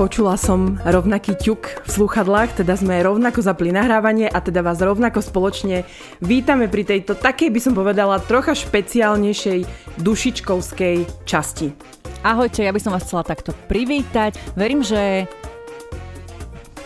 počula 0.00 0.40
som 0.40 0.80
rovnaký 0.80 1.36
ťuk 1.36 1.84
v 1.84 1.88
sluchadlách, 1.92 2.64
teda 2.64 2.72
sme 2.72 3.04
rovnako 3.04 3.44
zapli 3.44 3.68
nahrávanie 3.68 4.32
a 4.32 4.40
teda 4.40 4.64
vás 4.64 4.80
rovnako 4.80 5.20
spoločne 5.20 5.84
vítame 6.24 6.72
pri 6.72 6.88
tejto 6.88 7.12
takej 7.12 7.52
by 7.52 7.60
som 7.60 7.76
povedala 7.76 8.16
trocha 8.24 8.56
špeciálnejšej 8.56 9.68
dušičkovskej 10.00 11.04
časti. 11.28 11.76
Ahojte, 12.24 12.64
ja 12.64 12.72
by 12.72 12.80
som 12.80 12.96
vás 12.96 13.04
chcela 13.04 13.28
takto 13.28 13.52
privítať. 13.68 14.40
Verím, 14.56 14.80
že 14.80 15.28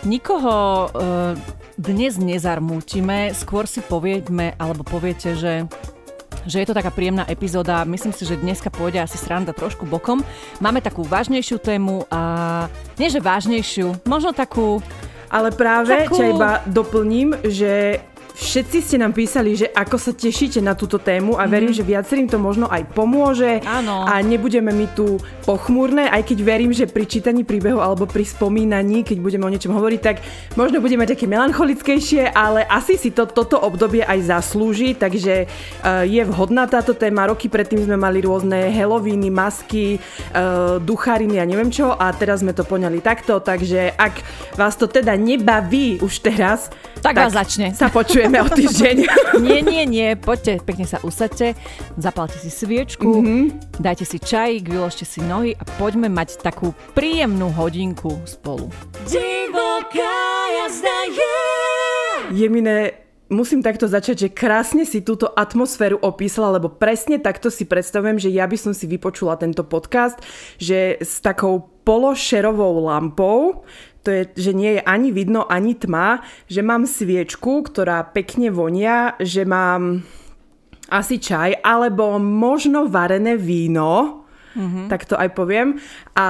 nikoho 0.02 0.90
e, 0.90 1.38
dnes 1.78 2.18
nezarmútime, 2.18 3.30
skôr 3.30 3.70
si 3.70 3.78
povieme, 3.78 4.58
alebo 4.58 4.82
poviete, 4.82 5.38
že 5.38 5.70
že 6.46 6.62
je 6.62 6.66
to 6.68 6.76
taká 6.76 6.92
príjemná 6.92 7.24
epizóda. 7.28 7.84
Myslím 7.88 8.12
si, 8.12 8.24
že 8.28 8.40
dneska 8.40 8.68
pôjde 8.72 9.00
asi 9.02 9.16
sranda 9.20 9.52
trošku 9.52 9.88
bokom. 9.88 10.20
Máme 10.60 10.80
takú 10.84 11.04
vážnejšiu 11.04 11.58
tému 11.60 12.08
a 12.08 12.20
nie 13.00 13.08
že 13.10 13.20
vážnejšiu, 13.20 14.06
možno 14.08 14.32
takú 14.32 14.80
ale 15.34 15.50
práve 15.50 16.06
takú... 16.06 16.14
ťa 16.14 16.26
iba 16.30 16.50
doplním, 16.70 17.34
že 17.42 17.98
Všetci 18.34 18.78
ste 18.82 18.96
nám 18.98 19.14
písali, 19.14 19.54
že 19.54 19.70
ako 19.70 19.94
sa 19.94 20.10
tešíte 20.10 20.58
na 20.58 20.74
túto 20.74 20.98
tému 20.98 21.38
a 21.38 21.46
verím, 21.46 21.70
mm. 21.70 21.78
že 21.78 21.86
viacerým 21.86 22.26
to 22.26 22.34
možno 22.34 22.66
aj 22.66 22.82
pomôže 22.90 23.62
Áno. 23.62 24.02
a 24.02 24.18
nebudeme 24.26 24.74
mi 24.74 24.90
tu 24.90 25.22
pochmúrne, 25.46 26.10
aj 26.10 26.34
keď 26.34 26.38
verím, 26.42 26.74
že 26.74 26.90
pri 26.90 27.06
čítaní 27.06 27.46
príbehu 27.46 27.78
alebo 27.78 28.10
pri 28.10 28.26
spomínaní, 28.26 29.06
keď 29.06 29.22
budeme 29.22 29.46
o 29.46 29.52
niečom 29.54 29.70
hovoriť, 29.78 30.00
tak 30.02 30.18
možno 30.58 30.82
budeme 30.82 31.06
také 31.06 31.30
melancholickejšie, 31.30 32.34
ale 32.34 32.66
asi 32.66 32.98
si 32.98 33.14
to, 33.14 33.30
toto 33.30 33.54
obdobie 33.54 34.02
aj 34.02 34.26
zaslúži, 34.26 34.98
takže 34.98 35.46
uh, 35.46 36.02
je 36.02 36.22
vhodná 36.26 36.66
táto 36.66 36.90
téma. 36.90 37.30
Roky 37.30 37.46
predtým 37.46 37.86
sme 37.86 37.94
mali 37.94 38.18
rôzne 38.18 38.66
helovíny, 38.66 39.30
masky, 39.30 40.02
uh, 40.34 40.82
duchariny 40.82 41.38
a 41.38 41.46
neviem 41.46 41.70
čo 41.70 41.94
a 41.94 42.10
teraz 42.10 42.42
sme 42.42 42.50
to 42.50 42.66
poňali 42.66 42.98
takto, 42.98 43.38
takže 43.38 43.94
ak 43.94 44.26
vás 44.58 44.74
to 44.74 44.90
teda 44.90 45.14
nebaví 45.14 46.02
už 46.02 46.18
teraz, 46.18 46.66
tak, 46.98 47.14
tak 47.14 47.30
vás 47.30 47.36
začne. 47.36 47.70
Sa 47.76 47.92
počuje 47.92 48.23
Ďakujeme 48.24 48.40
o 48.40 48.56
týždeň. 48.56 48.96
nie, 49.44 49.60
nie, 49.60 49.84
nie, 49.84 50.08
poďte, 50.16 50.64
pekne 50.64 50.88
sa 50.88 50.96
usadte, 51.04 51.52
zapalte 52.00 52.40
si 52.40 52.48
sviečku, 52.48 53.20
mm-hmm. 53.20 53.76
dajte 53.84 54.08
si 54.08 54.16
čajík, 54.16 54.64
vyložte 54.64 55.04
si 55.04 55.20
nohy 55.20 55.52
a 55.52 55.64
poďme 55.76 56.08
mať 56.08 56.40
takú 56.40 56.72
príjemnú 56.96 57.52
hodinku 57.52 58.16
spolu. 58.24 58.72
Divoká 59.04 60.24
jazda 60.56 60.98
je... 61.12 61.36
Jemine, 62.32 62.96
musím 63.28 63.60
takto 63.60 63.84
začať, 63.92 64.24
že 64.24 64.32
krásne 64.32 64.88
si 64.88 65.04
túto 65.04 65.28
atmosféru 65.28 66.00
opísala, 66.00 66.56
lebo 66.56 66.72
presne 66.72 67.20
takto 67.20 67.52
si 67.52 67.68
predstavujem, 67.68 68.16
že 68.16 68.32
ja 68.32 68.48
by 68.48 68.56
som 68.56 68.72
si 68.72 68.88
vypočula 68.88 69.36
tento 69.36 69.68
podcast, 69.68 70.16
že 70.56 70.96
s 70.96 71.20
takou 71.20 71.60
pološerovou 71.84 72.88
lampou, 72.88 73.68
to 74.04 74.12
je, 74.12 74.22
že 74.36 74.52
nie 74.52 74.76
je 74.78 74.82
ani 74.84 75.08
vidno, 75.10 75.48
ani 75.48 75.72
tma, 75.72 76.20
že 76.44 76.60
mám 76.60 76.84
sviečku, 76.84 77.64
ktorá 77.64 78.04
pekne 78.12 78.52
vonia, 78.52 79.16
že 79.16 79.48
mám 79.48 80.04
asi 80.92 81.16
čaj, 81.16 81.64
alebo 81.64 82.20
možno 82.20 82.84
varené 82.92 83.40
víno, 83.40 84.22
mm-hmm. 84.52 84.86
tak 84.92 85.08
to 85.08 85.16
aj 85.16 85.32
poviem. 85.32 85.80
A 86.12 86.28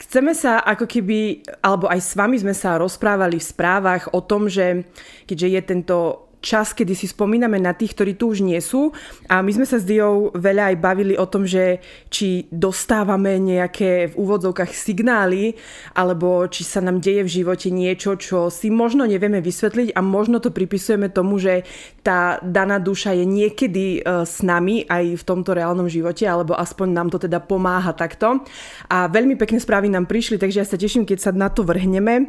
chceme 0.00 0.32
sa 0.32 0.64
ako 0.64 0.88
keby, 0.88 1.44
alebo 1.60 1.86
aj 1.86 2.00
s 2.00 2.12
vami 2.16 2.40
sme 2.40 2.56
sa 2.56 2.80
rozprávali 2.80 3.36
v 3.36 3.48
správach 3.52 4.10
o 4.16 4.24
tom, 4.24 4.48
že 4.48 4.88
keďže 5.28 5.48
je 5.52 5.60
tento 5.62 5.96
čas, 6.44 6.76
kedy 6.76 6.92
si 6.92 7.08
spomíname 7.08 7.56
na 7.56 7.72
tých, 7.72 7.96
ktorí 7.96 8.20
tu 8.20 8.28
už 8.28 8.44
nie 8.44 8.60
sú. 8.60 8.92
A 9.32 9.40
my 9.40 9.48
sme 9.48 9.64
sa 9.64 9.80
s 9.80 9.88
Diou 9.88 10.28
veľa 10.36 10.70
aj 10.70 10.76
bavili 10.76 11.16
o 11.16 11.24
tom, 11.24 11.48
že 11.48 11.80
či 12.12 12.44
dostávame 12.52 13.40
nejaké 13.40 14.12
v 14.12 14.14
úvodzovkách 14.20 14.76
signály, 14.76 15.56
alebo 15.96 16.44
či 16.52 16.68
sa 16.68 16.84
nám 16.84 17.00
deje 17.00 17.24
v 17.24 17.34
živote 17.40 17.72
niečo, 17.72 18.20
čo 18.20 18.52
si 18.52 18.68
možno 18.68 19.08
nevieme 19.08 19.40
vysvetliť 19.40 19.96
a 19.96 20.04
možno 20.04 20.44
to 20.44 20.52
pripisujeme 20.52 21.08
tomu, 21.08 21.40
že 21.40 21.64
tá 22.04 22.36
daná 22.44 22.76
duša 22.76 23.16
je 23.16 23.24
niekedy 23.24 24.04
e, 24.04 24.28
s 24.28 24.44
nami 24.44 24.84
aj 24.84 25.16
v 25.16 25.24
tomto 25.24 25.56
reálnom 25.56 25.88
živote, 25.88 26.28
alebo 26.28 26.52
aspoň 26.52 26.88
nám 26.92 27.08
to 27.08 27.16
teda 27.16 27.40
pomáha 27.40 27.96
takto. 27.96 28.44
A 28.92 29.08
veľmi 29.08 29.40
pekné 29.40 29.56
správy 29.56 29.88
nám 29.88 30.04
prišli, 30.04 30.36
takže 30.36 30.60
ja 30.60 30.66
sa 30.68 30.76
teším, 30.76 31.08
keď 31.08 31.18
sa 31.24 31.30
na 31.32 31.48
to 31.48 31.64
vrhneme. 31.64 32.28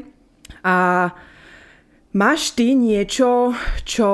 A 0.64 1.10
Máš 2.16 2.56
ty 2.56 2.80
niečo, 2.80 3.52
čo... 3.84 4.08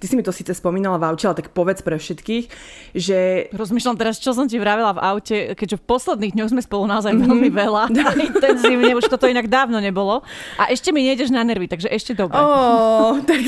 Ty 0.00 0.04
si 0.08 0.16
mi 0.16 0.24
to 0.24 0.32
síce 0.32 0.56
spomínala 0.56 0.96
v 0.96 1.12
aute, 1.12 1.28
ale 1.28 1.36
tak 1.36 1.52
povedz 1.52 1.84
pre 1.84 2.00
všetkých, 2.00 2.48
že... 2.96 3.52
Rozmýšľam 3.52 4.00
teraz, 4.00 4.16
čo 4.16 4.32
som 4.32 4.48
ti 4.48 4.56
vravela 4.56 4.96
v 4.96 5.04
aute, 5.04 5.36
keďže 5.52 5.76
v 5.76 5.84
posledných 5.84 6.32
dňoch 6.32 6.56
sme 6.56 6.64
spolu 6.64 6.88
naozaj 6.88 7.12
mm-hmm. 7.12 7.28
veľmi 7.28 7.50
veľa 7.52 7.82
a 8.08 8.12
intenzívne, 8.16 8.96
už 8.96 9.12
toto 9.12 9.28
inak 9.28 9.52
dávno 9.52 9.84
nebolo. 9.84 10.24
A 10.56 10.72
ešte 10.72 10.96
mi 10.96 11.04
nejdeš 11.04 11.28
na 11.28 11.44
nervy, 11.44 11.68
takže 11.68 11.92
ešte 11.92 12.16
dobre. 12.16 12.40
Oh, 12.40 13.20
tak, 13.28 13.44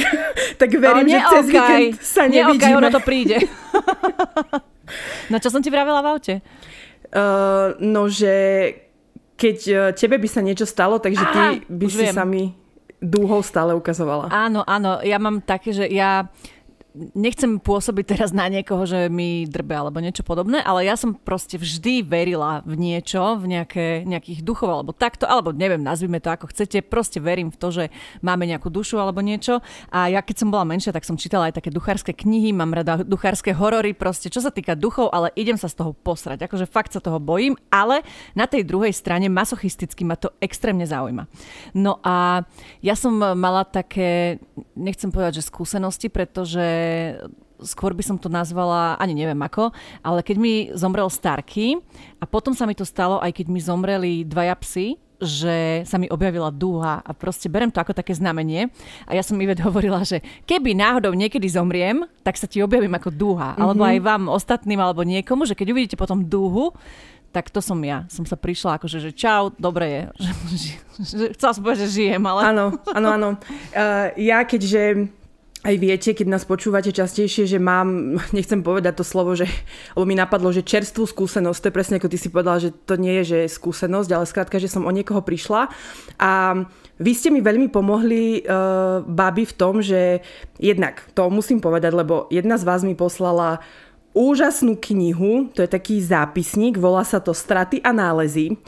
tak 0.60 0.68
verím, 0.76 1.08
že 1.08 1.18
cez 1.24 1.44
víkend 1.48 1.96
sa 2.04 2.28
nevidíme. 2.28 2.76
Ono 2.84 2.92
to 2.92 3.00
príde. 3.00 3.40
no 5.32 5.40
čo 5.40 5.48
som 5.48 5.64
ti 5.64 5.72
vravela 5.72 6.04
v 6.04 6.08
aute? 6.12 6.34
Uh, 7.08 7.72
no, 7.80 8.12
že 8.12 8.36
keď 9.40 9.58
uh, 9.72 9.80
tebe 9.96 10.20
by 10.20 10.28
sa 10.28 10.44
niečo 10.44 10.68
stalo, 10.68 11.00
takže 11.00 11.24
ty 11.24 11.64
by 11.72 11.86
si 11.88 12.04
viem. 12.04 12.12
sa 12.12 12.28
mi 12.28 12.67
dúhou 12.98 13.42
stále 13.42 13.74
ukazovala. 13.74 14.30
Áno, 14.30 14.66
áno, 14.66 14.98
ja 15.02 15.18
mám 15.22 15.38
také, 15.42 15.70
že 15.70 15.86
ja 15.86 16.26
nechcem 17.14 17.62
pôsobiť 17.62 18.04
teraz 18.16 18.30
na 18.34 18.50
niekoho, 18.50 18.82
že 18.84 19.06
mi 19.06 19.46
drbe 19.46 19.74
alebo 19.78 20.02
niečo 20.02 20.26
podobné, 20.26 20.58
ale 20.64 20.88
ja 20.88 20.98
som 20.98 21.14
proste 21.14 21.54
vždy 21.54 22.02
verila 22.02 22.64
v 22.66 22.74
niečo, 22.74 23.38
v 23.38 23.54
nejaké, 23.54 23.86
nejakých 24.02 24.42
duchov 24.42 24.70
alebo 24.70 24.90
takto, 24.90 25.24
alebo 25.28 25.54
neviem, 25.54 25.80
nazvime 25.80 26.18
to 26.18 26.32
ako 26.32 26.50
chcete, 26.50 26.82
proste 26.86 27.22
verím 27.22 27.54
v 27.54 27.60
to, 27.60 27.68
že 27.70 27.84
máme 28.24 28.48
nejakú 28.48 28.72
dušu 28.72 28.98
alebo 28.98 29.22
niečo. 29.22 29.62
A 29.94 30.10
ja 30.10 30.24
keď 30.24 30.42
som 30.42 30.48
bola 30.50 30.66
menšia, 30.66 30.90
tak 30.90 31.06
som 31.06 31.20
čítala 31.20 31.52
aj 31.52 31.62
také 31.62 31.70
duchárske 31.70 32.10
knihy, 32.10 32.50
mám 32.50 32.74
rada 32.74 33.06
duchárske 33.06 33.54
horory, 33.54 33.94
proste 33.94 34.32
čo 34.32 34.42
sa 34.42 34.50
týka 34.50 34.74
duchov, 34.74 35.14
ale 35.14 35.30
idem 35.38 35.54
sa 35.54 35.70
z 35.70 35.78
toho 35.78 35.94
posrať. 35.94 36.42
Akože 36.48 36.66
fakt 36.66 36.96
sa 36.96 37.00
toho 37.04 37.22
bojím, 37.22 37.54
ale 37.70 38.02
na 38.34 38.50
tej 38.50 38.66
druhej 38.66 38.90
strane 38.90 39.30
masochisticky 39.30 40.02
ma 40.02 40.18
to 40.18 40.34
extrémne 40.42 40.88
zaujíma. 40.88 41.28
No 41.76 42.02
a 42.02 42.42
ja 42.82 42.94
som 42.96 43.14
mala 43.18 43.62
také, 43.68 44.40
nechcem 44.74 45.12
povedať, 45.12 45.40
že 45.42 45.48
skúsenosti, 45.48 46.08
pretože 46.08 46.87
skôr 47.62 47.94
by 47.94 48.04
som 48.06 48.16
to 48.18 48.30
nazvala, 48.30 48.94
ani 49.02 49.14
neviem 49.18 49.38
ako, 49.42 49.74
ale 50.02 50.22
keď 50.22 50.36
mi 50.38 50.54
zomrel 50.74 51.10
Starky 51.10 51.78
a 52.22 52.24
potom 52.24 52.54
sa 52.54 52.66
mi 52.66 52.74
to 52.74 52.86
stalo, 52.86 53.18
aj 53.18 53.34
keď 53.34 53.46
mi 53.50 53.58
zomreli 53.58 54.22
dvaja 54.22 54.54
psy, 54.62 54.94
že 55.18 55.82
sa 55.82 55.98
mi 55.98 56.06
objavila 56.06 56.54
dúha 56.54 57.02
a 57.02 57.10
proste 57.10 57.50
berem 57.50 57.74
to 57.74 57.82
ako 57.82 57.90
také 57.90 58.14
znamenie. 58.14 58.70
A 59.02 59.18
ja 59.18 59.22
som 59.26 59.34
Ivet 59.42 59.58
hovorila, 59.58 60.06
že 60.06 60.22
keby 60.46 60.78
náhodou 60.78 61.10
niekedy 61.10 61.50
zomriem, 61.50 62.06
tak 62.22 62.38
sa 62.38 62.46
ti 62.46 62.62
objavím 62.62 62.94
ako 62.94 63.10
dúha. 63.10 63.54
Mm-hmm. 63.54 63.62
Alebo 63.66 63.82
aj 63.82 63.98
vám 63.98 64.22
ostatným, 64.30 64.78
alebo 64.78 65.02
niekomu, 65.02 65.42
že 65.42 65.58
keď 65.58 65.74
uvidíte 65.74 65.96
potom 65.98 66.22
dúhu, 66.22 66.70
tak 67.34 67.50
to 67.50 67.58
som 67.58 67.82
ja. 67.82 68.06
Som 68.08 68.24
sa 68.24 68.38
prišla 68.38 68.78
akože, 68.78 69.02
že 69.02 69.10
čau, 69.12 69.50
dobre 69.58 69.86
je. 69.90 70.02
Chcela 71.34 71.52
som 71.52 71.62
povedať, 71.66 71.90
že 71.90 71.98
žijem, 71.98 72.22
ale... 72.22 72.54
Áno, 72.54 72.66
áno, 72.94 73.08
áno. 73.10 73.28
Uh, 73.74 74.14
ja 74.30 74.46
keďže 74.46 75.10
aj 75.66 75.74
viete, 75.74 76.14
keď 76.14 76.38
nás 76.38 76.46
počúvate 76.46 76.94
častejšie, 76.94 77.50
že 77.50 77.58
mám, 77.58 78.14
nechcem 78.36 78.62
povedať 78.62 79.02
to 79.02 79.04
slovo, 79.04 79.34
že, 79.34 79.50
lebo 79.98 80.06
mi 80.06 80.14
napadlo, 80.14 80.54
že 80.54 80.62
čerstvú 80.62 81.06
skúsenosť, 81.08 81.58
to 81.58 81.68
je 81.68 81.76
presne 81.76 81.96
ako 81.98 82.10
ty 82.10 82.18
si 82.18 82.28
povedala, 82.30 82.62
že 82.62 82.70
to 82.70 82.94
nie 82.94 83.18
je, 83.22 83.24
že 83.34 83.36
je 83.46 83.56
skúsenosť, 83.58 84.10
ale 84.14 84.30
skrátka, 84.30 84.62
že 84.62 84.70
som 84.70 84.86
o 84.86 84.94
niekoho 84.94 85.18
prišla. 85.24 85.66
A 86.22 86.62
vy 86.98 87.12
ste 87.14 87.34
mi 87.34 87.42
veľmi 87.42 87.70
pomohli, 87.70 88.42
uh, 88.42 89.02
babi, 89.06 89.46
v 89.46 89.54
tom, 89.54 89.82
že 89.82 90.22
jednak, 90.58 91.02
to 91.14 91.30
musím 91.30 91.62
povedať, 91.62 91.94
lebo 91.94 92.26
jedna 92.30 92.58
z 92.58 92.66
vás 92.66 92.82
mi 92.82 92.98
poslala 92.98 93.62
úžasnú 94.18 94.74
knihu, 94.78 95.50
to 95.54 95.62
je 95.62 95.70
taký 95.70 96.02
zápisník, 96.02 96.74
volá 96.74 97.06
sa 97.06 97.22
to 97.22 97.30
Straty 97.30 97.78
a 97.86 97.94
nálezy 97.94 98.58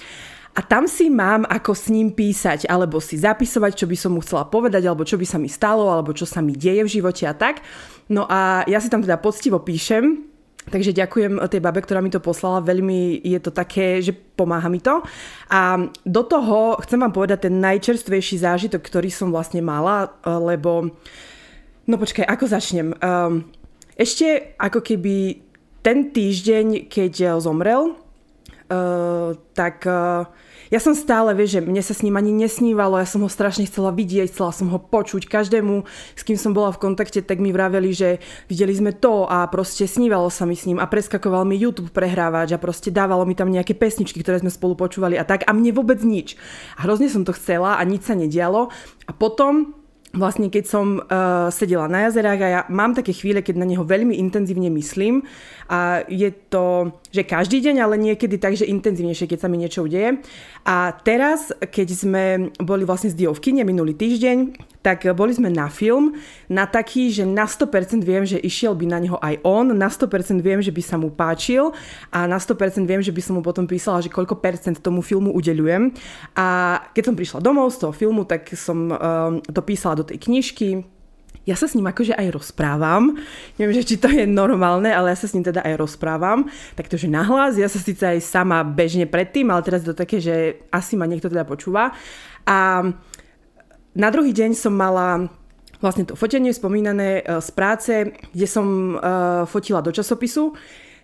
a 0.60 0.68
tam 0.68 0.84
si 0.84 1.08
mám 1.08 1.48
ako 1.48 1.72
s 1.72 1.88
ním 1.88 2.12
písať, 2.12 2.68
alebo 2.68 3.00
si 3.00 3.16
zapisovať, 3.16 3.80
čo 3.80 3.88
by 3.88 3.96
som 3.96 4.12
mu 4.12 4.20
chcela 4.20 4.44
povedať, 4.44 4.84
alebo 4.84 5.08
čo 5.08 5.16
by 5.16 5.24
sa 5.24 5.40
mi 5.40 5.48
stalo, 5.48 5.88
alebo 5.88 6.12
čo 6.12 6.28
sa 6.28 6.44
mi 6.44 6.52
deje 6.52 6.84
v 6.84 6.92
živote 7.00 7.24
a 7.24 7.32
tak. 7.32 7.64
No 8.12 8.28
a 8.28 8.68
ja 8.68 8.76
si 8.76 8.92
tam 8.92 9.00
teda 9.00 9.16
poctivo 9.16 9.64
píšem, 9.64 10.28
Takže 10.60 10.92
ďakujem 10.92 11.40
tej 11.48 11.64
babe, 11.64 11.80
ktorá 11.80 12.04
mi 12.04 12.12
to 12.12 12.20
poslala. 12.20 12.60
Veľmi 12.60 13.24
je 13.24 13.40
to 13.40 13.48
také, 13.48 14.04
že 14.04 14.12
pomáha 14.12 14.68
mi 14.68 14.76
to. 14.76 15.00
A 15.48 15.88
do 16.04 16.22
toho 16.22 16.76
chcem 16.84 17.00
vám 17.00 17.16
povedať 17.16 17.48
ten 17.48 17.64
najčerstvejší 17.64 18.44
zážitok, 18.44 18.84
ktorý 18.84 19.08
som 19.08 19.32
vlastne 19.32 19.64
mala, 19.64 20.12
lebo... 20.22 20.92
No 21.88 21.96
počkaj, 21.96 22.28
ako 22.28 22.44
začnem? 22.44 22.92
Um, 23.00 23.48
ešte 23.96 24.52
ako 24.60 24.84
keby 24.84 25.42
ten 25.80 26.12
týždeň, 26.12 26.92
keď 26.92 27.40
zomrel, 27.40 27.96
uh, 27.96 29.32
tak 29.56 29.88
ja 30.70 30.78
som 30.78 30.94
stále, 30.94 31.34
vieš, 31.34 31.58
že 31.58 31.67
mne 31.67 31.82
sa 31.82 31.90
s 31.90 32.06
ním 32.06 32.14
ani 32.14 32.31
nesnívalo, 32.31 33.02
ja 33.02 33.06
som 33.06 33.26
ho 33.26 33.31
strašne 33.31 33.67
chcela 33.67 33.90
vidieť, 33.90 34.31
chcela 34.31 34.55
som 34.55 34.70
ho 34.70 34.78
počuť. 34.78 35.26
Každému, 35.26 35.82
s 36.14 36.22
kým 36.22 36.38
som 36.38 36.55
bola 36.55 36.70
v 36.70 36.78
kontakte, 36.78 37.26
tak 37.26 37.43
mi 37.43 37.50
vraveli, 37.50 37.90
že 37.90 38.22
videli 38.46 38.70
sme 38.70 38.94
to 38.94 39.26
a 39.26 39.50
proste 39.50 39.90
snívalo 39.90 40.31
sa 40.31 40.46
mi 40.46 40.55
s 40.55 40.70
ním 40.70 40.78
a 40.78 40.87
preskakoval 40.87 41.43
mi 41.43 41.58
YouTube 41.58 41.90
prehrávač 41.90 42.55
a 42.55 42.62
proste 42.62 42.94
dávalo 42.94 43.26
mi 43.26 43.34
tam 43.34 43.50
nejaké 43.50 43.75
pesničky, 43.75 44.22
ktoré 44.22 44.38
sme 44.38 44.55
spolu 44.55 44.78
počúvali 44.78 45.19
a 45.19 45.26
tak 45.26 45.43
a 45.43 45.50
mne 45.50 45.75
vôbec 45.75 45.99
nič. 46.06 46.38
A 46.78 46.87
hrozne 46.87 47.11
som 47.11 47.26
to 47.26 47.34
chcela 47.34 47.75
a 47.75 47.82
nič 47.82 48.06
sa 48.06 48.14
nedialo. 48.14 48.70
A 49.06 49.11
potom 49.11 49.80
vlastne 50.10 50.50
keď 50.50 50.64
som 50.66 50.98
uh, 50.98 51.48
sedela 51.54 51.86
na 51.86 52.10
jazerách 52.10 52.40
a 52.42 52.48
ja 52.48 52.60
mám 52.66 52.98
také 52.98 53.14
chvíle, 53.14 53.46
keď 53.46 53.62
na 53.62 53.66
neho 53.66 53.86
veľmi 53.86 54.18
intenzívne 54.18 54.66
myslím 54.74 55.22
a 55.70 56.02
je 56.10 56.34
to, 56.50 56.90
že 57.14 57.22
každý 57.22 57.62
deň, 57.62 57.76
ale 57.78 57.94
niekedy 57.94 58.34
tak, 58.42 58.58
že 58.58 58.66
intenzívnejšie, 58.66 59.30
keď 59.30 59.38
sa 59.38 59.50
mi 59.50 59.62
niečo 59.62 59.86
udeje. 59.86 60.18
A 60.66 60.90
teraz, 61.06 61.54
keď 61.54 61.88
sme 61.94 62.24
boli 62.58 62.82
vlastne 62.82 63.14
s 63.14 63.18
Dio 63.18 63.30
v 63.30 63.42
kine 63.42 63.62
minulý 63.62 63.94
týždeň, 63.94 64.58
tak 64.81 65.05
boli 65.12 65.37
sme 65.37 65.53
na 65.53 65.69
film, 65.69 66.17
na 66.49 66.65
taký, 66.65 67.12
že 67.12 67.29
na 67.29 67.44
100% 67.44 68.00
viem, 68.00 68.25
že 68.25 68.41
išiel 68.41 68.73
by 68.73 68.85
na 68.88 68.99
neho 68.99 69.19
aj 69.21 69.44
on, 69.44 69.77
na 69.77 69.93
100% 69.93 70.41
viem, 70.41 70.65
že 70.65 70.73
by 70.73 70.82
sa 70.82 70.97
mu 70.97 71.12
páčil 71.12 71.73
a 72.09 72.25
na 72.25 72.41
100% 72.41 72.88
viem, 72.88 73.05
že 73.05 73.12
by 73.12 73.21
som 73.21 73.37
mu 73.37 73.43
potom 73.44 73.69
písala, 73.69 74.00
že 74.00 74.09
koľko 74.09 74.41
percent 74.41 74.81
tomu 74.81 75.05
filmu 75.05 75.37
udeľujem. 75.37 75.93
A 76.32 76.81
keď 76.97 77.12
som 77.12 77.15
prišla 77.17 77.44
domov 77.44 77.77
z 77.77 77.85
toho 77.85 77.93
filmu, 77.93 78.25
tak 78.25 78.49
som 78.56 78.88
um, 78.88 78.97
to 79.44 79.61
písala 79.61 80.00
do 80.00 80.05
tej 80.09 80.17
knižky, 80.17 80.81
ja 81.49 81.56
sa 81.56 81.65
s 81.65 81.73
ním 81.73 81.88
akože 81.88 82.12
aj 82.15 82.37
rozprávam. 82.37 83.17
Neviem, 83.56 83.81
že 83.81 83.88
či 83.88 83.97
to 83.97 84.12
je 84.12 84.29
normálne, 84.29 84.93
ale 84.93 85.11
ja 85.11 85.17
sa 85.17 85.25
s 85.25 85.32
ním 85.32 85.43
teda 85.43 85.65
aj 85.65 85.75
rozprávam. 85.81 86.47
Takže 86.77 87.09
nahlas, 87.09 87.56
ja 87.56 87.65
sa 87.65 87.81
síce 87.81 88.05
aj 88.05 88.21
sama 88.21 88.61
bežne 88.61 89.09
predtým, 89.09 89.49
ale 89.49 89.65
teraz 89.65 89.81
to 89.81 89.97
také, 89.97 90.21
že 90.21 90.61
asi 90.69 91.00
ma 91.00 91.09
niekto 91.09 91.32
teda 91.32 91.49
počúva. 91.49 91.97
A 92.44 92.85
na 93.94 94.08
druhý 94.10 94.31
deň 94.31 94.54
som 94.54 94.75
mala 94.75 95.31
vlastne 95.81 96.04
to 96.04 96.14
fotenie 96.14 96.52
spomínané 96.52 97.25
e, 97.25 97.40
z 97.40 97.50
práce, 97.56 97.92
kde 98.37 98.46
som 98.46 99.00
uh, 99.00 99.48
fotila 99.48 99.81
do 99.81 99.88
časopisu 99.88 100.52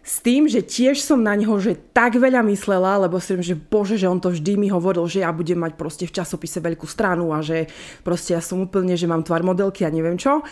s 0.07 0.23
tým, 0.23 0.47
že 0.47 0.63
tiež 0.63 1.03
som 1.03 1.19
na 1.19 1.35
neho 1.35 1.59
že 1.59 1.75
tak 1.91 2.15
veľa 2.15 2.47
myslela, 2.47 3.09
lebo 3.09 3.19
si 3.19 3.35
že 3.43 3.59
bože, 3.59 3.99
že 3.99 4.07
on 4.07 4.23
to 4.23 4.31
vždy 4.31 4.55
mi 4.55 4.69
hovoril, 4.71 5.03
že 5.11 5.27
ja 5.27 5.35
budem 5.35 5.59
mať 5.59 5.75
proste 5.75 6.05
v 6.07 6.15
časopise 6.15 6.63
veľkú 6.63 6.87
stranu 6.87 7.35
a 7.35 7.43
že 7.43 7.67
proste 8.07 8.39
ja 8.39 8.45
som 8.45 8.63
úplne, 8.63 8.95
že 8.95 9.11
mám 9.11 9.27
tvar 9.27 9.43
modelky 9.43 9.83
a 9.83 9.91
neviem 9.91 10.15
čo. 10.15 10.47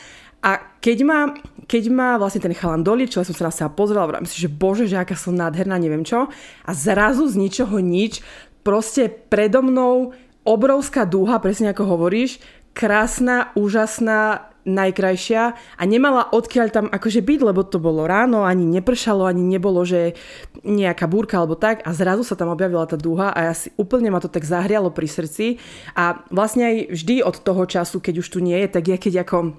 A 0.44 0.60
keď 0.82 0.98
ma, 1.06 1.32
keď 1.64 1.84
ma 1.88 2.20
vlastne 2.20 2.42
ten 2.42 2.52
chalan 2.52 2.84
doliečil, 2.84 3.22
ja 3.22 3.28
som 3.30 3.38
sa 3.38 3.48
na 3.48 3.54
seba 3.54 3.70
pozrela, 3.72 4.10
vrám 4.10 4.28
si, 4.28 4.37
že 4.42 4.50
bože, 4.50 4.84
že 4.90 5.00
aká 5.00 5.16
som 5.16 5.32
nádherná, 5.32 5.78
neviem 5.80 6.04
čo. 6.04 6.28
A 6.66 6.70
zrazu 6.75 7.25
z 7.30 7.38
ničoho 7.38 7.80
nič, 7.80 8.20
proste 8.60 9.06
predo 9.08 9.62
mnou 9.62 10.12
obrovská 10.44 11.08
dúha, 11.08 11.41
presne 11.41 11.73
ako 11.73 11.96
hovoríš, 11.96 12.41
krásna, 12.76 13.50
úžasná, 13.56 14.52
najkrajšia 14.64 15.43
a 15.55 15.82
nemala 15.85 16.25
odkiaľ 16.32 16.69
tam 16.73 16.87
akože 16.88 17.20
byť, 17.20 17.41
lebo 17.44 17.62
to 17.69 17.76
bolo 17.76 18.08
ráno, 18.08 18.49
ani 18.49 18.64
nepršalo, 18.64 19.29
ani 19.29 19.44
nebolo, 19.44 19.85
že 19.85 20.17
nejaká 20.64 21.05
búrka 21.05 21.37
alebo 21.37 21.55
tak 21.55 21.85
a 21.85 21.93
zrazu 21.93 22.25
sa 22.25 22.32
tam 22.35 22.49
objavila 22.49 22.88
tá 22.88 22.96
dúha 22.96 23.31
a 23.31 23.52
ja 23.52 23.55
úplne 23.76 24.08
ma 24.08 24.25
to 24.25 24.32
tak 24.32 24.49
zahrialo 24.49 24.88
pri 24.88 25.05
srdci 25.05 25.61
a 25.93 26.25
vlastne 26.32 26.64
aj 26.64 26.76
vždy 26.97 27.14
od 27.20 27.37
toho 27.44 27.62
času, 27.69 28.00
keď 28.00 28.25
už 28.25 28.29
tu 28.32 28.38
nie 28.40 28.56
je, 28.64 28.69
tak 28.73 28.85
ja 28.88 28.97
keď 28.97 29.29
ako 29.29 29.52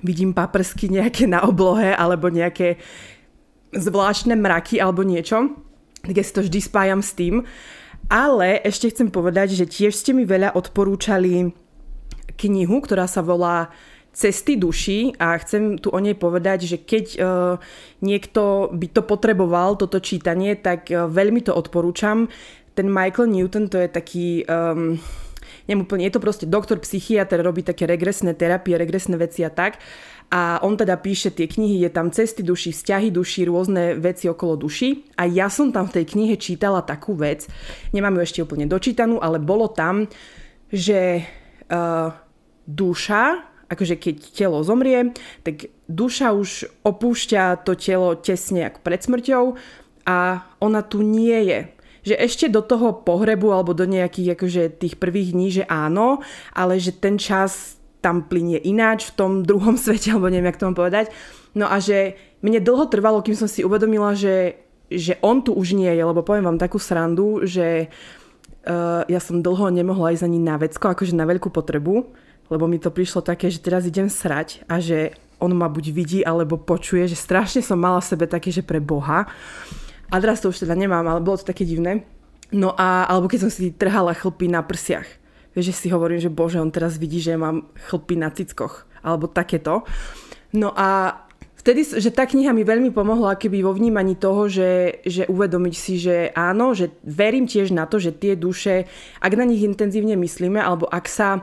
vidím 0.00 0.32
paprsky 0.32 0.88
nejaké 0.88 1.28
na 1.28 1.44
oblohe 1.44 1.92
alebo 1.92 2.32
nejaké 2.32 2.80
zvláštne 3.76 4.40
mraky 4.40 4.80
alebo 4.80 5.04
niečo, 5.04 5.52
tak 6.00 6.16
ja 6.16 6.24
si 6.24 6.32
to 6.32 6.40
vždy 6.40 6.60
spájam 6.64 7.00
s 7.04 7.12
tým. 7.12 7.44
Ale 8.06 8.62
ešte 8.62 8.86
chcem 8.94 9.10
povedať, 9.10 9.58
že 9.58 9.66
tiež 9.66 9.90
ste 9.90 10.14
mi 10.14 10.22
veľa 10.22 10.54
odporúčali 10.54 11.50
knihu, 12.38 12.78
ktorá 12.78 13.10
sa 13.10 13.18
volá 13.24 13.74
cesty 14.16 14.56
duši 14.56 15.12
a 15.20 15.36
chcem 15.36 15.76
tu 15.76 15.92
o 15.92 15.98
nej 16.00 16.16
povedať, 16.16 16.64
že 16.64 16.76
keď 16.80 17.04
uh, 17.18 17.54
niekto 18.00 18.72
by 18.72 18.86
to 18.88 19.02
potreboval, 19.04 19.76
toto 19.76 20.00
čítanie, 20.00 20.56
tak 20.56 20.88
uh, 20.88 21.04
veľmi 21.04 21.44
to 21.44 21.52
odporúčam. 21.52 22.30
Ten 22.72 22.88
Michael 22.88 23.28
Newton 23.28 23.68
to 23.68 23.76
je 23.76 23.88
taký... 23.92 24.26
Um, 24.48 25.02
neviem 25.66 25.84
je 25.84 26.12
to 26.14 26.22
proste 26.22 26.46
doktor, 26.46 26.78
psychiatr, 26.78 27.42
robí 27.42 27.66
také 27.66 27.84
regresné 27.84 28.38
terapie, 28.38 28.78
regresné 28.78 29.18
veci 29.18 29.42
a 29.42 29.50
tak. 29.50 29.82
A 30.26 30.58
on 30.66 30.74
teda 30.74 30.98
píše 30.98 31.30
tie 31.30 31.46
knihy, 31.46 31.86
je 31.86 31.90
tam 31.90 32.10
cesty 32.10 32.42
duši, 32.42 32.74
vzťahy 32.74 33.14
duši, 33.14 33.46
rôzne 33.46 33.94
veci 33.94 34.26
okolo 34.26 34.58
duši. 34.58 35.16
A 35.16 35.30
ja 35.30 35.46
som 35.46 35.70
tam 35.70 35.86
v 35.86 36.02
tej 36.02 36.04
knihe 36.18 36.34
čítala 36.34 36.82
takú 36.82 37.14
vec, 37.14 37.46
nemám 37.94 38.18
ju 38.18 38.22
ešte 38.26 38.42
úplne 38.42 38.66
dočítanú, 38.66 39.22
ale 39.22 39.38
bolo 39.38 39.70
tam, 39.70 40.10
že 40.72 41.22
uh, 41.70 42.10
duša 42.66 43.54
akože 43.66 43.98
keď 43.98 44.16
telo 44.30 44.62
zomrie, 44.62 45.10
tak 45.42 45.70
duša 45.90 46.34
už 46.34 46.70
opúšťa 46.86 47.66
to 47.66 47.74
telo 47.74 48.14
tesne 48.14 48.70
ako 48.70 48.78
pred 48.82 49.02
smrťou 49.02 49.44
a 50.06 50.46
ona 50.62 50.80
tu 50.86 51.02
nie 51.02 51.34
je. 51.50 51.60
Že 52.06 52.14
ešte 52.22 52.46
do 52.46 52.62
toho 52.62 53.02
pohrebu 53.02 53.50
alebo 53.50 53.74
do 53.74 53.82
nejakých 53.82 54.38
akože 54.38 54.62
tých 54.78 54.94
prvých 55.02 55.34
dní, 55.34 55.48
že 55.50 55.64
áno, 55.66 56.22
ale 56.54 56.78
že 56.78 56.94
ten 56.94 57.18
čas 57.18 57.82
tam 58.06 58.22
plinie 58.22 58.62
ináč 58.62 59.10
v 59.10 59.16
tom 59.18 59.32
druhom 59.42 59.74
svete, 59.82 60.14
alebo 60.14 60.30
neviem, 60.30 60.46
jak 60.54 60.62
to 60.62 60.70
mám 60.70 60.78
povedať. 60.78 61.10
No 61.58 61.66
a 61.66 61.82
že 61.82 62.14
mne 62.46 62.62
dlho 62.62 62.86
trvalo, 62.86 63.18
kým 63.26 63.34
som 63.34 63.50
si 63.50 63.66
uvedomila, 63.66 64.14
že, 64.14 64.62
že 64.86 65.18
on 65.26 65.42
tu 65.42 65.50
už 65.50 65.74
nie 65.74 65.90
je, 65.90 66.02
lebo 66.06 66.22
poviem 66.22 66.46
vám 66.46 66.62
takú 66.62 66.78
srandu, 66.78 67.42
že 67.42 67.90
uh, 67.90 69.02
ja 69.10 69.18
som 69.18 69.42
dlho 69.42 69.74
nemohla 69.74 70.14
ísť 70.14 70.22
ani 70.22 70.38
na 70.38 70.54
vecko, 70.60 70.94
akože 70.94 71.18
na 71.18 71.26
veľkú 71.26 71.50
potrebu, 71.50 72.06
lebo 72.46 72.64
mi 72.70 72.78
to 72.78 72.94
prišlo 72.94 73.26
také, 73.26 73.50
že 73.50 73.58
teraz 73.58 73.82
idem 73.88 74.06
srať 74.06 74.62
a 74.70 74.78
že 74.78 75.16
on 75.42 75.52
ma 75.52 75.66
buď 75.66 75.84
vidí 75.90 76.20
alebo 76.22 76.60
počuje, 76.60 77.08
že 77.10 77.18
strašne 77.18 77.60
som 77.60 77.76
mala 77.76 77.98
v 78.00 78.08
sebe 78.14 78.24
také, 78.30 78.54
že 78.54 78.62
pre 78.62 78.78
Boha. 78.78 79.28
A 80.06 80.14
teraz 80.22 80.38
to 80.40 80.54
už 80.54 80.62
teda 80.62 80.78
nemám, 80.78 81.04
ale 81.04 81.24
bolo 81.24 81.36
to 81.36 81.50
také 81.50 81.66
divné. 81.66 82.06
No 82.54 82.72
a, 82.78 83.10
alebo 83.10 83.26
keď 83.26 83.48
som 83.48 83.50
si 83.50 83.74
trhala 83.74 84.14
chlpy 84.14 84.46
na 84.46 84.62
prsiach. 84.62 85.25
Vieš, 85.56 85.72
že 85.72 85.74
si 85.74 85.88
hovorím, 85.88 86.20
že 86.20 86.28
bože, 86.28 86.60
on 86.60 86.68
teraz 86.68 87.00
vidí, 87.00 87.16
že 87.24 87.40
mám 87.40 87.72
chlpy 87.88 88.20
na 88.20 88.28
cickoch. 88.28 88.84
Alebo 89.00 89.24
takéto. 89.24 89.88
No 90.52 90.76
a 90.76 91.16
vtedy, 91.56 91.82
že 91.82 92.12
tá 92.12 92.28
kniha 92.28 92.52
mi 92.52 92.62
veľmi 92.62 92.92
pomohla 92.92 93.40
keby 93.40 93.64
vo 93.64 93.72
vnímaní 93.72 94.20
toho, 94.20 94.46
že, 94.46 95.00
že 95.02 95.24
uvedomiť 95.26 95.74
si, 95.74 95.96
že 95.98 96.30
áno, 96.36 96.76
že 96.76 96.94
verím 97.02 97.48
tiež 97.48 97.72
na 97.72 97.88
to, 97.88 97.96
že 97.96 98.14
tie 98.14 98.36
duše, 98.36 98.84
ak 99.18 99.32
na 99.32 99.48
nich 99.48 99.64
intenzívne 99.64 100.14
myslíme, 100.14 100.60
alebo 100.60 100.86
ak 100.86 101.08
sa 101.08 101.42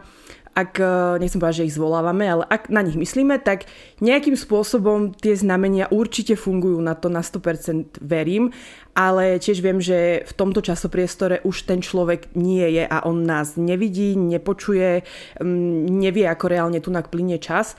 ak, 0.54 0.78
e, 0.78 1.18
nechcem 1.18 1.42
povedať, 1.42 1.66
že 1.66 1.68
ich 1.70 1.78
zvolávame, 1.78 2.30
ale 2.30 2.44
ak 2.46 2.70
na 2.70 2.86
nich 2.86 2.94
myslíme, 2.94 3.42
tak 3.42 3.66
nejakým 4.00 4.38
spôsobom 4.38 5.14
tie 5.18 5.34
znamenia 5.34 5.90
určite 5.90 6.38
fungujú 6.38 6.78
na 6.78 6.94
to, 6.94 7.10
na 7.10 7.26
100% 7.26 7.98
verím, 8.02 8.54
ale 8.94 9.42
tiež 9.42 9.66
viem, 9.66 9.82
že 9.82 10.22
v 10.30 10.34
tomto 10.38 10.62
časopriestore 10.62 11.42
už 11.42 11.66
ten 11.66 11.82
človek 11.82 12.38
nie 12.38 12.78
je 12.78 12.86
a 12.86 13.02
on 13.10 13.26
nás 13.26 13.58
nevidí, 13.58 14.14
nepočuje, 14.14 15.02
nevie, 15.90 16.26
ako 16.30 16.46
reálne 16.46 16.78
tu 16.78 16.94
plinie 17.10 17.42
čas. 17.42 17.74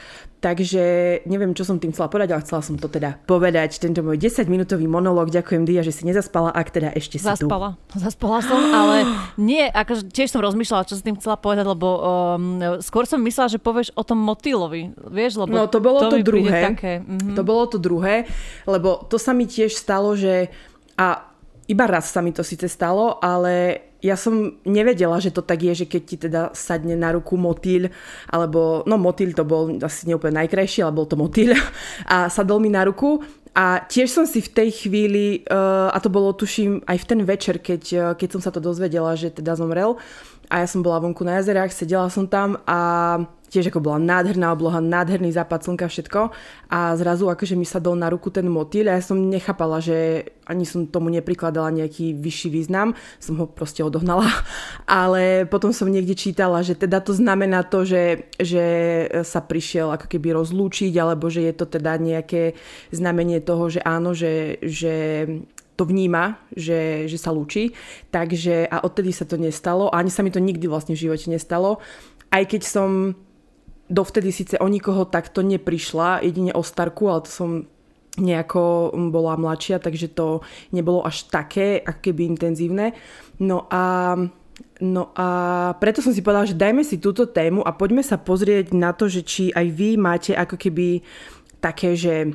Takže 0.44 0.84
neviem, 1.24 1.56
čo 1.56 1.64
som 1.64 1.80
tým 1.80 1.96
chcela 1.96 2.12
povedať, 2.12 2.36
ale 2.36 2.44
chcela 2.44 2.60
som 2.60 2.76
to 2.76 2.84
teda 2.92 3.16
povedať. 3.24 3.80
Tento 3.80 4.04
môj 4.04 4.20
10-minútový 4.20 4.84
monológ. 4.84 5.32
Ďakujem, 5.32 5.64
Dia, 5.64 5.80
že 5.80 5.96
si 5.96 6.04
nezaspala, 6.04 6.52
ak 6.52 6.68
teda 6.68 6.92
ešte 6.92 7.16
si 7.16 7.24
Zaspala. 7.24 7.80
tu. 7.88 7.96
Zaspala 7.96 8.44
som, 8.44 8.60
ale 8.60 9.08
nie, 9.40 9.64
akože 9.64 10.12
tiež 10.12 10.28
som 10.28 10.44
rozmýšľala, 10.44 10.84
čo 10.84 11.00
som 11.00 11.04
tým 11.08 11.16
chcela 11.16 11.40
povedať, 11.40 11.64
lebo 11.64 11.88
um, 11.96 12.60
skôr 12.84 13.08
som 13.08 13.24
myslela, 13.24 13.48
že 13.48 13.56
povieš 13.56 13.96
o 13.96 14.04
tom 14.04 14.20
motýlovi. 14.20 14.92
Vieš, 15.08 15.48
lebo 15.48 15.56
no 15.56 15.64
to 15.64 15.80
bolo 15.80 16.12
to, 16.12 16.20
to 16.20 16.20
druhé. 16.20 16.76
Také, 16.76 17.00
mm-hmm. 17.00 17.32
To 17.40 17.40
bolo 17.40 17.64
to 17.64 17.80
druhé, 17.80 18.28
lebo 18.68 19.00
to 19.08 19.16
sa 19.16 19.32
mi 19.32 19.48
tiež 19.48 19.72
stalo, 19.72 20.12
že 20.12 20.52
a 21.00 21.24
iba 21.72 21.84
raz 21.88 22.12
sa 22.12 22.20
mi 22.20 22.36
to 22.36 22.44
síce 22.44 22.68
stalo, 22.68 23.16
ale 23.16 23.80
ja 24.04 24.20
som 24.20 24.60
nevedela, 24.68 25.16
že 25.16 25.32
to 25.32 25.40
tak 25.40 25.64
je, 25.64 25.84
že 25.84 25.86
keď 25.88 26.02
ti 26.04 26.16
teda 26.20 26.42
sadne 26.52 26.92
na 26.92 27.16
ruku 27.16 27.40
motýľ, 27.40 27.88
alebo, 28.28 28.84
no 28.84 29.00
motýľ 29.00 29.32
to 29.32 29.48
bol 29.48 29.72
asi 29.80 30.04
neúplne 30.04 30.44
najkrajší, 30.44 30.84
ale 30.84 30.92
bol 30.92 31.08
to 31.08 31.16
motýľ 31.16 31.56
a 32.12 32.28
sadol 32.28 32.60
mi 32.60 32.68
na 32.68 32.84
ruku. 32.84 33.24
A 33.54 33.86
tiež 33.86 34.10
som 34.10 34.26
si 34.26 34.42
v 34.42 34.50
tej 34.50 34.68
chvíli, 34.74 35.46
uh, 35.46 35.86
a 35.86 36.02
to 36.02 36.10
bolo 36.10 36.34
tuším 36.34 36.82
aj 36.90 36.98
v 36.98 37.06
ten 37.06 37.20
večer, 37.22 37.62
keď, 37.62 37.82
uh, 37.94 38.02
keď 38.18 38.28
som 38.34 38.42
sa 38.42 38.50
to 38.50 38.58
dozvedela, 38.58 39.14
že 39.14 39.30
teda 39.30 39.54
zomrel, 39.54 39.94
a 40.50 40.60
ja 40.60 40.66
som 40.68 40.84
bola 40.84 41.00
vonku 41.00 41.24
na 41.24 41.40
jazerách, 41.40 41.72
sedela 41.72 42.10
som 42.12 42.28
tam 42.28 42.60
a 42.68 43.22
tiež 43.54 43.70
ako 43.70 43.78
bola 43.78 44.02
nádherná 44.02 44.50
obloha, 44.50 44.82
nádherný 44.82 45.30
západ 45.30 45.62
slnka, 45.62 45.86
všetko. 45.86 46.34
A 46.74 46.98
zrazu 46.98 47.30
akože 47.30 47.54
mi 47.54 47.62
sa 47.62 47.78
dol 47.78 47.94
na 47.94 48.10
ruku 48.10 48.34
ten 48.34 48.50
motýl 48.50 48.90
a 48.90 48.98
ja 48.98 49.02
som 49.06 49.14
nechápala, 49.14 49.78
že 49.78 50.26
ani 50.42 50.66
som 50.66 50.90
tomu 50.90 51.14
neprikladala 51.14 51.70
nejaký 51.70 52.18
vyšší 52.18 52.48
význam, 52.50 52.98
som 53.22 53.38
ho 53.38 53.46
proste 53.46 53.86
odohnala. 53.86 54.26
Ale 54.90 55.46
potom 55.46 55.70
som 55.70 55.86
niekde 55.86 56.18
čítala, 56.18 56.66
že 56.66 56.74
teda 56.74 56.98
to 56.98 57.14
znamená 57.14 57.62
to, 57.62 57.86
že, 57.86 58.26
že 58.42 58.66
sa 59.22 59.38
prišiel 59.38 59.94
ako 59.94 60.10
keby 60.10 60.34
rozlúčiť, 60.34 60.90
alebo 60.98 61.30
že 61.30 61.46
je 61.46 61.54
to 61.54 61.70
teda 61.70 61.94
nejaké 62.02 62.58
znamenie 62.90 63.38
toho, 63.38 63.70
že 63.70 63.78
áno, 63.86 64.10
že, 64.10 64.58
že 64.66 65.24
to 65.78 65.86
vníma, 65.86 66.38
že, 66.54 67.06
že 67.06 67.18
sa 67.18 67.30
lúči. 67.30 67.74
Takže 68.10 68.66
a 68.66 68.82
odtedy 68.82 69.14
sa 69.14 69.26
to 69.26 69.38
nestalo. 69.38 69.90
A 69.90 70.02
ani 70.02 70.10
sa 70.10 70.22
mi 70.26 70.30
to 70.34 70.42
nikdy 70.42 70.66
vlastne 70.66 70.94
v 70.98 71.06
živote 71.06 71.30
nestalo. 71.30 71.82
Aj 72.30 72.42
keď 72.46 72.62
som 72.66 73.14
dovtedy 73.90 74.32
síce 74.32 74.58
o 74.58 74.68
nikoho 74.68 75.04
takto 75.04 75.42
neprišla, 75.42 76.24
jedine 76.24 76.52
o 76.52 76.62
starku, 76.62 77.08
ale 77.10 77.24
to 77.24 77.30
som 77.30 77.50
nejako 78.14 78.94
bola 79.10 79.34
mladšia, 79.34 79.82
takže 79.82 80.14
to 80.14 80.40
nebolo 80.70 81.02
až 81.02 81.26
také, 81.26 81.82
ako 81.82 82.00
keby 82.10 82.22
intenzívne. 82.30 82.94
No 83.42 83.66
a 83.70 84.14
No 84.82 85.10
a 85.14 85.26
preto 85.82 86.02
som 86.02 86.14
si 86.14 86.22
povedala, 86.22 86.50
že 86.50 86.58
dajme 86.58 86.86
si 86.86 86.98
túto 86.98 87.26
tému 87.26 87.62
a 87.66 87.74
poďme 87.74 88.06
sa 88.06 88.18
pozrieť 88.18 88.74
na 88.74 88.94
to, 88.94 89.10
že 89.10 89.26
či 89.26 89.44
aj 89.50 89.66
vy 89.70 89.98
máte 89.98 90.30
ako 90.34 90.54
keby 90.54 91.02
také, 91.58 91.98
že, 91.98 92.34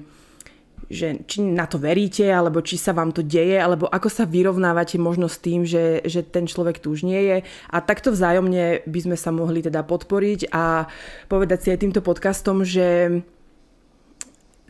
že 0.90 1.22
či 1.30 1.46
na 1.46 1.70
to 1.70 1.78
veríte, 1.78 2.26
alebo 2.26 2.66
či 2.66 2.76
sa 2.76 2.98
vám 2.98 3.14
to 3.14 3.22
deje, 3.22 3.62
alebo 3.62 3.86
ako 3.86 4.10
sa 4.10 4.26
vyrovnávate 4.26 4.98
možno 4.98 5.30
s 5.30 5.38
tým, 5.38 5.62
že, 5.62 6.02
že 6.04 6.26
ten 6.26 6.50
človek 6.50 6.82
tu 6.82 6.90
už 6.90 7.06
nie 7.06 7.22
je. 7.30 7.38
A 7.70 7.78
takto 7.80 8.10
vzájomne 8.10 8.84
by 8.90 9.00
sme 9.06 9.18
sa 9.18 9.30
mohli 9.30 9.62
teda 9.62 9.86
podporiť 9.86 10.50
a 10.50 10.90
povedať 11.30 11.60
si 11.62 11.68
aj 11.70 11.80
týmto 11.86 12.02
podcastom, 12.02 12.66
že 12.66 13.22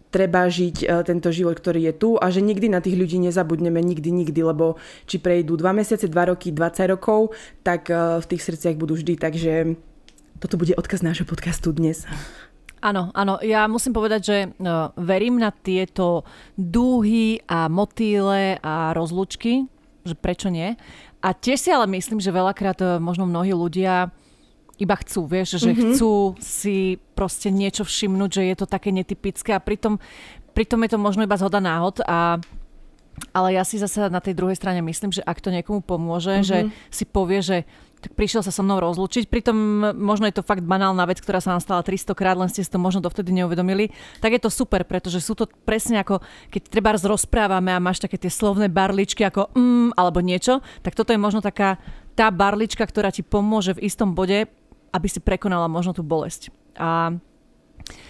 treba 0.09 0.49
žiť 0.49 0.75
e, 0.83 0.85
tento 1.05 1.29
život, 1.29 1.55
ktorý 1.55 1.89
je 1.89 1.93
tu 1.95 2.09
a 2.17 2.33
že 2.33 2.41
nikdy 2.41 2.67
na 2.67 2.81
tých 2.81 2.97
ľudí 2.97 3.21
nezabudneme, 3.21 3.79
nikdy, 3.79 4.09
nikdy, 4.09 4.41
lebo 4.41 4.81
či 5.05 5.21
prejdú 5.21 5.55
2 5.55 5.69
mesiace, 5.71 6.09
2 6.09 6.31
roky, 6.33 6.49
20 6.49 6.93
rokov, 6.93 7.38
tak 7.61 7.88
e, 7.93 8.19
v 8.19 8.25
tých 8.25 8.41
srdciach 8.43 8.75
budú 8.75 8.97
vždy, 8.97 9.13
takže 9.21 9.53
toto 10.41 10.57
bude 10.57 10.73
odkaz 10.75 11.05
nášho 11.05 11.29
podcastu 11.29 11.69
dnes. 11.71 12.09
Áno, 12.79 13.12
áno, 13.12 13.43
ja 13.43 13.67
musím 13.67 13.91
povedať, 13.91 14.21
že 14.24 14.38
no, 14.55 14.95
verím 14.95 15.36
na 15.36 15.51
tieto 15.51 16.24
dúhy 16.55 17.43
a 17.43 17.67
motýle 17.67 18.55
a 18.63 18.95
rozlučky, 18.95 19.67
že 20.07 20.15
prečo 20.15 20.48
nie. 20.48 20.79
A 21.19 21.36
tiež 21.36 21.59
si 21.59 21.69
ale 21.69 21.91
myslím, 21.91 22.24
že 22.24 22.31
veľakrát 22.31 23.00
možno 23.03 23.27
mnohí 23.27 23.51
ľudia 23.51 24.07
iba 24.79 24.95
chcú, 24.95 25.27
vieš, 25.27 25.59
že 25.59 25.75
mm-hmm. 25.75 25.91
chcú 25.91 26.39
si 26.39 26.95
proste 27.12 27.51
niečo 27.51 27.83
všimnúť, 27.83 28.31
že 28.31 28.43
je 28.48 28.55
to 28.55 28.65
také 28.65 28.95
netypické 28.95 29.51
a 29.51 29.59
pritom, 29.59 30.00
pritom 30.55 30.79
je 30.88 30.95
to 30.95 31.00
možno 31.00 31.27
iba 31.27 31.36
zhoda 31.36 31.59
náhod 31.59 32.00
a 32.07 32.39
ale 33.36 33.51
ja 33.51 33.67
si 33.67 33.75
zase 33.75 34.07
na 34.07 34.24
tej 34.24 34.31
druhej 34.31 34.55
strane 34.55 34.79
myslím, 34.79 35.12
že 35.12 35.19
ak 35.19 35.43
to 35.43 35.51
niekomu 35.51 35.83
pomôže, 35.83 36.39
mm-hmm. 36.39 36.48
že 36.48 36.57
si 36.88 37.03
povie, 37.03 37.43
že 37.43 37.57
tak 38.00 38.15
prišiel 38.15 38.41
sa 38.44 38.51
so 38.51 38.63
mnou 38.63 38.79
rozlučiť. 38.79 39.27
Pritom 39.27 39.56
možno 39.96 40.27
je 40.27 40.39
to 40.39 40.44
fakt 40.48 40.63
banálna 40.63 41.03
vec, 41.03 41.20
ktorá 41.20 41.44
sa 41.44 41.56
nám 41.56 41.62
stala 41.63 41.84
300 41.84 42.15
krát, 42.15 42.39
len 42.39 42.48
ste 42.48 42.63
si 42.63 42.72
to 42.72 42.79
možno 42.79 43.03
dovtedy 43.03 43.36
neuvedomili. 43.36 43.91
Tak 44.24 44.36
je 44.36 44.41
to 44.41 44.51
super, 44.51 44.88
pretože 44.88 45.20
sú 45.20 45.36
to 45.36 45.48
presne 45.68 46.00
ako, 46.00 46.24
keď 46.48 46.62
treba 46.72 46.96
rozprávame 46.96 47.75
a 47.75 47.84
máš 47.84 48.00
také 48.00 48.15
tie 48.15 48.32
slovné 48.32 48.72
barličky 48.72 49.27
ako 49.27 49.51
mm, 49.51 50.00
alebo 50.00 50.24
niečo, 50.24 50.63
tak 50.79 50.96
toto 50.96 51.12
je 51.12 51.20
možno 51.20 51.44
taká 51.44 51.79
tá 52.15 52.27
barlička, 52.32 52.84
ktorá 52.84 53.12
ti 53.15 53.24
pomôže 53.24 53.75
v 53.75 53.88
istom 53.88 54.12
bode 54.12 54.48
aby 54.94 55.08
si 55.08 55.22
prekonala 55.22 55.70
možno 55.70 55.94
tú 55.94 56.01
bolesť. 56.01 56.50
A 56.79 57.13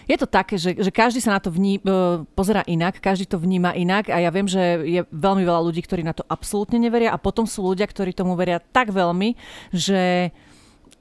je 0.09 0.17
to 0.17 0.27
také, 0.27 0.57
že, 0.57 0.73
že 0.75 0.89
každý 0.89 1.21
sa 1.21 1.37
na 1.37 1.41
to 1.41 1.53
vní, 1.53 1.79
e, 1.79 2.25
pozera 2.33 2.65
inak, 2.65 2.97
každý 2.97 3.29
to 3.29 3.37
vníma 3.37 3.77
inak 3.77 4.09
a 4.09 4.17
ja 4.17 4.33
viem, 4.33 4.49
že 4.49 4.81
je 4.85 5.01
veľmi 5.13 5.45
veľa 5.45 5.61
ľudí, 5.69 5.85
ktorí 5.85 6.01
na 6.01 6.17
to 6.17 6.25
absolútne 6.25 6.81
neveria 6.81 7.13
a 7.13 7.21
potom 7.21 7.45
sú 7.45 7.61
ľudia, 7.61 7.85
ktorí 7.85 8.11
tomu 8.11 8.33
veria 8.33 8.57
tak 8.57 8.89
veľmi, 8.89 9.37
že 9.69 10.33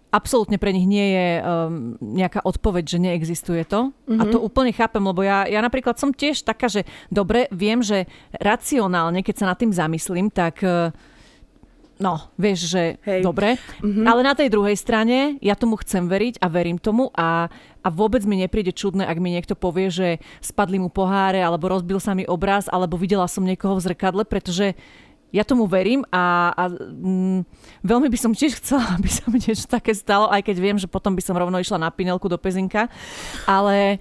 absolútne 0.08 0.56
pre 0.56 0.72
nich 0.72 0.88
nie 0.88 1.06
je 1.12 1.28
um, 1.40 1.96
nejaká 2.00 2.40
odpoveď, 2.40 2.84
že 2.96 2.98
neexistuje 3.00 3.62
to. 3.68 3.92
Mm-hmm. 4.08 4.20
A 4.20 4.22
to 4.28 4.40
mhm. 4.40 4.44
úplne 4.44 4.72
chápem, 4.72 5.04
lebo 5.04 5.20
ja, 5.20 5.44
ja 5.44 5.60
napríklad 5.60 6.00
som 6.00 6.16
tiež 6.16 6.48
taká, 6.48 6.68
že 6.68 6.88
dobre, 7.12 7.48
viem, 7.52 7.84
že 7.84 8.08
racionálne, 8.40 9.20
keď 9.20 9.34
sa 9.44 9.48
nad 9.52 9.58
tým 9.60 9.72
zamyslím, 9.72 10.32
tak 10.32 10.64
uh, 10.64 10.88
no, 11.98 12.30
vieš, 12.38 12.70
že 12.70 12.82
Hej. 13.02 13.22
dobre. 13.22 13.58
Mm-hmm. 13.82 14.06
Ale 14.06 14.20
na 14.22 14.34
tej 14.34 14.48
druhej 14.48 14.74
strane 14.78 15.36
ja 15.42 15.58
tomu 15.58 15.78
chcem 15.82 16.06
veriť 16.06 16.40
a 16.42 16.46
verím 16.50 16.78
tomu 16.78 17.10
a, 17.14 17.50
a 17.82 17.88
vôbec 17.90 18.22
mi 18.24 18.38
nepríde 18.40 18.72
čudné, 18.72 19.04
ak 19.04 19.18
mi 19.18 19.34
niekto 19.34 19.58
povie, 19.58 19.90
že 19.90 20.08
spadli 20.38 20.78
mu 20.78 20.88
poháre 20.88 21.42
alebo 21.42 21.70
rozbil 21.70 21.98
sa 21.98 22.14
mi 22.14 22.24
obraz 22.24 22.70
alebo 22.70 22.96
videla 22.96 23.26
som 23.26 23.44
niekoho 23.44 23.76
v 23.76 23.84
zrkadle, 23.90 24.22
pretože 24.24 24.78
ja 25.28 25.44
tomu 25.44 25.68
verím 25.68 26.08
a, 26.08 26.56
a 26.56 26.64
mm, 26.72 27.44
veľmi 27.84 28.08
by 28.08 28.18
som 28.18 28.32
tiež 28.32 28.64
chcela, 28.64 28.84
aby 28.96 29.08
sa 29.10 29.28
mi 29.28 29.38
niečo 29.42 29.68
také 29.68 29.92
stalo, 29.92 30.32
aj 30.32 30.40
keď 30.46 30.56
viem, 30.56 30.78
že 30.80 30.88
potom 30.88 31.12
by 31.12 31.22
som 31.22 31.36
rovno 31.36 31.60
išla 31.60 31.76
na 31.76 31.92
pinelku 31.92 32.26
do 32.32 32.40
pezinka. 32.40 32.88
Ale 33.44 34.00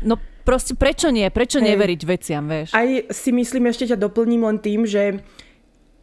no 0.00 0.16
proste 0.44 0.72
prečo 0.72 1.12
nie? 1.12 1.28
Prečo 1.28 1.60
Hej. 1.60 1.74
neveriť 1.74 2.00
veciam, 2.08 2.44
vieš? 2.48 2.72
Aj 2.72 2.88
si 3.12 3.30
myslím, 3.32 3.68
ešte 3.68 3.92
ťa 3.92 4.00
doplním 4.00 4.44
len 4.44 4.58
tým, 4.60 4.88
že 4.88 5.20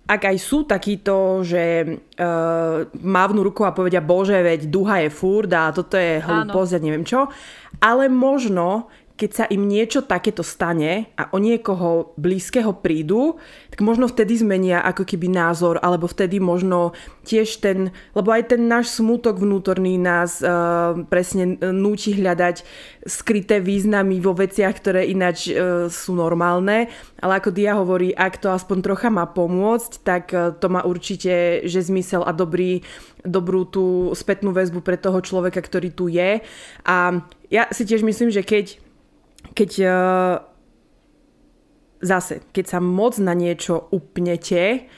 ak 0.07 0.21
aj 0.33 0.37
sú 0.41 0.67
takíto, 0.67 1.45
že 1.45 1.85
uh, 1.87 2.83
mávnu 2.99 3.41
ruku 3.45 3.63
a 3.63 3.71
povedia, 3.71 4.03
bože, 4.03 4.35
veď 4.43 4.67
duha 4.67 5.05
je 5.05 5.09
furt 5.13 5.51
a 5.53 5.71
toto 5.71 5.95
je 5.95 6.19
hlúposť 6.19 6.71
a 6.77 6.83
neviem 6.83 7.05
čo, 7.07 7.31
ale 7.79 8.11
možno 8.11 8.91
keď 9.21 9.31
sa 9.37 9.45
im 9.53 9.69
niečo 9.69 10.01
takéto 10.01 10.41
stane 10.41 11.13
a 11.13 11.29
o 11.29 11.37
niekoho 11.37 12.17
blízkeho 12.17 12.81
prídu, 12.81 13.37
tak 13.69 13.85
možno 13.85 14.09
vtedy 14.09 14.41
zmenia 14.41 14.81
ako 14.81 15.05
keby 15.05 15.29
názor, 15.29 15.77
alebo 15.77 16.09
vtedy 16.09 16.41
možno 16.41 16.97
tiež 17.21 17.61
ten, 17.61 17.93
lebo 18.17 18.33
aj 18.33 18.57
ten 18.57 18.65
náš 18.65 18.97
smutok 18.97 19.37
vnútorný 19.37 20.01
nás 20.01 20.41
uh, 20.41 21.05
presne 21.05 21.53
núti 21.69 22.17
hľadať 22.17 22.65
skryté 23.05 23.61
významy 23.61 24.17
vo 24.17 24.33
veciach, 24.33 24.73
ktoré 24.81 25.05
ináč 25.05 25.53
uh, 25.53 25.85
sú 25.85 26.17
normálne, 26.17 26.89
ale 27.21 27.37
ako 27.37 27.53
Dia 27.53 27.77
hovorí, 27.77 28.17
ak 28.17 28.41
to 28.41 28.49
aspoň 28.49 28.81
trocha 28.81 29.13
má 29.13 29.29
pomôcť, 29.29 29.91
tak 30.01 30.33
uh, 30.33 30.49
to 30.57 30.65
má 30.65 30.81
určite, 30.81 31.61
že 31.69 31.85
zmysel 31.85 32.25
a 32.25 32.33
dobrý, 32.33 32.81
dobrú 33.21 33.69
tú 33.69 34.09
spätnú 34.17 34.49
väzbu 34.49 34.81
pre 34.81 34.97
toho 34.97 35.21
človeka, 35.21 35.61
ktorý 35.61 35.93
tu 35.93 36.09
je. 36.09 36.41
A 36.89 37.21
ja 37.53 37.69
si 37.69 37.85
tiež 37.85 38.01
myslím, 38.01 38.33
že 38.33 38.41
keď 38.41 38.81
keď 39.53 39.71
uh, 39.83 40.35
zase, 42.01 42.41
keď 42.51 42.65
sa 42.77 42.79
moc 42.81 43.15
na 43.21 43.37
niečo 43.37 43.87
upnete 43.93 44.89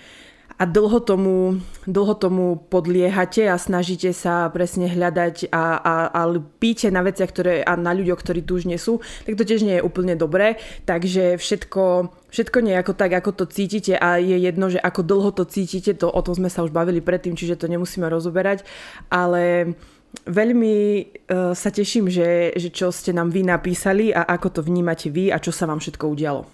a 0.53 0.63
dlho 0.69 1.01
tomu, 1.01 1.59
dlho 1.89 2.15
tomu 2.15 2.55
podliehate 2.55 3.49
a 3.49 3.57
snažíte 3.57 4.13
sa 4.13 4.47
presne 4.53 4.85
hľadať 4.85 5.49
a, 5.49 5.81
a, 5.81 5.95
a 6.13 6.21
píte 6.61 6.93
na 6.93 7.01
veciach 7.01 7.29
ktoré, 7.33 7.53
a 7.65 7.73
na 7.73 7.91
ľuďoch, 7.91 8.21
ktorí 8.21 8.45
tu 8.45 8.61
už 8.61 8.69
nie 8.69 8.77
sú, 8.77 9.01
tak 9.25 9.35
to 9.35 9.43
tiež 9.43 9.65
nie 9.65 9.81
je 9.81 9.85
úplne 9.85 10.13
dobré. 10.13 10.61
Takže 10.85 11.41
všetko, 11.41 12.13
všetko 12.29 12.57
nejako 12.63 12.93
tak, 12.93 13.11
ako 13.17 13.43
to 13.43 13.45
cítite 13.49 13.97
a 13.97 14.21
je 14.21 14.37
jedno, 14.37 14.69
že 14.69 14.77
ako 14.77 15.01
dlho 15.01 15.29
to 15.33 15.43
cítite, 15.49 15.97
to, 15.97 16.07
o 16.07 16.21
tom 16.21 16.37
sme 16.37 16.53
sa 16.53 16.61
už 16.61 16.69
bavili 16.69 17.01
predtým, 17.01 17.33
čiže 17.33 17.57
to 17.57 17.65
nemusíme 17.65 18.05
rozoberať, 18.05 18.61
ale 19.09 19.73
Veľmi 20.13 20.75
uh, 21.01 21.57
sa 21.57 21.73
teším, 21.73 22.05
že, 22.05 22.53
že 22.53 22.69
čo 22.69 22.93
ste 22.93 23.11
nám 23.17 23.33
vy 23.33 23.41
napísali 23.41 24.13
a 24.13 24.21
ako 24.29 24.59
to 24.59 24.61
vnímate 24.61 25.09
vy 25.09 25.33
a 25.33 25.41
čo 25.41 25.49
sa 25.49 25.65
vám 25.65 25.81
všetko 25.81 26.05
udialo. 26.05 26.45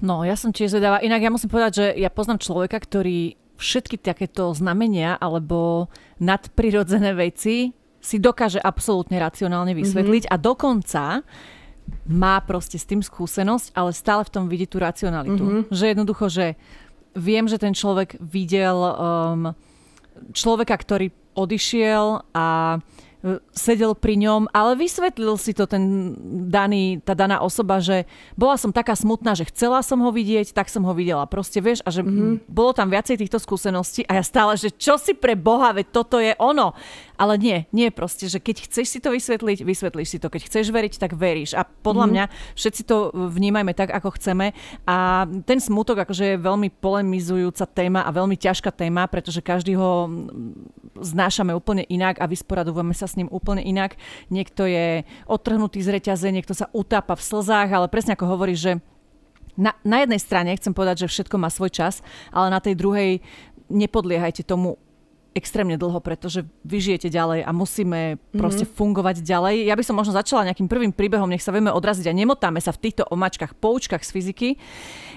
No, 0.00 0.24
ja 0.24 0.34
som 0.34 0.50
tiež 0.50 0.72
zvedavá. 0.72 1.04
Inak 1.04 1.20
ja 1.22 1.30
musím 1.30 1.52
povedať, 1.52 1.72
že 1.76 1.86
ja 2.00 2.08
poznám 2.08 2.40
človeka, 2.40 2.80
ktorý 2.80 3.36
všetky 3.60 4.00
takéto 4.00 4.50
znamenia 4.56 5.14
alebo 5.20 5.86
nadprirodzené 6.18 7.14
veci 7.14 7.76
si 8.04 8.16
dokáže 8.20 8.60
absolútne 8.60 9.16
racionálne 9.16 9.72
vysvetliť 9.72 10.28
mm-hmm. 10.28 10.34
a 10.34 10.42
dokonca 10.42 11.04
má 12.08 12.36
proste 12.44 12.76
s 12.80 12.88
tým 12.88 13.00
skúsenosť, 13.00 13.72
ale 13.76 13.96
stále 13.96 14.24
v 14.24 14.32
tom 14.32 14.44
vidí 14.48 14.68
tú 14.68 14.80
racionalitu. 14.80 15.44
Mm-hmm. 15.44 15.64
Že 15.72 15.84
jednoducho, 15.92 16.26
že 16.28 16.46
viem, 17.16 17.48
že 17.48 17.60
ten 17.60 17.72
človek 17.72 18.20
videl 18.20 18.76
um, 18.76 19.56
človeka, 20.36 20.76
ktorý 20.76 21.12
odišiel 21.34 22.30
a 22.36 22.78
sedel 23.56 23.96
pri 23.96 24.20
ňom, 24.20 24.52
ale 24.52 24.76
vysvetlil 24.76 25.40
si 25.40 25.56
to 25.56 25.64
ten 25.64 26.12
daný, 26.52 27.00
tá 27.00 27.16
daná 27.16 27.40
osoba, 27.40 27.80
že 27.80 28.04
bola 28.36 28.60
som 28.60 28.68
taká 28.68 28.92
smutná, 28.92 29.32
že 29.32 29.48
chcela 29.48 29.80
som 29.80 29.96
ho 30.04 30.10
vidieť, 30.12 30.52
tak 30.52 30.68
som 30.68 30.84
ho 30.84 30.92
videla. 30.92 31.24
Proste 31.24 31.64
vieš, 31.64 31.80
a 31.82 31.90
že 31.90 32.04
mm-hmm. 32.04 32.44
bolo 32.46 32.76
tam 32.76 32.92
viacej 32.92 33.16
týchto 33.16 33.40
skúseností 33.40 34.04
a 34.04 34.20
ja 34.20 34.24
stále, 34.24 34.60
že 34.60 34.68
čo 34.68 35.00
si 35.00 35.16
pre 35.16 35.34
Boha, 35.40 35.72
veď 35.72 35.86
toto 35.88 36.20
je 36.20 36.36
ono. 36.36 36.76
Ale 37.14 37.38
nie, 37.38 37.70
nie 37.70 37.94
proste, 37.94 38.26
že 38.26 38.42
keď 38.42 38.66
chceš 38.66 38.86
si 38.90 38.98
to 38.98 39.14
vysvetliť, 39.14 39.62
vysvetlíš 39.62 40.08
si 40.10 40.18
to. 40.18 40.26
Keď 40.26 40.42
chceš 40.50 40.74
veriť, 40.74 40.98
tak 40.98 41.14
veríš. 41.14 41.54
A 41.54 41.62
podľa 41.62 42.10
mm-hmm. 42.10 42.26
mňa 42.26 42.54
všetci 42.58 42.82
to 42.82 43.14
vnímajme 43.14 43.70
tak, 43.70 43.94
ako 43.94 44.18
chceme. 44.18 44.50
A 44.82 45.26
ten 45.46 45.62
smutok 45.62 46.02
akože 46.02 46.34
je 46.34 46.42
veľmi 46.42 46.74
polemizujúca 46.82 47.70
téma 47.70 48.02
a 48.02 48.10
veľmi 48.10 48.34
ťažká 48.34 48.74
téma, 48.74 49.06
pretože 49.06 49.38
každý 49.38 49.78
ho 49.78 50.10
znášame 50.98 51.54
úplne 51.54 51.86
inak 51.86 52.18
a 52.18 52.26
vysporadujeme 52.26 52.94
sa 52.94 53.06
s 53.06 53.14
ním 53.14 53.30
úplne 53.30 53.62
inak. 53.62 53.94
Niekto 54.34 54.66
je 54.66 55.06
odtrhnutý 55.30 55.86
z 55.86 55.94
reťaze, 55.94 56.26
niekto 56.34 56.54
sa 56.54 56.66
utápa 56.74 57.14
v 57.14 57.22
slzách, 57.22 57.70
ale 57.70 57.86
presne 57.86 58.18
ako 58.18 58.26
hovoríš, 58.26 58.58
že 58.58 58.72
na, 59.54 59.70
na 59.86 60.02
jednej 60.02 60.18
strane 60.18 60.50
chcem 60.58 60.74
povedať, 60.74 61.06
že 61.06 61.12
všetko 61.14 61.38
má 61.38 61.46
svoj 61.46 61.70
čas, 61.70 62.02
ale 62.34 62.50
na 62.50 62.58
tej 62.58 62.74
druhej 62.74 63.22
nepodliehajte 63.70 64.42
tomu 64.42 64.76
extrémne 65.34 65.74
dlho, 65.74 65.98
pretože 65.98 66.46
vy 66.62 66.78
žijete 66.78 67.10
ďalej 67.10 67.42
a 67.42 67.50
musíme 67.50 68.14
mm-hmm. 68.14 68.38
proste 68.38 68.64
fungovať 68.64 69.20
ďalej. 69.20 69.66
Ja 69.66 69.74
by 69.74 69.84
som 69.84 69.98
možno 69.98 70.14
začala 70.14 70.46
nejakým 70.46 70.70
prvým 70.70 70.94
príbehom, 70.94 71.26
nech 71.26 71.42
sa 71.42 71.50
vieme 71.50 71.74
odraziť 71.74 72.06
a 72.06 72.14
nemotáme 72.14 72.62
sa 72.62 72.70
v 72.70 72.82
týchto 72.86 73.02
omačkách, 73.10 73.58
poučkách 73.58 74.06
z 74.06 74.10
fyziky. 74.14 74.48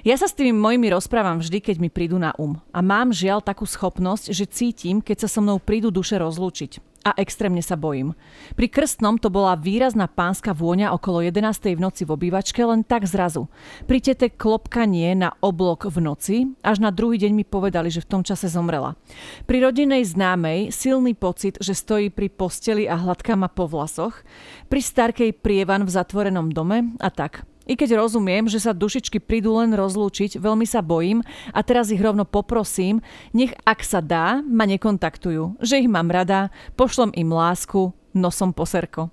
Ja 0.01 0.17
sa 0.17 0.25
s 0.25 0.33
tými 0.33 0.57
mojimi 0.57 0.89
rozprávam 0.89 1.37
vždy, 1.37 1.61
keď 1.61 1.75
mi 1.77 1.93
prídu 1.93 2.17
na 2.17 2.33
um. 2.41 2.57
A 2.73 2.81
mám 2.81 3.13
žiaľ 3.13 3.45
takú 3.45 3.69
schopnosť, 3.69 4.33
že 4.33 4.49
cítim, 4.49 4.99
keď 4.99 5.25
sa 5.25 5.29
so 5.29 5.39
mnou 5.39 5.61
prídu 5.61 5.93
duše 5.93 6.17
rozlúčiť 6.17 6.86
a 7.07 7.15
extrémne 7.15 7.63
sa 7.63 7.79
bojím. 7.79 8.11
Pri 8.59 8.67
krstnom 8.67 9.15
to 9.15 9.31
bola 9.31 9.55
výrazná 9.55 10.11
pánska 10.11 10.51
vôňa 10.51 10.91
okolo 10.91 11.23
11. 11.23 11.75
v 11.75 11.79
noci 11.79 12.03
v 12.03 12.11
obývačke, 12.11 12.59
len 12.59 12.83
tak 12.83 13.07
zrazu. 13.07 13.47
Pri 13.87 14.03
tete 14.03 14.27
klopkanie 14.27 15.15
na 15.15 15.31
oblok 15.39 15.87
v 15.87 15.97
noci, 16.03 16.35
až 16.59 16.83
na 16.83 16.91
druhý 16.91 17.15
deň 17.15 17.31
mi 17.31 17.47
povedali, 17.47 17.87
že 17.87 18.03
v 18.03 18.11
tom 18.11 18.21
čase 18.27 18.51
zomrela. 18.51 18.99
Pri 19.47 19.63
rodinej 19.63 20.03
známej 20.03 20.75
silný 20.75 21.15
pocit, 21.15 21.55
že 21.63 21.71
stojí 21.71 22.11
pri 22.11 22.27
posteli 22.27 22.83
a 22.91 22.99
hladká 22.99 23.39
ma 23.39 23.47
po 23.47 23.71
vlasoch, 23.71 24.19
pri 24.67 24.81
starkej 24.83 25.31
prievan 25.39 25.87
v 25.87 25.93
zatvorenom 25.95 26.51
dome 26.51 26.91
a 26.99 27.07
tak. 27.07 27.47
I 27.67 27.75
keď 27.75 27.99
rozumiem, 27.99 28.47
že 28.47 28.63
sa 28.63 28.71
dušičky 28.71 29.19
prídu 29.19 29.59
len 29.59 29.75
rozlúčiť, 29.75 30.39
veľmi 30.39 30.63
sa 30.63 30.79
bojím 30.79 31.19
a 31.51 31.59
teraz 31.61 31.91
ich 31.91 31.99
rovno 31.99 32.23
poprosím, 32.23 33.03
nech 33.35 33.51
ak 33.67 33.83
sa 33.83 33.99
dá, 33.99 34.39
ma 34.41 34.63
nekontaktujú. 34.63 35.59
Že 35.59 35.85
ich 35.85 35.89
mám 35.91 36.07
rada, 36.07 36.49
pošlom 36.79 37.11
im 37.11 37.29
lásku, 37.29 37.91
nosom 38.15 38.55
poserko. 38.55 39.11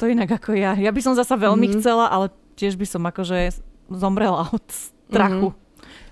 To 0.00 0.08
inak 0.08 0.40
ako 0.40 0.56
ja. 0.56 0.74
Ja 0.74 0.90
by 0.90 1.00
som 1.04 1.14
zasa 1.14 1.36
veľmi 1.36 1.70
mm-hmm. 1.70 1.80
chcela, 1.84 2.08
ale 2.10 2.32
tiež 2.58 2.74
by 2.80 2.86
som 2.88 3.04
akože 3.04 3.62
zomrela 3.92 4.48
od 4.50 4.64
strachu. 4.72 5.52
Mm-hmm. 5.52 5.62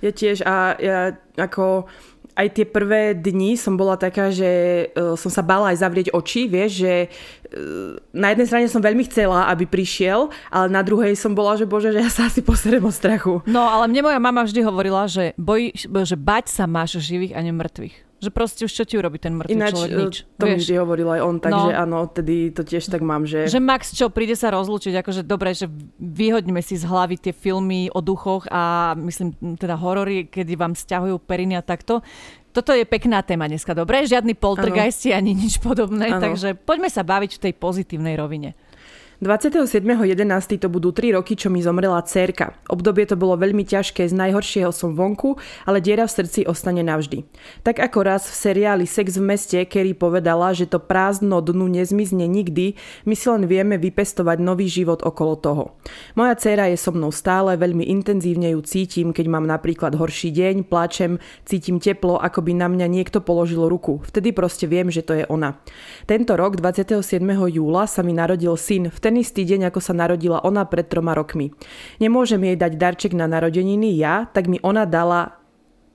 Ja 0.05 0.11
tiež 0.13 0.39
a 0.45 0.55
ja 0.79 0.99
ako 1.41 1.89
aj 2.37 2.49
tie 2.53 2.67
prvé 2.69 3.17
dni 3.17 3.57
som 3.57 3.77
bola 3.77 3.97
taká, 3.97 4.33
že 4.33 4.51
uh, 4.93 5.15
som 5.17 5.29
sa 5.29 5.45
bala 5.45 5.73
aj 5.73 5.81
zavrieť 5.81 6.09
oči, 6.13 6.49
vieš, 6.49 6.85
že 6.85 6.95
uh, 7.09 7.97
na 8.13 8.33
jednej 8.33 8.47
strane 8.49 8.67
som 8.69 8.85
veľmi 8.85 9.05
chcela, 9.09 9.49
aby 9.53 9.69
prišiel, 9.69 10.33
ale 10.49 10.67
na 10.73 10.85
druhej 10.85 11.17
som 11.17 11.33
bola, 11.33 11.57
že 11.57 11.69
bože, 11.69 11.93
že 11.93 12.01
ja 12.01 12.11
sa 12.13 12.29
asi 12.29 12.41
poserem 12.41 12.85
od 12.85 12.95
strachu. 12.95 13.45
No, 13.49 13.65
ale 13.69 13.89
mne 13.89 14.09
moja 14.09 14.21
mama 14.21 14.45
vždy 14.45 14.61
hovorila, 14.65 15.09
že, 15.09 15.37
boj, 15.41 15.73
že 15.77 16.17
bať 16.17 16.49
sa 16.53 16.65
máš 16.69 17.01
živých 17.01 17.37
a 17.37 17.41
nemrtvých. 17.41 18.12
Že 18.23 18.31
proste 18.31 18.63
už 18.63 18.73
čo 18.73 18.85
ti 18.87 18.95
urobí 18.95 19.19
ten 19.19 19.35
mŕtvý 19.35 19.51
Ináč, 19.51 19.75
človek, 19.75 19.99
nič. 19.99 20.17
to 20.39 20.45
mi 20.47 20.55
vždy 20.55 20.75
hovoril 20.79 21.09
aj 21.11 21.21
on, 21.27 21.37
takže 21.43 21.71
no. 21.75 21.83
áno, 21.83 21.99
tedy 22.07 22.55
to 22.55 22.63
tiež 22.63 22.87
tak 22.87 23.03
mám, 23.03 23.27
že... 23.27 23.51
Že 23.51 23.59
Max 23.59 23.91
čo, 23.91 24.15
príde 24.15 24.39
sa 24.39 24.55
rozlúčiť, 24.55 24.95
akože 25.03 25.27
dobre, 25.27 25.51
že 25.59 25.67
vyhodíme 25.99 26.63
si 26.63 26.79
z 26.79 26.87
hlavy 26.87 27.19
tie 27.19 27.35
filmy 27.35 27.91
o 27.91 27.99
duchoch 27.99 28.47
a 28.47 28.95
myslím 28.95 29.35
teda 29.59 29.75
horory, 29.75 30.31
kedy 30.31 30.55
vám 30.55 30.79
stiahujú 30.79 31.19
periny 31.19 31.59
a 31.59 31.67
takto. 31.67 31.99
Toto 32.53 32.71
je 32.77 32.87
pekná 32.87 33.27
téma 33.27 33.49
dneska, 33.49 33.75
dobre? 33.75 34.05
Žiadny 34.07 34.39
poltergeisti 34.39 35.11
ani 35.11 35.35
nič 35.35 35.59
podobné, 35.59 36.15
ano. 36.15 36.23
takže 36.23 36.55
poďme 36.55 36.93
sa 36.93 37.03
baviť 37.03 37.41
v 37.41 37.43
tej 37.49 37.53
pozitívnej 37.59 38.15
rovine. 38.15 38.55
27.11. 39.23 40.59
to 40.59 40.67
budú 40.67 40.91
3 40.91 41.15
roky, 41.15 41.39
čo 41.39 41.47
mi 41.47 41.63
zomrela 41.63 42.03
cerka. 42.03 42.59
Obdobie 42.67 43.07
to 43.07 43.15
bolo 43.15 43.39
veľmi 43.39 43.63
ťažké, 43.63 44.11
z 44.11 44.19
najhoršieho 44.19 44.75
som 44.75 44.99
vonku, 44.99 45.39
ale 45.63 45.79
diera 45.79 46.11
v 46.11 46.15
srdci 46.19 46.43
ostane 46.43 46.83
navždy. 46.83 47.23
Tak 47.63 47.79
ako 47.79 48.03
raz 48.03 48.27
v 48.27 48.35
seriáli 48.35 48.83
Sex 48.83 49.15
v 49.15 49.31
meste 49.31 49.63
Kerry 49.71 49.95
povedala, 49.95 50.51
že 50.51 50.67
to 50.67 50.83
prázdno 50.83 51.39
dnu 51.39 51.71
nezmizne 51.71 52.27
nikdy, 52.27 52.75
my 53.07 53.15
si 53.15 53.31
len 53.31 53.47
vieme 53.47 53.79
vypestovať 53.79 54.43
nový 54.43 54.67
život 54.67 55.07
okolo 55.07 55.39
toho. 55.39 55.79
Moja 56.19 56.35
dcéra 56.35 56.67
je 56.75 56.83
so 56.83 56.91
mnou 56.91 57.15
stále, 57.15 57.55
veľmi 57.55 57.87
intenzívne 57.95 58.51
ju 58.59 58.61
cítim, 58.67 59.15
keď 59.15 59.39
mám 59.39 59.47
napríklad 59.47 59.95
horší 59.95 60.35
deň, 60.35 60.67
plačem, 60.67 61.23
cítim 61.47 61.79
teplo, 61.79 62.19
ako 62.19 62.43
by 62.43 62.59
na 62.59 62.67
mňa 62.67 62.91
niekto 62.91 63.23
položil 63.23 63.71
ruku. 63.71 64.03
Vtedy 64.03 64.35
proste 64.35 64.67
viem, 64.67 64.91
že 64.91 65.07
to 65.07 65.15
je 65.15 65.31
ona. 65.31 65.63
Tento 66.11 66.35
rok, 66.35 66.59
27. 66.59 67.23
júla, 67.55 67.87
sa 67.87 68.03
mi 68.03 68.19
narodil 68.19 68.59
syn, 68.59 68.91
v 68.91 68.99
ten 68.99 69.12
ten 69.13 69.21
istý 69.21 69.45
deň, 69.45 69.69
ako 69.69 69.85
sa 69.85 69.93
narodila 69.93 70.41
ona 70.41 70.65
pred 70.65 70.89
troma 70.89 71.13
rokmi. 71.13 71.53
Nemôžem 72.01 72.41
jej 72.49 72.57
dať 72.57 72.81
darček 72.81 73.13
na 73.13 73.29
narodeniny 73.29 73.93
ja, 74.01 74.25
tak 74.33 74.49
mi 74.49 74.57
ona 74.65 74.89
dala 74.89 75.37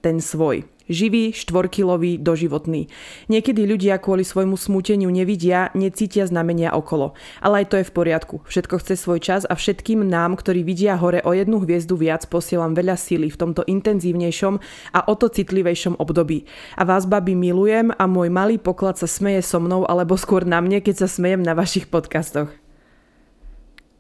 ten 0.06 0.22
svoj. 0.22 0.70
Živý, 0.86 1.34
štvorkilový, 1.34 2.22
doživotný. 2.22 2.94
Niekedy 3.26 3.66
ľudia 3.66 3.98
kvôli 3.98 4.22
svojmu 4.22 4.54
smúteniu 4.54 5.10
nevidia, 5.10 5.74
necítia 5.74 6.30
znamenia 6.30 6.78
okolo. 6.78 7.18
Ale 7.42 7.66
aj 7.66 7.74
to 7.74 7.76
je 7.82 7.90
v 7.90 7.96
poriadku. 7.98 8.36
Všetko 8.46 8.86
chce 8.86 8.94
svoj 9.02 9.20
čas 9.20 9.44
a 9.50 9.58
všetkým 9.58 10.06
nám, 10.06 10.38
ktorí 10.38 10.62
vidia 10.62 10.94
hore 10.94 11.26
o 11.26 11.34
jednu 11.34 11.58
hviezdu 11.66 11.98
viac, 11.98 12.24
posielam 12.30 12.78
veľa 12.78 13.02
síly 13.02 13.34
v 13.34 13.40
tomto 13.42 13.66
intenzívnejšom 13.66 14.62
a 14.94 15.00
o 15.10 15.14
to 15.18 15.28
citlivejšom 15.28 15.98
období. 15.98 16.46
A 16.78 16.86
vás, 16.86 17.10
babi, 17.10 17.34
milujem 17.34 17.90
a 17.98 18.06
môj 18.06 18.30
malý 18.30 18.62
poklad 18.62 19.02
sa 19.02 19.10
smeje 19.10 19.42
so 19.42 19.58
mnou 19.58 19.90
alebo 19.90 20.14
skôr 20.16 20.46
na 20.46 20.62
mne, 20.62 20.86
keď 20.86 21.04
sa 21.04 21.08
smejem 21.10 21.42
na 21.42 21.58
vašich 21.58 21.90
podcastoch. 21.90 22.67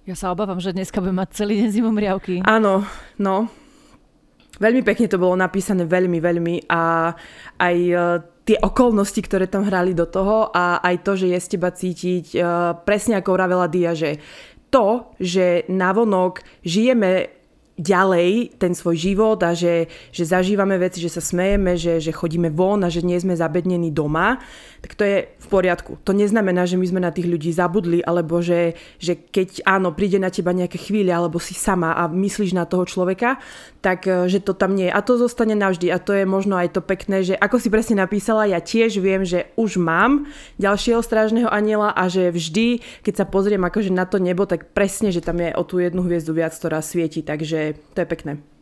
Ja 0.07 0.15
sa 0.15 0.31
obávam, 0.31 0.55
že 0.55 0.71
dneska 0.71 1.03
budem 1.03 1.19
mať 1.19 1.35
celý 1.35 1.59
deň 1.59 1.69
zimomriavky. 1.75 2.39
Áno, 2.47 2.87
no. 3.19 3.51
Veľmi 4.55 4.79
pekne 4.79 5.11
to 5.11 5.19
bolo 5.19 5.35
napísané, 5.35 5.83
veľmi, 5.83 6.23
veľmi. 6.23 6.71
A 6.71 7.11
aj 7.59 7.77
uh, 7.91 8.23
tie 8.47 8.55
okolnosti, 8.55 9.19
ktoré 9.19 9.51
tam 9.51 9.67
hrali 9.67 9.91
do 9.91 10.07
toho 10.07 10.47
a 10.55 10.79
aj 10.79 10.95
to, 11.03 11.19
že 11.19 11.27
je 11.35 11.39
z 11.43 11.47
teba 11.51 11.75
cítiť, 11.75 12.25
uh, 12.39 12.79
presne 12.87 13.19
ako 13.19 13.35
vravela 13.35 13.67
Dia, 13.67 13.91
že 13.91 14.23
to, 14.71 15.11
že 15.19 15.67
navonok 15.67 16.39
žijeme 16.63 17.36
ďalej 17.77 18.57
ten 18.57 18.73
svoj 18.73 18.97
život 18.97 19.37
a 19.45 19.53
že, 19.53 19.85
že 20.09 20.25
zažívame 20.25 20.81
veci, 20.81 20.97
že 20.97 21.13
sa 21.13 21.21
smejeme, 21.21 21.77
že, 21.77 22.01
že 22.01 22.09
chodíme 22.09 22.49
von 22.49 22.81
a 22.81 22.89
že 22.89 23.05
nie 23.05 23.15
sme 23.21 23.37
zabednení 23.37 23.93
doma, 23.93 24.41
tak 24.81 24.97
to 24.97 25.05
je 25.05 25.17
v 25.29 25.47
poriadku. 25.47 26.01
To 26.01 26.11
neznamená, 26.11 26.65
že 26.65 26.75
my 26.75 26.85
sme 26.89 27.01
na 27.05 27.13
tých 27.13 27.29
ľudí 27.29 27.53
zabudli, 27.53 28.01
alebo 28.01 28.41
že, 28.41 28.73
že 28.97 29.13
keď 29.17 29.61
áno, 29.69 29.93
príde 29.93 30.17
na 30.17 30.33
teba 30.33 30.57
nejaké 30.57 30.81
chvíle, 30.81 31.13
alebo 31.13 31.37
si 31.37 31.53
sama 31.53 31.93
a 31.93 32.09
myslíš 32.09 32.57
na 32.57 32.65
toho 32.65 32.89
človeka, 32.89 33.37
tak 33.87 34.03
e, 34.03 34.27
že 34.27 34.43
to 34.43 34.51
tam 34.51 34.75
nie 34.75 34.91
je. 34.91 34.95
A 34.95 34.99
to 34.99 35.15
zostane 35.15 35.55
navždy. 35.55 35.87
A 35.87 36.03
to 36.03 36.11
je 36.11 36.27
možno 36.27 36.59
aj 36.59 36.75
to 36.75 36.83
pekné, 36.83 37.23
že 37.23 37.39
ako 37.39 37.55
si 37.55 37.71
presne 37.71 38.03
napísala, 38.03 38.43
ja 38.43 38.59
tiež 38.59 38.99
viem, 38.99 39.23
že 39.23 39.47
už 39.55 39.79
mám 39.79 40.27
ďalšieho 40.59 40.99
strážneho 40.99 41.47
aniela 41.47 41.95
a 41.95 42.11
že 42.11 42.27
vždy, 42.27 42.83
keď 43.07 43.23
sa 43.23 43.25
pozriem 43.25 43.63
akože 43.63 43.95
na 43.95 44.03
to 44.03 44.19
nebo, 44.19 44.43
tak 44.43 44.75
presne, 44.75 45.15
že 45.15 45.23
tam 45.23 45.39
je 45.39 45.55
o 45.55 45.63
tú 45.63 45.79
jednu 45.79 46.03
hviezdu 46.03 46.35
viac, 46.35 46.51
ktorá 46.51 46.83
svieti. 46.83 47.23
Takže 47.23 47.79
to 47.95 48.03
je 48.03 48.07
pekné. 48.11 48.56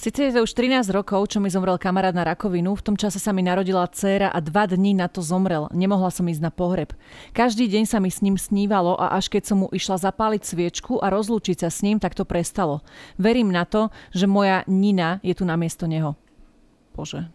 Sice 0.00 0.20
je 0.24 0.32
to 0.32 0.48
už 0.48 0.52
13 0.56 0.88
rokov, 0.96 1.28
čo 1.28 1.44
mi 1.44 1.52
zomrel 1.52 1.76
kamarát 1.76 2.16
na 2.16 2.24
rakovinu, 2.24 2.72
v 2.72 2.84
tom 2.84 2.96
čase 2.96 3.20
sa 3.20 3.36
mi 3.36 3.44
narodila 3.44 3.84
dcéra 3.84 4.32
a 4.32 4.38
dva 4.40 4.64
dní 4.64 4.96
na 4.96 5.12
to 5.12 5.20
zomrel. 5.20 5.68
Nemohla 5.76 6.08
som 6.08 6.24
ísť 6.24 6.40
na 6.40 6.48
pohreb. 6.48 6.96
Každý 7.36 7.68
deň 7.68 7.84
sa 7.84 8.00
mi 8.00 8.08
s 8.08 8.24
ním 8.24 8.40
snívalo 8.40 8.96
a 8.96 9.12
až 9.14 9.28
keď 9.28 9.42
som 9.44 9.64
mu 9.64 9.68
išla 9.68 10.00
zapáliť 10.00 10.42
sviečku 10.42 10.98
a 11.04 11.12
rozlúčiť 11.12 11.62
sa 11.62 11.68
s 11.68 11.84
ním, 11.84 12.00
tak 12.00 12.16
to 12.16 12.24
prestalo. 12.24 12.80
Verím 13.20 13.52
na 13.52 13.68
to, 13.68 13.92
že 14.16 14.24
moja 14.24 14.64
Nina 14.64 15.20
je 15.20 15.36
tu 15.36 15.44
namiesto 15.44 15.84
neho. 15.84 16.16
Bože. 16.96 17.28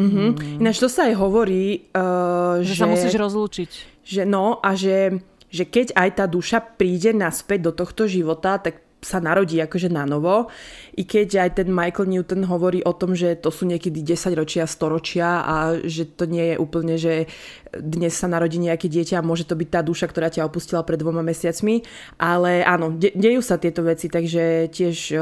Mm-hmm. 0.00 0.28
Mm. 0.34 0.60
Ináč 0.64 0.80
to 0.80 0.88
sa 0.88 1.12
aj 1.12 1.14
hovorí, 1.20 1.92
uh, 1.92 2.64
že, 2.64 2.72
že 2.72 2.80
sa 2.80 2.86
musíš 2.88 3.14
rozlúčiť. 3.14 3.70
Že 4.02 4.22
no 4.24 4.58
a 4.64 4.72
že, 4.72 5.20
že 5.52 5.68
keď 5.68 5.92
aj 5.92 6.10
tá 6.16 6.24
duša 6.24 6.58
príde 6.58 7.12
naspäť 7.12 7.70
do 7.70 7.72
tohto 7.76 8.08
života, 8.08 8.56
tak 8.56 8.80
sa 9.00 9.18
narodí 9.18 9.56
akože 9.60 9.88
na 9.88 10.04
novo. 10.04 10.52
I 10.96 11.08
keď 11.08 11.48
aj 11.48 11.50
ten 11.60 11.68
Michael 11.72 12.12
Newton 12.12 12.44
hovorí 12.44 12.84
o 12.84 12.92
tom, 12.92 13.16
že 13.16 13.36
to 13.40 13.48
sú 13.48 13.64
niekedy 13.64 14.04
10 14.04 14.36
ročia, 14.36 14.68
storočia 14.68 15.40
a 15.44 15.56
že 15.80 16.04
to 16.04 16.28
nie 16.28 16.54
je 16.54 16.56
úplne, 16.60 16.94
že 17.00 17.26
dnes 17.72 18.12
sa 18.12 18.28
narodí 18.28 18.60
nejaké 18.60 18.92
dieťa 18.92 19.20
a 19.20 19.26
môže 19.26 19.48
to 19.48 19.56
byť 19.56 19.68
tá 19.72 19.80
duša, 19.80 20.06
ktorá 20.08 20.28
ťa 20.28 20.46
opustila 20.46 20.84
pred 20.84 21.00
dvoma 21.00 21.24
mesiacmi. 21.24 21.82
Ale 22.20 22.60
áno, 22.60 22.92
de- 22.92 23.16
dejú 23.16 23.40
sa 23.40 23.56
tieto 23.56 23.80
veci, 23.80 24.12
takže 24.12 24.68
tiež 24.68 24.96
uh, 25.16 25.20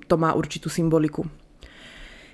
to 0.00 0.14
má 0.16 0.32
určitú 0.32 0.72
symboliku. 0.72 1.28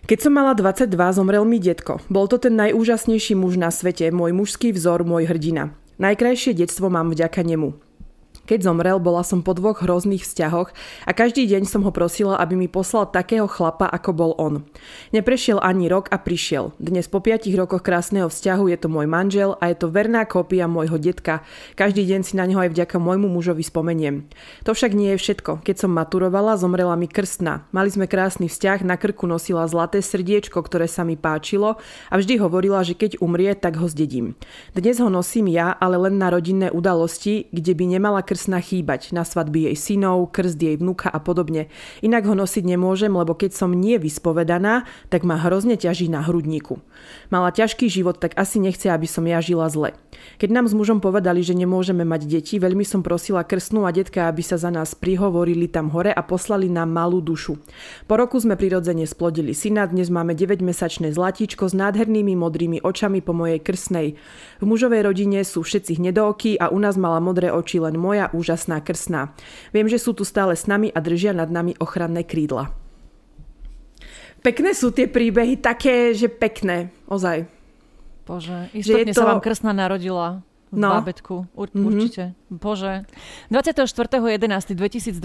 Keď 0.07 0.19
som 0.23 0.39
mala 0.39 0.55
22, 0.55 0.87
zomrel 1.19 1.43
mi 1.43 1.59
detko. 1.59 1.99
Bol 2.07 2.31
to 2.31 2.39
ten 2.39 2.55
najúžasnejší 2.55 3.35
muž 3.35 3.59
na 3.59 3.75
svete, 3.75 4.07
môj 4.15 4.39
mužský 4.39 4.71
vzor, 4.71 5.03
môj 5.03 5.27
hrdina. 5.27 5.75
Najkrajšie 5.99 6.55
detstvo 6.55 6.87
mám 6.87 7.11
vďaka 7.11 7.43
nemu. 7.43 7.86
Keď 8.47 8.63
zomrel, 8.63 9.03
bola 9.03 9.27
som 9.27 9.43
po 9.43 9.59
dvoch 9.59 9.83
hrozných 9.83 10.23
vzťahoch 10.23 10.71
a 11.03 11.11
každý 11.11 11.51
deň 11.51 11.67
som 11.67 11.83
ho 11.83 11.91
prosila, 11.91 12.39
aby 12.39 12.55
mi 12.55 12.71
poslal 12.71 13.11
takého 13.11 13.51
chlapa, 13.51 13.91
ako 13.91 14.11
bol 14.15 14.33
on. 14.39 14.63
Neprešiel 15.11 15.59
ani 15.59 15.91
rok 15.91 16.07
a 16.15 16.23
prišiel. 16.23 16.71
Dnes 16.79 17.11
po 17.11 17.19
piatich 17.19 17.59
rokoch 17.59 17.83
krásneho 17.83 18.31
vzťahu 18.31 18.71
je 18.71 18.79
to 18.79 18.87
môj 18.87 19.11
manžel 19.11 19.59
a 19.59 19.75
je 19.75 19.77
to 19.83 19.91
verná 19.91 20.23
kópia 20.23 20.71
môjho 20.71 20.95
detka. 20.95 21.43
Každý 21.75 22.07
deň 22.07 22.21
si 22.23 22.39
na 22.39 22.47
neho 22.47 22.63
aj 22.63 22.71
vďaka 22.71 23.03
môjmu 23.03 23.27
mužovi 23.27 23.67
spomeniem. 23.67 24.31
To 24.63 24.79
však 24.79 24.95
nie 24.95 25.19
je 25.19 25.27
všetko. 25.27 25.67
Keď 25.67 25.83
som 25.83 25.91
maturovala, 25.91 26.55
zomrela 26.55 26.95
mi 26.95 27.11
krstná. 27.11 27.67
Mali 27.75 27.91
sme 27.91 28.07
krásny 28.07 28.47
vzťah, 28.47 28.87
na 28.87 28.95
krku 28.95 29.27
nosila 29.27 29.67
zlaté 29.67 29.99
srdiečko, 30.07 30.63
ktoré 30.63 30.87
sa 30.87 31.03
mi 31.03 31.19
páčilo 31.19 31.83
a 32.07 32.15
vždy 32.15 32.39
hovorila, 32.39 32.87
že 32.87 32.95
keď 32.95 33.19
umrie, 33.19 33.59
tak 33.59 33.75
ho 33.83 33.91
zdedím. 33.91 34.39
Dnes 34.71 35.03
ho 35.03 35.11
nosím 35.11 35.51
ja, 35.51 35.75
ale 35.75 35.99
len 35.99 36.15
na 36.15 36.31
rodinné 36.31 36.71
udalosti, 36.71 37.51
kde 37.51 37.75
by 37.75 37.85
nemala 37.99 38.23
krstná 38.23 38.36
krsná 38.37 38.61
chýbať, 38.61 39.17
na 39.17 39.25
svadby 39.25 39.73
jej 39.73 39.77
synov, 39.81 40.29
krst 40.29 40.61
jej 40.61 40.77
vnuka 40.77 41.09
a 41.09 41.17
podobne. 41.17 41.73
Inak 42.05 42.29
ho 42.29 42.37
nosiť 42.37 42.69
nemôžem, 42.69 43.09
lebo 43.09 43.33
keď 43.33 43.57
som 43.57 43.73
nie 43.73 43.97
vyspovedaná, 43.97 44.85
tak 45.09 45.25
ma 45.25 45.41
hrozne 45.41 45.81
ťaží 45.81 46.13
na 46.13 46.21
hrudníku. 46.21 46.85
Mala 47.33 47.49
ťažký 47.49 47.89
život, 47.89 48.21
tak 48.21 48.37
asi 48.37 48.61
nechce, 48.61 48.93
aby 48.93 49.09
som 49.09 49.25
ja 49.25 49.41
žila 49.41 49.73
zle. 49.73 49.97
Keď 50.37 50.53
nám 50.53 50.69
s 50.69 50.77
mužom 50.77 51.01
povedali, 51.01 51.41
že 51.41 51.57
nemôžeme 51.57 52.05
mať 52.05 52.29
deti, 52.29 52.61
veľmi 52.61 52.85
som 52.85 53.01
prosila 53.01 53.41
krstnú 53.41 53.89
a 53.89 53.91
detka, 53.91 54.29
aby 54.29 54.45
sa 54.45 54.61
za 54.61 54.69
nás 54.69 54.93
prihovorili 54.93 55.65
tam 55.65 55.89
hore 55.97 56.13
a 56.13 56.21
poslali 56.21 56.69
nám 56.69 56.93
malú 56.93 57.25
dušu. 57.25 57.57
Po 58.05 58.21
roku 58.21 58.37
sme 58.37 58.61
prirodzene 58.61 59.09
splodili 59.09 59.57
syna, 59.57 59.89
dnes 59.89 60.13
máme 60.13 60.37
9-mesačné 60.37 61.09
zlatíčko 61.17 61.73
s 61.73 61.73
nádhernými 61.73 62.37
modrými 62.37 62.85
očami 62.85 63.25
po 63.25 63.33
mojej 63.33 63.65
krsnej. 63.65 64.21
V 64.61 64.65
mužovej 64.69 65.09
rodine 65.09 65.41
sú 65.41 65.65
všetci 65.65 66.05
hnedooky 66.05 66.61
a 66.61 66.69
u 66.69 66.77
nás 66.77 67.01
mala 67.01 67.17
modré 67.17 67.49
oči 67.49 67.81
len 67.81 67.97
moja 67.97 68.26
úžasná 68.33 68.83
krsná. 68.83 69.35
Viem, 69.71 69.87
že 69.91 70.01
sú 70.01 70.17
tu 70.17 70.25
stále 70.27 70.55
s 70.57 70.67
nami 70.67 70.91
a 70.91 70.99
držia 70.99 71.37
nad 71.37 71.51
nami 71.51 71.77
ochranné 71.79 72.25
krídla. 72.27 72.73
Pekné 74.41 74.75
sú 74.79 74.95
tie 74.95 75.11
príbehy, 75.11 75.59
také, 75.59 76.15
že 76.15 76.31
pekné, 76.31 76.95
ozaj. 77.11 77.51
Bože, 78.27 78.71
istotne 78.75 79.15
to... 79.15 79.23
sa 79.23 79.31
vám 79.31 79.43
krsná 79.43 79.71
narodila 79.75 80.43
v 80.71 80.79
no. 80.83 80.91
bábetku. 80.99 81.47
Ur- 81.55 81.71
mm-hmm. 81.71 81.87
Určite. 81.87 82.35
Bože. 82.51 83.07
24.11.2021 83.51 85.23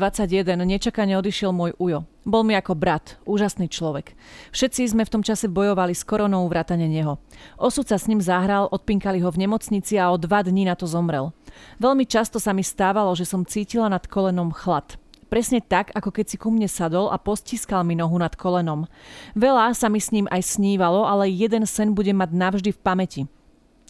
nečakane 0.61 1.17
odišiel 1.17 1.49
môj 1.49 1.73
ujo. 1.81 2.05
Bol 2.21 2.45
mi 2.45 2.53
ako 2.53 2.77
brat, 2.77 3.17
úžasný 3.25 3.65
človek. 3.65 4.13
Všetci 4.53 4.93
sme 4.93 5.01
v 5.05 5.13
tom 5.17 5.25
čase 5.25 5.49
bojovali 5.49 5.97
s 5.97 6.05
koronou 6.05 6.45
vrátane 6.45 6.85
neho. 6.85 7.17
Osud 7.57 7.89
sa 7.89 7.97
s 7.97 8.05
ním 8.05 8.21
zahral, 8.21 8.69
odpinkali 8.69 9.21
ho 9.25 9.33
v 9.33 9.41
nemocnici 9.49 9.97
a 9.97 10.13
o 10.13 10.21
dva 10.21 10.45
dní 10.45 10.69
na 10.69 10.77
to 10.77 10.85
zomrel. 10.85 11.33
Veľmi 11.81 12.05
často 12.05 12.37
sa 12.37 12.53
mi 12.53 12.61
stávalo, 12.61 13.17
že 13.17 13.25
som 13.25 13.41
cítila 13.41 13.89
nad 13.89 14.05
kolenom 14.05 14.53
chlad. 14.53 15.01
Presne 15.31 15.63
tak, 15.63 15.95
ako 15.95 16.11
keď 16.11 16.25
si 16.27 16.35
ku 16.35 16.51
mne 16.51 16.67
sadol 16.67 17.07
a 17.07 17.15
postiskal 17.15 17.87
mi 17.87 17.95
nohu 17.95 18.19
nad 18.19 18.35
kolenom. 18.35 18.83
Veľa 19.31 19.71
sa 19.71 19.87
mi 19.87 20.03
s 20.03 20.11
ním 20.11 20.27
aj 20.27 20.59
snívalo, 20.59 21.07
ale 21.07 21.31
jeden 21.31 21.63
sen 21.63 21.95
bude 21.95 22.11
mať 22.11 22.29
navždy 22.35 22.69
v 22.75 22.83
pamäti. 22.83 23.21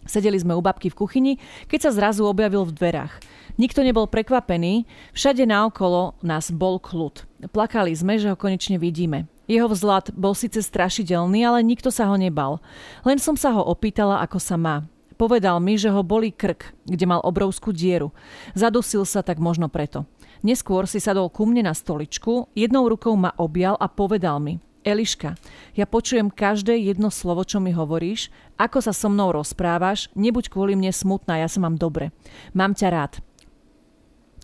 Sedeli 0.05 0.37
sme 0.41 0.57
u 0.57 0.61
babky 0.61 0.89
v 0.89 0.97
kuchyni, 0.97 1.33
keď 1.69 1.89
sa 1.89 1.91
zrazu 1.93 2.25
objavil 2.25 2.65
v 2.65 2.73
dverách. 2.73 3.13
Nikto 3.61 3.85
nebol 3.85 4.07
prekvapený, 4.07 4.89
všade 5.13 5.45
naokolo 5.45 6.17
nás 6.25 6.49
bol 6.49 6.81
kľud. 6.81 7.27
Plakali 7.51 7.93
sme, 7.93 8.17
že 8.17 8.31
ho 8.31 8.39
konečne 8.39 8.81
vidíme. 8.81 9.29
Jeho 9.45 9.67
vzhľad 9.67 10.15
bol 10.15 10.31
síce 10.31 10.63
strašidelný, 10.63 11.43
ale 11.43 11.59
nikto 11.61 11.91
sa 11.91 12.07
ho 12.07 12.15
nebal. 12.15 12.63
Len 13.03 13.19
som 13.19 13.35
sa 13.35 13.51
ho 13.51 13.61
opýtala, 13.61 14.23
ako 14.23 14.39
sa 14.39 14.55
má. 14.55 14.87
Povedal 15.19 15.61
mi, 15.61 15.77
že 15.77 15.91
ho 15.93 16.01
bolí 16.01 16.33
krk, 16.33 16.73
kde 16.87 17.05
mal 17.05 17.21
obrovskú 17.21 17.69
dieru. 17.69 18.09
Zadusil 18.57 19.05
sa 19.05 19.21
tak 19.21 19.37
možno 19.37 19.69
preto. 19.69 20.07
Neskôr 20.41 20.89
si 20.89 20.97
sadol 20.97 21.29
ku 21.29 21.45
mne 21.45 21.69
na 21.69 21.77
stoličku, 21.77 22.49
jednou 22.57 22.89
rukou 22.89 23.13
ma 23.13 23.29
objal 23.37 23.77
a 23.77 23.85
povedal 23.85 24.41
mi– 24.41 24.57
Eliška, 24.81 25.37
ja 25.77 25.85
počujem 25.85 26.33
každé 26.33 26.73
jedno 26.73 27.13
slovo, 27.13 27.45
čo 27.45 27.61
mi 27.61 27.69
hovoríš, 27.69 28.33
ako 28.57 28.81
sa 28.81 28.93
so 28.93 29.13
mnou 29.13 29.29
rozprávaš, 29.29 30.09
nebuď 30.17 30.49
kvôli 30.49 30.73
mne 30.73 30.89
smutná, 30.89 31.37
ja 31.37 31.45
sa 31.45 31.61
mám 31.61 31.77
dobre. 31.77 32.09
Mám 32.57 32.73
ťa 32.73 32.87
rád. 32.89 33.13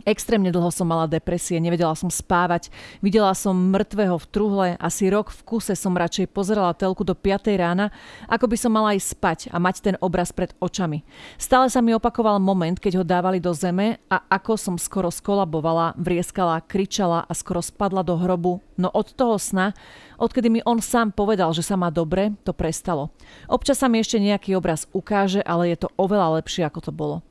Extrémne 0.06 0.54
dlho 0.54 0.70
som 0.70 0.86
mala 0.86 1.10
depresie, 1.10 1.58
nevedela 1.58 1.98
som 1.98 2.08
spávať, 2.14 2.70
videla 3.02 3.34
som 3.34 3.58
mŕtvého 3.58 4.16
v 4.22 4.30
truhle, 4.30 4.68
asi 4.78 5.10
rok 5.10 5.34
v 5.34 5.42
kuse 5.42 5.74
som 5.74 5.98
radšej 5.98 6.30
pozerala 6.32 6.78
telku 6.78 7.02
do 7.02 7.18
5 7.18 7.50
rána, 7.58 7.90
ako 8.30 8.46
by 8.46 8.58
som 8.62 8.72
mala 8.72 8.94
aj 8.94 9.02
spať 9.04 9.40
a 9.50 9.58
mať 9.58 9.76
ten 9.84 9.96
obraz 10.00 10.30
pred 10.30 10.54
očami. 10.64 11.02
Stále 11.42 11.68
sa 11.74 11.82
mi 11.82 11.98
opakoval 11.98 12.38
moment, 12.38 12.78
keď 12.78 13.02
ho 13.02 13.04
dávali 13.04 13.42
do 13.42 13.52
zeme 13.52 14.00
a 14.08 14.22
ako 14.32 14.56
som 14.56 14.76
skoro 14.80 15.12
skolabovala, 15.12 15.98
vrieskala, 16.00 16.62
kričala 16.64 17.26
a 17.26 17.34
skoro 17.36 17.60
spadla 17.60 18.06
do 18.06 18.16
hrobu, 18.16 18.64
no 18.80 18.88
od 18.94 19.12
toho 19.12 19.36
sna, 19.36 19.76
odkedy 20.16 20.48
mi 20.48 20.62
on 20.64 20.80
sám 20.80 21.12
povedal, 21.12 21.52
že 21.52 21.68
sa 21.68 21.76
má 21.76 21.92
dobre, 21.92 22.32
to 22.48 22.56
prestalo. 22.56 23.12
Občas 23.52 23.84
sa 23.84 23.92
mi 23.92 24.00
ešte 24.00 24.24
nejaký 24.24 24.56
obraz 24.56 24.88
ukáže, 24.96 25.44
ale 25.44 25.76
je 25.76 25.84
to 25.84 25.92
oveľa 26.00 26.40
lepšie, 26.40 26.64
ako 26.64 26.80
to 26.80 26.94
bolo. 26.96 27.27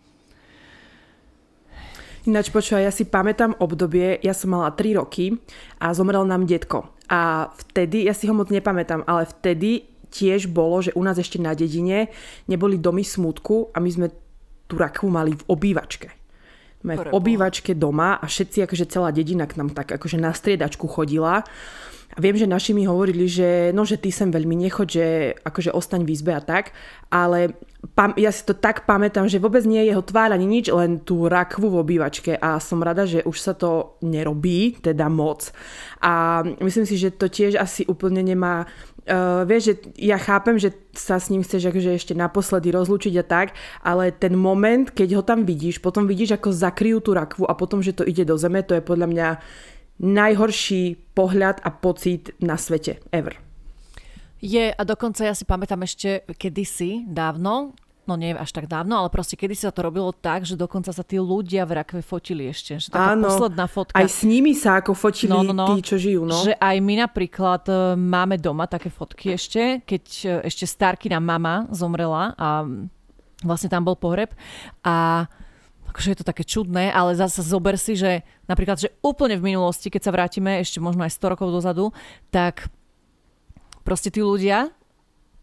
Ináč 2.26 2.50
počúva, 2.50 2.82
ja 2.82 2.90
si 2.90 3.06
pamätám 3.06 3.54
obdobie, 3.62 4.18
ja 4.18 4.34
som 4.34 4.50
mala 4.50 4.74
3 4.74 4.98
roky 4.98 5.38
a 5.78 5.94
zomrel 5.94 6.26
nám 6.26 6.42
detko. 6.42 6.90
A 7.06 7.54
vtedy, 7.54 8.02
ja 8.02 8.18
si 8.18 8.26
ho 8.26 8.34
moc 8.34 8.50
nepamätám, 8.50 9.06
ale 9.06 9.30
vtedy 9.30 9.86
tiež 10.10 10.50
bolo, 10.50 10.82
že 10.82 10.90
u 10.98 11.06
nás 11.06 11.14
ešte 11.22 11.38
na 11.38 11.54
dedine 11.54 12.10
neboli 12.50 12.82
domy 12.82 13.06
smutku 13.06 13.70
a 13.70 13.78
my 13.78 13.90
sme 13.94 14.06
tú 14.66 14.74
rakvu 14.74 15.06
mali 15.06 15.38
v 15.38 15.46
obývačke. 15.46 16.10
Sme 16.82 16.98
v 16.98 17.14
obývačke 17.14 17.78
doma 17.78 18.18
a 18.18 18.26
všetci, 18.26 18.66
akože 18.66 18.90
celá 18.90 19.14
dedina 19.14 19.46
k 19.46 19.62
nám 19.62 19.70
tak 19.70 19.94
akože 19.94 20.18
na 20.18 20.34
striedačku 20.34 20.90
chodila. 20.90 21.46
Viem, 22.16 22.40
že 22.40 22.48
naši 22.48 22.72
mi 22.72 22.88
hovorili, 22.88 23.28
že 23.28 23.76
no, 23.76 23.84
že 23.84 24.00
ty 24.00 24.08
sem 24.08 24.32
veľmi 24.32 24.56
nechoď, 24.56 24.88
že 24.88 25.06
akože 25.44 25.70
ostaň 25.76 26.08
v 26.08 26.16
izbe 26.16 26.32
a 26.32 26.40
tak, 26.40 26.72
ale 27.12 27.52
pam, 27.92 28.16
ja 28.16 28.32
si 28.32 28.40
to 28.40 28.56
tak 28.56 28.88
pamätám, 28.88 29.28
že 29.28 29.36
vôbec 29.36 29.68
nie 29.68 29.84
je 29.84 29.92
jeho 29.92 30.00
tvár 30.00 30.32
ani 30.32 30.48
nič, 30.48 30.72
len 30.72 31.04
tú 31.04 31.28
rakvu 31.28 31.68
v 31.68 31.80
obývačke 31.84 32.32
a 32.40 32.56
som 32.56 32.80
rada, 32.80 33.04
že 33.04 33.20
už 33.20 33.36
sa 33.36 33.52
to 33.52 34.00
nerobí, 34.00 34.80
teda 34.80 35.12
moc. 35.12 35.52
A 36.00 36.40
myslím 36.64 36.88
si, 36.88 36.96
že 36.96 37.12
to 37.12 37.28
tiež 37.28 37.60
asi 37.60 37.84
úplne 37.84 38.24
nemá 38.24 38.64
Uh, 39.06 39.46
vieš, 39.46 39.62
že 39.70 39.74
ja 40.02 40.18
chápem, 40.18 40.58
že 40.58 40.74
sa 40.90 41.22
s 41.22 41.30
ním 41.30 41.46
chceš 41.46 41.70
akože 41.70 41.94
ešte 41.94 42.10
naposledy 42.18 42.74
rozlúčiť 42.74 43.14
a 43.22 43.22
tak, 43.22 43.54
ale 43.86 44.10
ten 44.10 44.34
moment, 44.34 44.90
keď 44.90 45.08
ho 45.14 45.22
tam 45.22 45.46
vidíš, 45.46 45.78
potom 45.78 46.10
vidíš, 46.10 46.34
ako 46.34 46.50
zakryjú 46.50 46.98
tú 46.98 47.14
rakvu 47.14 47.46
a 47.46 47.54
potom, 47.54 47.86
že 47.86 47.94
to 47.94 48.02
ide 48.02 48.26
do 48.26 48.34
zeme, 48.34 48.66
to 48.66 48.74
je 48.74 48.82
podľa 48.82 49.06
mňa 49.06 49.28
najhorší 50.00 51.14
pohľad 51.16 51.64
a 51.64 51.70
pocit 51.72 52.36
na 52.40 52.60
svete 52.60 53.00
ever. 53.12 53.36
Je 54.44 54.68
a 54.68 54.82
dokonca 54.84 55.24
ja 55.24 55.32
si 55.32 55.48
pamätám 55.48 55.80
ešte 55.80 56.28
kedysi, 56.36 57.08
dávno, 57.08 57.72
no 58.06 58.14
nie 58.14 58.30
až 58.32 58.54
tak 58.54 58.70
dávno, 58.70 59.02
ale 59.02 59.08
proste 59.10 59.34
kedy 59.34 59.56
sa 59.58 59.74
to 59.74 59.82
robilo 59.82 60.14
tak, 60.14 60.46
že 60.46 60.54
dokonca 60.54 60.94
sa 60.94 61.02
tí 61.02 61.18
ľudia 61.18 61.66
v 61.66 61.82
rakve 61.82 62.00
fotili 62.00 62.46
ešte. 62.46 62.78
Že 62.78 62.94
taká 62.94 63.12
Áno, 63.18 63.26
posledná 63.26 63.66
fotka. 63.66 63.98
Aj 63.98 64.06
s 64.06 64.22
nimi 64.22 64.54
sa 64.54 64.78
ako 64.78 64.94
fotili 64.94 65.34
no, 65.34 65.42
no, 65.42 65.52
no, 65.52 65.66
tí, 65.74 65.82
čo 65.82 65.98
žijú. 65.98 66.22
No. 66.22 66.38
Že 66.46 66.54
aj 66.54 66.76
my 66.78 66.94
napríklad 67.02 67.62
e, 67.66 67.74
máme 67.98 68.38
doma 68.38 68.70
také 68.70 68.88
fotky 68.88 69.34
ešte, 69.34 69.82
keď 69.82 70.04
e, 70.22 70.34
ešte 70.46 70.64
Starkina 70.64 71.18
mama 71.18 71.66
zomrela 71.74 72.32
a 72.38 72.62
vlastne 73.42 73.68
tam 73.68 73.84
bol 73.84 73.98
pohreb 73.98 74.32
a 74.86 75.26
akože 75.88 76.12
je 76.12 76.18
to 76.20 76.26
také 76.26 76.44
čudné, 76.44 76.92
ale 76.92 77.18
zase 77.18 77.42
zober 77.42 77.80
si, 77.80 77.96
že 77.96 78.26
napríklad, 78.50 78.78
že 78.78 78.94
úplne 79.00 79.38
v 79.38 79.54
minulosti, 79.54 79.90
keď 79.90 80.02
sa 80.06 80.14
vrátime 80.14 80.60
ešte 80.60 80.82
možno 80.82 81.06
aj 81.06 81.14
100 81.14 81.32
rokov 81.32 81.48
dozadu, 81.50 81.94
tak 82.30 82.68
proste 83.86 84.10
tí 84.10 84.20
ľudia 84.20 84.74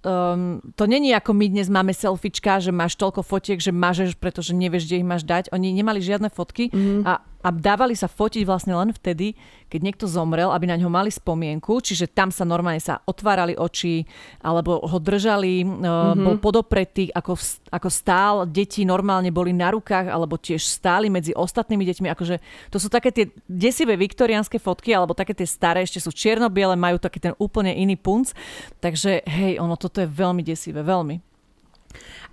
um, 0.04 0.60
to 0.76 0.84
není 0.86 1.16
ako 1.16 1.32
my 1.34 1.50
dnes 1.50 1.72
máme 1.72 1.96
selfiečka, 1.96 2.60
že 2.60 2.76
máš 2.76 3.00
toľko 3.00 3.24
fotiek, 3.24 3.58
že 3.58 3.72
mažeš, 3.72 4.20
pretože 4.20 4.52
nevieš, 4.52 4.86
kde 4.88 5.00
ich 5.02 5.08
máš 5.08 5.24
dať. 5.24 5.50
Oni 5.56 5.72
nemali 5.72 6.04
žiadne 6.04 6.28
fotky 6.30 6.70
mm. 6.70 7.08
a 7.08 7.24
a 7.44 7.52
dávali 7.52 7.94
sa 7.94 8.08
fotiť 8.08 8.48
vlastne 8.48 8.72
len 8.72 8.96
vtedy, 8.96 9.36
keď 9.68 9.80
niekto 9.84 10.06
zomrel, 10.08 10.48
aby 10.56 10.72
na 10.72 10.80
ňo 10.80 10.88
mali 10.88 11.12
spomienku, 11.12 11.84
čiže 11.84 12.08
tam 12.08 12.32
sa 12.32 12.48
normálne 12.48 12.80
sa 12.80 13.04
otvárali 13.04 13.60
oči, 13.60 14.08
alebo 14.40 14.80
ho 14.80 14.98
držali, 15.04 15.68
mm-hmm. 15.68 16.24
bol 16.24 16.38
podopretý, 16.40 17.12
ako, 17.12 17.36
ako 17.68 17.90
stál, 17.92 18.48
deti 18.48 18.88
normálne 18.88 19.28
boli 19.28 19.52
na 19.52 19.76
rukách, 19.76 20.08
alebo 20.08 20.40
tiež 20.40 20.64
stáli 20.64 21.12
medzi 21.12 21.36
ostatnými 21.36 21.84
deťmi, 21.84 22.08
akože 22.16 22.36
to 22.72 22.78
sú 22.80 22.88
také 22.88 23.12
tie 23.12 23.26
desivé 23.50 24.00
viktoriánske 24.00 24.56
fotky, 24.62 24.96
alebo 24.96 25.12
také 25.12 25.36
tie 25.36 25.46
staré, 25.50 25.84
ešte 25.84 26.00
sú 26.00 26.16
čierno-biele, 26.16 26.80
majú 26.80 26.96
taký 26.96 27.20
ten 27.20 27.34
úplne 27.36 27.76
iný 27.76 28.00
punc, 28.00 28.32
takže 28.80 29.20
hej, 29.28 29.60
ono 29.60 29.76
toto 29.76 30.00
je 30.00 30.08
veľmi 30.08 30.46
desivé, 30.46 30.80
veľmi. 30.80 31.33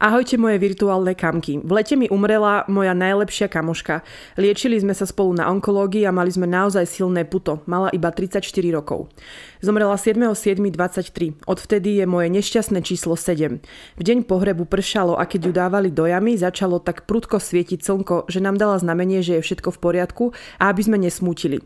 Ahojte 0.01 0.40
moje 0.40 0.57
virtuálne 0.57 1.12
kamky. 1.12 1.61
V 1.61 1.70
lete 1.77 1.92
mi 1.92 2.09
umrela 2.09 2.64
moja 2.73 2.96
najlepšia 2.96 3.53
kamoška. 3.53 4.01
Liečili 4.40 4.81
sme 4.81 4.96
sa 4.96 5.05
spolu 5.05 5.37
na 5.37 5.53
onkológii 5.53 6.09
a 6.09 6.12
mali 6.12 6.33
sme 6.33 6.49
naozaj 6.49 6.88
silné 6.88 7.29
puto. 7.29 7.61
Mala 7.68 7.92
iba 7.92 8.09
34 8.09 8.40
rokov. 8.73 9.12
Zomrela 9.61 10.01
7.7.23. 10.01 11.44
Odvtedy 11.44 12.01
je 12.01 12.05
moje 12.09 12.33
nešťastné 12.33 12.81
číslo 12.81 13.12
7. 13.12 13.61
V 14.01 14.03
deň 14.03 14.25
pohrebu 14.25 14.64
pršalo 14.64 15.20
a 15.20 15.29
keď 15.29 15.40
ju 15.49 15.53
dávali 15.53 15.92
do 15.92 16.09
jamy, 16.09 16.40
začalo 16.40 16.81
tak 16.81 17.05
prudko 17.05 17.37
svietiť 17.37 17.85
slnko, 17.85 18.25
že 18.33 18.40
nám 18.40 18.57
dala 18.57 18.81
znamenie, 18.81 19.20
že 19.20 19.37
je 19.37 19.44
všetko 19.44 19.77
v 19.77 19.79
poriadku 19.85 20.25
a 20.57 20.73
aby 20.73 20.81
sme 20.81 20.96
nesmútili. 20.96 21.61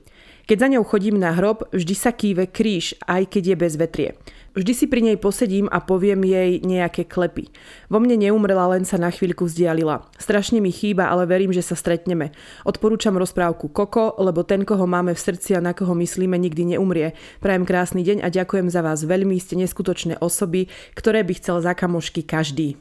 Keď 0.45 0.57
za 0.61 0.69
ňou 0.77 0.85
chodím 0.85 1.17
na 1.17 1.33
hrob, 1.33 1.65
vždy 1.73 1.95
sa 1.97 2.13
kýve 2.13 2.53
kríž, 2.53 3.01
aj 3.09 3.33
keď 3.33 3.43
je 3.55 3.57
bez 3.57 3.73
vetrie. 3.81 4.11
Vždy 4.55 4.71
si 4.71 4.87
pri 4.87 5.03
nej 5.03 5.19
posedím 5.19 5.67
a 5.67 5.83
poviem 5.83 6.23
jej 6.23 6.63
nejaké 6.63 7.11
klepy. 7.11 7.51
Vo 7.91 7.99
mne 7.99 8.15
neumrela, 8.15 8.71
len 8.71 8.87
sa 8.87 8.95
na 8.95 9.11
chvíľku 9.11 9.51
vzdialila. 9.51 10.07
Strašne 10.15 10.63
mi 10.63 10.71
chýba, 10.71 11.11
ale 11.11 11.27
verím, 11.27 11.51
že 11.51 11.59
sa 11.59 11.75
stretneme. 11.75 12.31
Odporúčam 12.63 13.19
rozprávku 13.19 13.67
Koko, 13.75 14.15
lebo 14.23 14.47
ten, 14.47 14.63
koho 14.63 14.87
máme 14.87 15.11
v 15.11 15.19
srdci 15.19 15.59
a 15.59 15.61
na 15.61 15.75
koho 15.75 15.99
myslíme, 15.99 16.39
nikdy 16.39 16.79
neumrie. 16.79 17.19
Prajem 17.43 17.67
krásny 17.67 18.07
deň 18.07 18.23
a 18.23 18.31
ďakujem 18.31 18.71
za 18.71 18.79
vás 18.87 19.03
veľmi, 19.03 19.35
ste 19.43 19.59
neskutočné 19.59 20.23
osoby, 20.23 20.71
ktoré 20.95 21.27
by 21.27 21.35
chcel 21.35 21.59
za 21.59 21.75
kamošky 21.75 22.23
každý. 22.23 22.79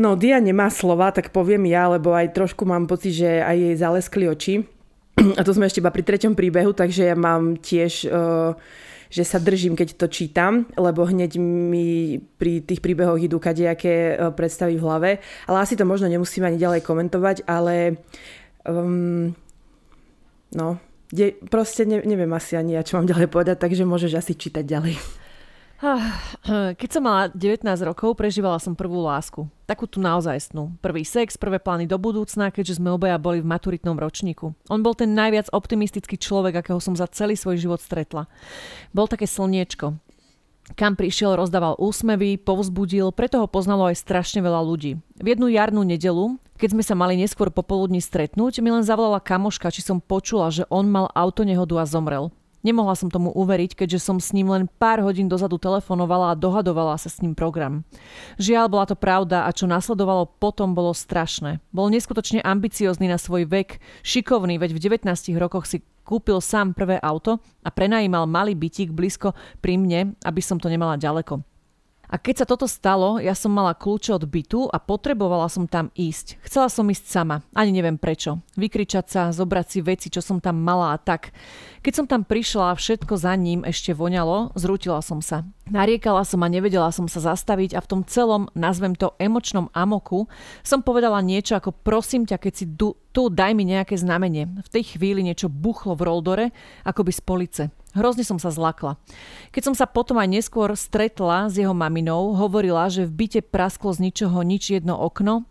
No, 0.00 0.16
Dia 0.16 0.40
nemá 0.40 0.72
slova, 0.72 1.12
tak 1.12 1.36
poviem 1.36 1.68
ja, 1.68 1.84
lebo 1.92 2.16
aj 2.16 2.32
trošku 2.32 2.64
mám 2.64 2.88
pocit, 2.88 3.12
že 3.12 3.44
aj 3.44 3.56
jej 3.60 3.74
zaleskli 3.76 4.24
oči. 4.24 4.79
A 5.38 5.42
to 5.44 5.52
sme 5.52 5.68
ešte 5.68 5.80
iba 5.80 5.92
pri 5.92 6.04
treťom 6.04 6.32
príbehu, 6.32 6.72
takže 6.72 7.12
ja 7.12 7.16
mám 7.16 7.60
tiež, 7.60 8.08
uh, 8.08 8.56
že 9.10 9.22
sa 9.26 9.42
držím, 9.42 9.76
keď 9.76 9.98
to 9.98 10.06
čítam, 10.08 10.66
lebo 10.78 11.04
hneď 11.04 11.36
mi 11.40 12.18
pri 12.38 12.64
tých 12.64 12.80
príbehoch 12.80 13.20
idú 13.20 13.36
kadejaké 13.42 14.16
uh, 14.16 14.32
predstavy 14.32 14.80
v 14.80 14.84
hlave. 14.84 15.10
Ale 15.44 15.58
asi 15.60 15.76
to 15.76 15.84
možno 15.84 16.08
nemusím 16.08 16.46
ani 16.46 16.56
ďalej 16.56 16.80
komentovať, 16.86 17.44
ale 17.44 18.00
um, 18.64 19.34
no, 20.54 20.68
proste 21.50 21.84
ne, 21.84 22.00
neviem 22.06 22.30
asi 22.32 22.56
ani 22.56 22.78
ja, 22.78 22.86
čo 22.86 22.96
mám 22.96 23.08
ďalej 23.10 23.28
povedať, 23.28 23.56
takže 23.60 23.84
môžeš 23.84 24.12
asi 24.16 24.32
čítať 24.38 24.64
ďalej. 24.64 24.94
Keď 26.80 26.88
som 26.92 27.02
mala 27.08 27.32
19 27.32 27.64
rokov, 27.88 28.12
prežívala 28.12 28.60
som 28.60 28.76
prvú 28.76 29.00
lásku. 29.00 29.48
Takú 29.64 29.88
tu 29.88 29.96
naozaj 29.96 30.52
snú. 30.52 30.76
Prvý 30.84 31.08
sex, 31.08 31.40
prvé 31.40 31.56
plány 31.56 31.88
do 31.88 31.96
budúcna, 31.96 32.52
keďže 32.52 32.76
sme 32.76 32.92
obaja 32.92 33.16
boli 33.16 33.40
v 33.40 33.48
maturitnom 33.48 33.96
ročníku. 33.96 34.52
On 34.68 34.80
bol 34.84 34.92
ten 34.92 35.16
najviac 35.16 35.48
optimistický 35.54 36.20
človek, 36.20 36.60
akého 36.60 36.80
som 36.84 36.92
za 36.92 37.08
celý 37.08 37.32
svoj 37.32 37.56
život 37.56 37.80
stretla. 37.80 38.28
Bol 38.92 39.08
také 39.08 39.24
slniečko. 39.24 39.96
Kam 40.78 40.94
prišiel, 40.94 41.34
rozdával 41.34 41.74
úsmevy, 41.82 42.38
povzbudil, 42.38 43.10
preto 43.10 43.42
ho 43.42 43.50
poznalo 43.50 43.90
aj 43.90 43.98
strašne 43.98 44.38
veľa 44.38 44.62
ľudí. 44.62 45.02
V 45.18 45.26
jednu 45.26 45.50
jarnú 45.50 45.82
nedelu, 45.82 46.38
keď 46.60 46.76
sme 46.76 46.84
sa 46.86 46.94
mali 46.94 47.18
neskôr 47.18 47.50
popoludní 47.50 47.98
stretnúť, 47.98 48.62
mi 48.62 48.70
len 48.70 48.86
zavolala 48.86 49.18
kamoška, 49.18 49.74
či 49.74 49.82
som 49.82 49.98
počula, 49.98 50.52
že 50.54 50.68
on 50.70 50.86
mal 50.86 51.10
autonehodu 51.10 51.82
a 51.82 51.88
zomrel. 51.88 52.30
Nemohla 52.60 52.92
som 52.92 53.08
tomu 53.08 53.32
uveriť, 53.32 53.72
keďže 53.72 54.04
som 54.04 54.20
s 54.20 54.36
ním 54.36 54.52
len 54.52 54.68
pár 54.68 55.00
hodín 55.00 55.32
dozadu 55.32 55.56
telefonovala 55.56 56.32
a 56.32 56.38
dohadovala 56.38 57.00
sa 57.00 57.08
s 57.08 57.24
ním 57.24 57.32
program. 57.32 57.88
Žiaľ, 58.36 58.66
bola 58.68 58.84
to 58.84 58.96
pravda 58.96 59.48
a 59.48 59.50
čo 59.50 59.64
nasledovalo 59.64 60.28
potom 60.28 60.76
bolo 60.76 60.92
strašné. 60.92 61.64
Bol 61.72 61.88
neskutočne 61.88 62.44
ambiciózny 62.44 63.08
na 63.08 63.16
svoj 63.16 63.48
vek, 63.48 63.80
šikovný, 64.04 64.60
veď 64.60 64.76
v 64.76 64.82
19 65.02 65.08
rokoch 65.40 65.64
si 65.64 65.80
kúpil 66.04 66.42
sám 66.44 66.76
prvé 66.76 67.00
auto 67.00 67.40
a 67.64 67.68
prenajímal 67.72 68.28
malý 68.28 68.52
bytík 68.58 68.92
blízko 68.92 69.32
pri 69.64 69.80
mne, 69.80 70.00
aby 70.26 70.40
som 70.44 70.60
to 70.60 70.68
nemala 70.68 71.00
ďaleko. 71.00 71.49
A 72.10 72.18
keď 72.18 72.42
sa 72.42 72.46
toto 72.50 72.66
stalo, 72.66 73.22
ja 73.22 73.38
som 73.38 73.54
mala 73.54 73.70
kľúče 73.70 74.10
od 74.18 74.26
bytu 74.26 74.66
a 74.66 74.82
potrebovala 74.82 75.46
som 75.46 75.70
tam 75.70 75.94
ísť. 75.94 76.42
Chcela 76.42 76.66
som 76.66 76.90
ísť 76.90 77.06
sama, 77.06 77.46
ani 77.54 77.70
neviem 77.70 77.94
prečo. 77.94 78.42
Vykričať 78.58 79.06
sa, 79.06 79.22
zobrať 79.30 79.66
si 79.70 79.78
veci, 79.78 80.10
čo 80.10 80.18
som 80.18 80.42
tam 80.42 80.58
mala 80.58 80.90
a 80.90 80.98
tak. 80.98 81.30
Keď 81.86 81.92
som 81.94 82.06
tam 82.10 82.26
prišla 82.26 82.74
a 82.74 82.78
všetko 82.78 83.14
za 83.14 83.30
ním 83.38 83.62
ešte 83.62 83.94
voňalo, 83.94 84.58
zrútila 84.58 84.98
som 85.06 85.22
sa. 85.22 85.46
Nariekala 85.70 86.26
som 86.26 86.42
a 86.42 86.50
nevedela 86.50 86.90
som 86.90 87.06
sa 87.06 87.22
zastaviť 87.22 87.78
a 87.78 87.80
v 87.80 87.86
tom 87.86 88.00
celom, 88.02 88.50
nazvem 88.58 88.98
to 88.98 89.14
emočnom 89.22 89.70
amoku, 89.70 90.26
som 90.66 90.82
povedala 90.82 91.22
niečo 91.22 91.54
ako 91.54 91.70
prosím 91.70 92.26
ťa, 92.26 92.36
keď 92.42 92.52
si 92.52 92.66
du- 92.66 92.98
tu 93.14 93.30
daj 93.30 93.54
mi 93.54 93.62
nejaké 93.62 93.94
znamenie. 93.94 94.50
V 94.66 94.68
tej 94.68 94.98
chvíli 94.98 95.22
niečo 95.22 95.46
buchlo 95.46 95.94
v 95.94 96.02
roldore, 96.02 96.44
akoby 96.82 97.14
z 97.14 97.20
police. 97.22 97.62
Hrozne 97.94 98.26
som 98.26 98.42
sa 98.42 98.50
zlakla. 98.50 98.98
Keď 99.54 99.62
som 99.70 99.74
sa 99.74 99.86
potom 99.86 100.18
aj 100.18 100.30
neskôr 100.30 100.74
stretla 100.74 101.46
s 101.46 101.58
jeho 101.58 101.74
maminou, 101.74 102.34
hovorila, 102.34 102.90
že 102.90 103.06
v 103.06 103.26
byte 103.26 103.40
prasklo 103.50 103.94
z 103.94 104.10
ničoho 104.10 104.42
nič 104.42 104.74
jedno 104.74 104.98
okno 104.98 105.46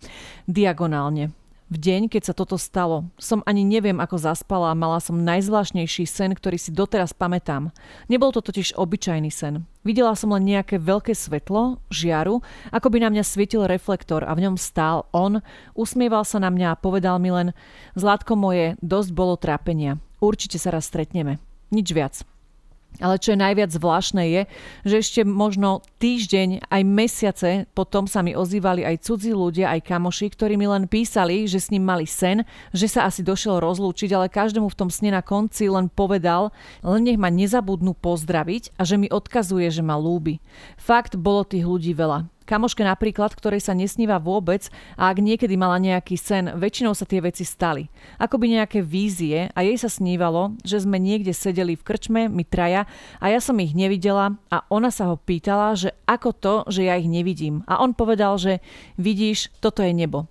diagonálne. 0.48 1.32
V 1.70 1.78
deň, 1.78 2.10
keď 2.10 2.22
sa 2.26 2.34
toto 2.34 2.58
stalo, 2.58 3.06
som 3.22 3.46
ani 3.46 3.62
neviem, 3.62 4.02
ako 4.02 4.18
zaspala 4.18 4.74
a 4.74 4.80
mala 4.80 4.98
som 4.98 5.22
najzvláštnejší 5.22 6.10
sen, 6.10 6.34
ktorý 6.34 6.58
si 6.58 6.74
doteraz 6.74 7.14
pamätám. 7.14 7.70
Nebol 8.10 8.34
to 8.34 8.42
totiž 8.42 8.74
obyčajný 8.74 9.30
sen. 9.30 9.70
Videla 9.86 10.18
som 10.18 10.34
len 10.34 10.50
nejaké 10.50 10.82
veľké 10.82 11.14
svetlo, 11.14 11.78
žiaru, 11.94 12.42
ako 12.74 12.88
by 12.90 13.06
na 13.06 13.14
mňa 13.14 13.22
svietil 13.22 13.70
reflektor 13.70 14.26
a 14.26 14.34
v 14.34 14.50
ňom 14.50 14.58
stál 14.58 15.06
on, 15.14 15.46
usmieval 15.78 16.26
sa 16.26 16.42
na 16.42 16.50
mňa 16.50 16.74
a 16.74 16.80
povedal 16.82 17.22
mi 17.22 17.30
len 17.30 17.54
Zlátko 17.94 18.34
moje, 18.34 18.74
dosť 18.82 19.14
bolo 19.14 19.38
trápenia. 19.38 20.02
Určite 20.18 20.58
sa 20.58 20.74
raz 20.74 20.90
stretneme. 20.90 21.38
Nič 21.70 21.94
viac. 21.94 22.26
Ale 23.00 23.16
čo 23.22 23.32
je 23.32 23.40
najviac 23.40 23.72
zvláštne 23.72 24.24
je, 24.28 24.42
že 24.84 24.96
ešte 25.00 25.22
možno 25.24 25.86
týždeň, 26.04 26.68
aj 26.68 26.82
mesiace 26.84 27.50
potom 27.72 28.10
sa 28.10 28.20
mi 28.20 28.36
ozývali 28.36 28.84
aj 28.84 29.08
cudzí 29.08 29.32
ľudia, 29.32 29.72
aj 29.72 29.88
kamoši, 29.88 30.28
ktorí 30.34 30.60
mi 30.60 30.68
len 30.68 30.90
písali, 30.90 31.48
že 31.48 31.64
s 31.64 31.72
ním 31.72 31.88
mali 31.88 32.04
sen, 32.04 32.44
že 32.76 32.92
sa 32.92 33.08
asi 33.08 33.24
došiel 33.24 33.64
rozlúčiť, 33.64 34.12
ale 34.12 34.28
každému 34.28 34.68
v 34.68 34.80
tom 34.80 34.90
sne 34.92 35.16
na 35.16 35.24
konci 35.24 35.72
len 35.72 35.88
povedal, 35.88 36.52
len 36.84 37.08
nech 37.08 37.16
ma 37.16 37.32
nezabudnú 37.32 37.96
pozdraviť 37.96 38.76
a 38.76 38.84
že 38.84 39.00
mi 39.00 39.08
odkazuje, 39.08 39.72
že 39.72 39.86
ma 39.86 39.96
lúbi. 39.96 40.44
Fakt, 40.76 41.16
bolo 41.16 41.48
tých 41.48 41.64
ľudí 41.64 41.96
veľa. 41.96 42.28
Kamoške 42.50 42.82
napríklad, 42.82 43.38
ktorej 43.38 43.62
sa 43.62 43.78
nesníva 43.78 44.18
vôbec 44.18 44.74
a 44.98 45.14
ak 45.14 45.22
niekedy 45.22 45.54
mala 45.54 45.78
nejaký 45.78 46.18
sen, 46.18 46.50
väčšinou 46.58 46.98
sa 46.98 47.06
tie 47.06 47.22
veci 47.22 47.46
stali. 47.46 47.86
Akoby 48.18 48.58
nejaké 48.58 48.82
vízie 48.82 49.54
a 49.54 49.62
jej 49.62 49.78
sa 49.78 49.86
snívalo, 49.86 50.58
že 50.66 50.82
sme 50.82 50.98
niekde 50.98 51.30
sedeli 51.30 51.78
v 51.78 51.86
krčme, 51.86 52.22
my 52.26 52.42
traja, 52.42 52.90
a 53.22 53.30
ja 53.30 53.38
som 53.38 53.54
ich 53.62 53.78
nevidela 53.78 54.42
a 54.50 54.66
ona 54.74 54.90
sa 54.90 55.14
ho 55.14 55.22
pýtala, 55.22 55.78
že 55.78 55.94
ako 56.10 56.30
to, 56.34 56.56
že 56.74 56.90
ja 56.90 56.98
ich 56.98 57.06
nevidím. 57.06 57.62
A 57.70 57.86
on 57.86 57.94
povedal, 57.94 58.42
že 58.42 58.66
vidíš, 58.98 59.54
toto 59.62 59.86
je 59.86 59.94
nebo. 59.94 60.26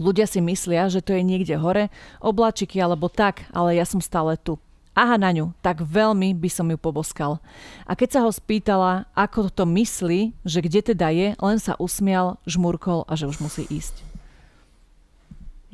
Ľudia 0.00 0.24
si 0.24 0.40
myslia, 0.40 0.88
že 0.88 1.04
to 1.04 1.12
je 1.12 1.20
niekde 1.20 1.60
hore, 1.60 1.92
oblačiky 2.24 2.80
alebo 2.80 3.12
tak, 3.12 3.44
ale 3.52 3.76
ja 3.76 3.84
som 3.84 4.00
stále 4.00 4.40
tu 4.40 4.56
aha 4.94 5.18
na 5.18 5.34
ňu, 5.34 5.50
tak 5.58 5.82
veľmi 5.82 6.32
by 6.38 6.48
som 6.48 6.70
ju 6.70 6.78
poboskal. 6.78 7.42
A 7.84 7.98
keď 7.98 8.08
sa 8.18 8.20
ho 8.22 8.30
spýtala, 8.30 9.10
ako 9.12 9.50
to 9.50 9.66
myslí, 9.66 10.32
že 10.46 10.62
kde 10.62 10.94
teda 10.94 11.10
je, 11.10 11.28
len 11.34 11.58
sa 11.58 11.74
usmial, 11.82 12.38
žmurkol 12.46 13.02
a 13.10 13.18
že 13.18 13.26
už 13.26 13.42
musí 13.42 13.66
ísť. 13.66 14.00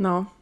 No, 0.00 0.32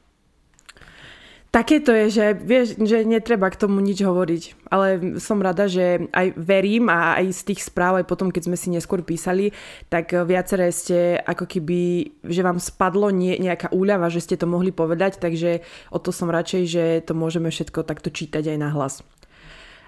Také 1.59 1.83
to 1.83 1.90
je, 1.90 2.07
že 2.23 2.27
vieš, 2.38 2.79
že 2.79 3.03
netreba 3.03 3.51
k 3.51 3.59
tomu 3.59 3.83
nič 3.83 3.99
hovoriť. 3.99 4.71
Ale 4.71 5.18
som 5.18 5.42
rada, 5.42 5.66
že 5.66 6.07
aj 6.14 6.38
verím 6.38 6.87
a 6.87 7.18
aj 7.18 7.35
z 7.35 7.42
tých 7.51 7.66
správ, 7.66 7.99
aj 7.99 8.07
potom, 8.07 8.31
keď 8.31 8.47
sme 8.47 8.55
si 8.55 8.71
neskôr 8.71 9.03
písali, 9.03 9.51
tak 9.90 10.14
viaceré 10.14 10.71
ste 10.71 11.18
ako 11.18 11.51
keby, 11.51 12.14
že 12.23 12.47
vám 12.47 12.62
spadlo 12.62 13.11
nie, 13.11 13.35
nejaká 13.42 13.75
úľava, 13.75 14.07
že 14.07 14.23
ste 14.23 14.38
to 14.38 14.47
mohli 14.47 14.71
povedať, 14.71 15.18
takže 15.18 15.66
o 15.90 15.99
to 15.99 16.14
som 16.14 16.31
radšej, 16.31 16.62
že 16.62 16.85
to 17.03 17.18
môžeme 17.18 17.51
všetko 17.51 17.83
takto 17.83 18.14
čítať 18.14 18.55
aj 18.55 18.59
na 18.62 18.71
hlas. 18.71 19.03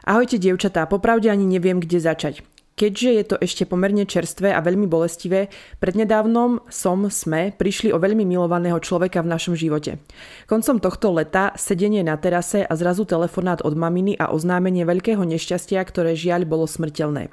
Ahojte 0.02 0.42
dievčatá, 0.42 0.90
popravde 0.90 1.30
ani 1.30 1.46
neviem, 1.46 1.78
kde 1.78 2.02
začať. 2.02 2.42
Keďže 2.80 3.10
je 3.12 3.24
to 3.28 3.36
ešte 3.44 3.68
pomerne 3.68 4.08
čerstvé 4.08 4.56
a 4.56 4.64
veľmi 4.64 4.88
bolestivé, 4.88 5.52
prednedávnom 5.84 6.64
som, 6.72 7.04
sme, 7.12 7.52
prišli 7.52 7.92
o 7.92 8.00
veľmi 8.00 8.24
milovaného 8.24 8.80
človeka 8.80 9.20
v 9.20 9.28
našom 9.36 9.52
živote. 9.52 10.00
Koncom 10.48 10.80
tohto 10.80 11.12
leta 11.12 11.52
sedenie 11.60 12.00
na 12.00 12.16
terase 12.16 12.64
a 12.64 12.72
zrazu 12.72 13.04
telefonát 13.04 13.60
od 13.60 13.76
maminy 13.76 14.16
a 14.16 14.32
oznámenie 14.32 14.88
veľkého 14.88 15.20
nešťastia, 15.20 15.76
ktoré 15.84 16.16
žiaľ 16.16 16.48
bolo 16.48 16.64
smrteľné. 16.64 17.28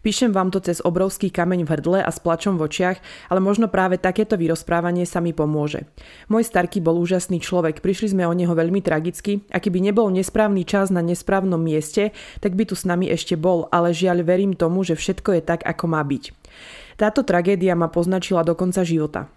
Píšem 0.00 0.32
vám 0.32 0.48
to 0.48 0.58
cez 0.64 0.80
obrovský 0.80 1.28
kameň 1.28 1.68
v 1.68 1.70
hrdle 1.78 1.98
a 2.00 2.10
s 2.10 2.18
plačom 2.18 2.56
v 2.56 2.66
očiach, 2.66 2.98
ale 3.28 3.40
možno 3.44 3.68
práve 3.68 4.00
takéto 4.00 4.34
vyrozprávanie 4.34 5.04
sa 5.04 5.20
mi 5.20 5.36
pomôže. 5.36 5.86
Môj 6.32 6.48
starky 6.48 6.80
bol 6.80 6.96
úžasný 6.96 7.38
človek, 7.38 7.84
prišli 7.84 8.16
sme 8.16 8.24
o 8.24 8.32
neho 8.32 8.56
veľmi 8.56 8.80
tragicky 8.80 9.44
a 9.52 9.60
keby 9.60 9.84
nebol 9.84 10.08
nesprávny 10.08 10.64
čas 10.64 10.88
na 10.88 11.04
nesprávnom 11.04 11.60
mieste, 11.60 12.16
tak 12.40 12.56
by 12.56 12.64
tu 12.64 12.74
s 12.74 12.88
nami 12.88 13.12
ešte 13.12 13.36
bol, 13.36 13.68
ale 13.68 13.92
žiaľ 13.92 14.24
verím 14.24 14.56
tomu, 14.56 14.87
že 14.88 14.96
všetko 14.96 15.36
je 15.36 15.42
tak, 15.44 15.60
ako 15.68 15.84
má 15.92 16.00
byť. 16.00 16.32
Táto 16.96 17.20
tragédia 17.22 17.76
ma 17.76 17.92
poznačila 17.92 18.40
do 18.42 18.56
konca 18.56 18.80
života. 18.82 19.28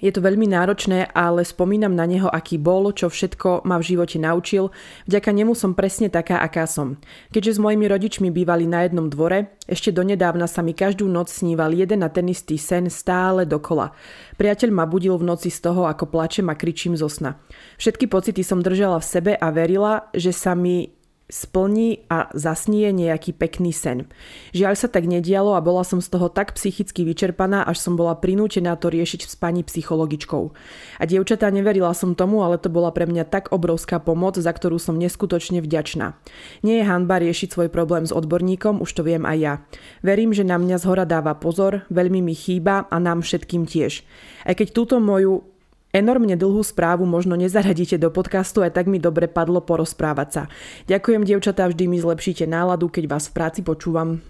Je 0.00 0.08
to 0.08 0.24
veľmi 0.24 0.48
náročné, 0.48 1.12
ale 1.12 1.44
spomínam 1.44 1.92
na 1.92 2.08
neho, 2.08 2.24
aký 2.32 2.56
bol, 2.56 2.88
čo 2.96 3.12
všetko 3.12 3.68
ma 3.68 3.76
v 3.76 3.84
živote 3.84 4.16
naučil. 4.16 4.72
Vďaka 5.04 5.28
nemu 5.28 5.52
som 5.52 5.76
presne 5.76 6.08
taká, 6.08 6.40
aká 6.40 6.64
som. 6.64 6.96
Keďže 7.28 7.60
s 7.60 7.62
mojimi 7.62 7.84
rodičmi 7.84 8.32
bývali 8.32 8.64
na 8.64 8.88
jednom 8.88 9.12
dvore, 9.12 9.52
ešte 9.68 9.92
donedávna 9.92 10.48
sa 10.48 10.64
mi 10.64 10.72
každú 10.72 11.04
noc 11.04 11.28
sníval 11.28 11.76
jeden 11.76 12.00
a 12.00 12.08
ten 12.08 12.32
istý 12.32 12.56
sen 12.56 12.88
stále 12.88 13.44
dokola. 13.44 13.92
Priateľ 14.40 14.72
ma 14.72 14.88
budil 14.88 15.20
v 15.20 15.28
noci 15.36 15.52
z 15.52 15.68
toho, 15.68 15.84
ako 15.84 16.08
plačem 16.08 16.48
a 16.48 16.56
kričím 16.56 16.96
zo 16.96 17.12
sna. 17.12 17.36
Všetky 17.76 18.08
pocity 18.08 18.40
som 18.40 18.64
držala 18.64 19.04
v 19.04 19.08
sebe 19.08 19.32
a 19.36 19.52
verila, 19.52 20.08
že 20.16 20.32
sa 20.32 20.56
mi 20.56 20.96
splní 21.30 22.04
a 22.10 22.28
zasnie 22.36 22.90
nejaký 22.90 23.32
pekný 23.32 23.70
sen. 23.72 24.10
Žiaľ 24.52 24.74
sa 24.76 24.88
tak 24.90 25.06
nedialo 25.06 25.54
a 25.56 25.64
bola 25.64 25.86
som 25.86 26.02
z 26.02 26.10
toho 26.10 26.28
tak 26.28 26.52
psychicky 26.58 27.06
vyčerpaná, 27.06 27.64
až 27.64 27.80
som 27.80 27.94
bola 27.94 28.18
prinútená 28.18 28.74
to 28.76 28.90
riešiť 28.90 29.24
v 29.24 29.32
spaní 29.32 29.60
psychologičkou. 29.64 30.52
A 30.98 31.02
dievčatá 31.06 31.48
neverila 31.48 31.94
som 31.94 32.18
tomu, 32.18 32.42
ale 32.42 32.58
to 32.58 32.68
bola 32.68 32.90
pre 32.90 33.06
mňa 33.06 33.24
tak 33.30 33.54
obrovská 33.54 34.02
pomoc, 34.02 34.36
za 34.36 34.50
ktorú 34.50 34.76
som 34.76 34.98
neskutočne 34.98 35.62
vďačná. 35.62 36.18
Nie 36.66 36.82
je 36.82 36.88
hanba 36.90 37.22
riešiť 37.22 37.54
svoj 37.54 37.68
problém 37.70 38.04
s 38.04 38.12
odborníkom, 38.12 38.82
už 38.82 38.90
to 38.90 39.02
viem 39.06 39.22
aj 39.22 39.38
ja. 39.38 39.54
Verím, 40.02 40.34
že 40.34 40.42
na 40.42 40.58
mňa 40.58 40.76
zhora 40.82 41.06
dáva 41.06 41.38
pozor, 41.38 41.86
veľmi 41.88 42.20
mi 42.20 42.34
chýba 42.34 42.90
a 42.90 42.96
nám 42.98 43.22
všetkým 43.22 43.64
tiež. 43.64 44.02
Aj 44.44 44.58
keď 44.58 44.68
túto 44.74 44.96
moju 44.98 45.49
Enormne 45.90 46.38
dlhú 46.38 46.62
správu 46.62 47.02
možno 47.02 47.34
nezaradíte 47.34 47.98
do 47.98 48.14
podcastu, 48.14 48.62
aj 48.62 48.78
tak 48.78 48.86
mi 48.86 49.02
dobre 49.02 49.26
padlo 49.26 49.58
porozprávať 49.58 50.28
sa. 50.30 50.42
Ďakujem, 50.86 51.26
dievčatá, 51.26 51.66
vždy 51.66 51.90
mi 51.90 51.98
zlepšíte 51.98 52.46
náladu, 52.46 52.86
keď 52.86 53.10
vás 53.10 53.26
v 53.26 53.34
práci 53.34 53.60
počúvam. 53.66 54.22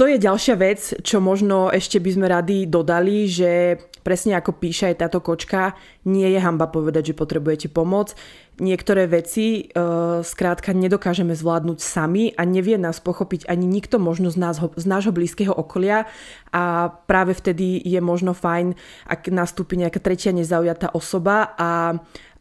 To 0.00 0.08
je 0.08 0.16
ďalšia 0.16 0.56
vec, 0.56 0.80
čo 1.04 1.20
možno 1.20 1.68
ešte 1.68 2.00
by 2.00 2.10
sme 2.16 2.26
radi 2.32 2.64
dodali, 2.64 3.28
že 3.28 3.76
presne 4.00 4.32
ako 4.32 4.56
píše 4.56 4.88
aj 4.88 4.96
táto 4.96 5.20
kočka, 5.20 5.76
nie 6.08 6.24
je 6.24 6.40
hamba 6.40 6.72
povedať, 6.72 7.12
že 7.12 7.20
potrebujete 7.20 7.68
pomoc. 7.68 8.16
Niektoré 8.56 9.04
veci 9.04 9.68
uh, 9.68 10.24
skrátka 10.24 10.72
nedokážeme 10.72 11.36
zvládnuť 11.36 11.84
sami 11.84 12.32
a 12.32 12.48
nevie 12.48 12.80
nás 12.80 12.96
pochopiť 12.96 13.44
ani 13.44 13.68
nikto 13.68 14.00
možno 14.00 14.32
z, 14.32 14.40
nás, 14.40 14.56
z 14.56 14.86
nášho 14.88 15.12
blízkeho 15.12 15.52
okolia 15.52 16.08
a 16.48 16.88
práve 17.04 17.36
vtedy 17.36 17.84
je 17.84 18.00
možno 18.00 18.32
fajn, 18.32 18.72
ak 19.04 19.28
nastúpi 19.28 19.76
nejaká 19.76 20.00
tretia 20.00 20.32
nezaujatá 20.32 20.96
osoba 20.96 21.52
a 21.60 22.00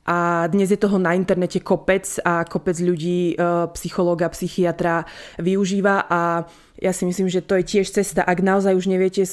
a 0.10 0.50
dnes 0.50 0.74
je 0.74 0.82
toho 0.82 0.98
na 0.98 1.13
internete 1.13 1.62
kopec 1.62 2.02
a 2.26 2.41
kopec 2.41 2.82
ľudí, 2.82 3.38
uh, 3.38 3.69
psychológa, 3.78 4.34
psychiatra 4.34 5.06
využíva 5.38 6.10
a 6.10 6.50
ja 6.79 6.91
si 6.95 7.03
myslím, 7.03 7.27
že 7.27 7.43
to 7.43 7.59
je 7.59 7.63
tiež 7.67 7.91
cesta. 7.91 8.23
Ak 8.23 8.39
naozaj 8.39 8.73
už 8.73 8.87
neviete 8.87 9.27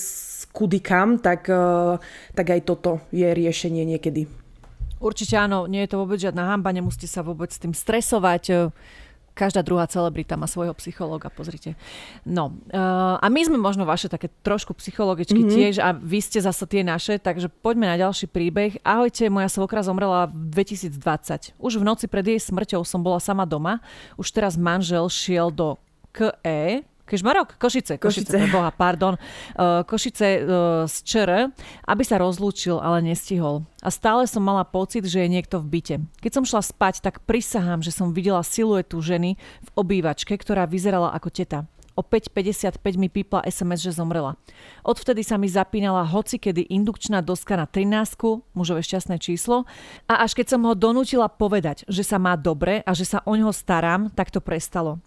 kudy 0.51 0.83
kam, 0.83 1.23
tak, 1.23 1.47
uh, 1.49 2.03
tak 2.35 2.47
aj 2.51 2.61
toto 2.67 3.01
je 3.15 3.27
riešenie 3.27 3.87
niekedy. 3.87 4.27
Určite 4.99 5.37
áno, 5.37 5.69
nie 5.69 5.85
je 5.85 5.93
to 5.93 6.01
vôbec 6.01 6.17
žiadna 6.17 6.49
hamba, 6.49 6.73
nemusíte 6.73 7.05
sa 7.05 7.21
vôbec 7.21 7.53
s 7.53 7.61
tým 7.61 7.77
stresovať 7.77 8.73
každá 9.37 9.61
druhá 9.61 9.85
celebrita 9.85 10.41
má 10.41 10.49
svojho 10.49 10.73
psychológa, 10.81 11.29
pozrite. 11.29 11.77
No, 12.25 12.57
uh, 12.73 13.21
a 13.21 13.27
my 13.29 13.45
sme 13.45 13.61
možno 13.61 13.85
vaše 13.85 14.09
také 14.09 14.33
trošku 14.41 14.73
psychologičky 14.81 15.37
mm-hmm. 15.37 15.55
tiež 15.55 15.75
a 15.85 15.93
vy 15.93 16.25
ste 16.25 16.41
zase 16.41 16.65
tie 16.65 16.81
naše, 16.81 17.21
takže 17.21 17.53
poďme 17.53 17.93
na 17.93 18.01
ďalší 18.01 18.33
príbeh. 18.33 18.81
Ahojte, 18.81 19.29
moja 19.29 19.53
svokra 19.53 19.85
zomrela 19.85 20.33
v 20.33 20.65
2020. 20.65 21.53
Už 21.61 21.77
v 21.77 21.85
noci 21.85 22.09
pred 22.09 22.25
jej 22.25 22.41
smrťou 22.41 22.81
som 22.89 23.05
bola 23.05 23.21
sama 23.21 23.45
doma. 23.45 23.85
Už 24.17 24.33
teraz 24.33 24.57
manžel 24.57 25.05
šiel 25.13 25.53
do 25.53 25.77
KE, 26.17 26.81
Kežmarok? 27.07 27.55
Košice. 27.55 28.03
Košice, 28.03 28.35
Košice. 28.35 28.51
boha, 28.51 28.75
pardon. 28.75 29.15
Uh, 29.55 29.87
Košice 29.87 30.43
uh, 30.43 30.47
z 30.91 30.95
ČR, 31.07 31.31
aby 31.87 32.03
sa 32.03 32.19
rozlúčil, 32.19 32.83
ale 32.83 32.99
nestihol. 32.99 33.63
A 33.79 33.95
stále 33.95 34.27
som 34.27 34.43
mala 34.43 34.67
pocit, 34.67 35.07
že 35.07 35.23
je 35.23 35.31
niekto 35.31 35.63
v 35.63 35.67
byte. 35.79 35.97
Keď 36.19 36.33
som 36.35 36.43
šla 36.43 36.67
spať, 36.67 37.07
tak 37.07 37.23
prisahám, 37.23 37.79
že 37.79 37.95
som 37.95 38.11
videla 38.11 38.43
siluetu 38.43 38.99
ženy 38.99 39.39
v 39.39 39.69
obývačke, 39.79 40.35
ktorá 40.35 40.67
vyzerala 40.67 41.15
ako 41.15 41.31
teta. 41.31 41.71
O 41.97 42.05
5.55 42.05 42.83
mi 43.01 43.09
pípla 43.09 43.41
SMS, 43.49 43.81
že 43.81 43.97
zomrela. 43.97 44.37
Odvtedy 44.85 45.25
sa 45.25 45.41
mi 45.41 45.49
zapínala 45.49 46.05
hoci 46.05 46.37
kedy 46.37 46.69
indukčná 46.69 47.25
doska 47.25 47.57
na 47.57 47.65
13, 47.65 48.53
mužové 48.53 48.85
šťastné 48.85 49.17
číslo, 49.17 49.65
a 50.05 50.21
až 50.21 50.37
keď 50.37 50.59
som 50.59 50.61
ho 50.69 50.77
donútila 50.77 51.25
povedať, 51.33 51.89
že 51.89 52.05
sa 52.05 52.21
má 52.21 52.37
dobre 52.37 52.85
a 52.85 52.93
že 52.93 53.09
sa 53.09 53.25
o 53.25 53.33
ňoho 53.33 53.55
starám, 53.55 54.13
tak 54.13 54.29
to 54.29 54.45
prestalo. 54.45 55.01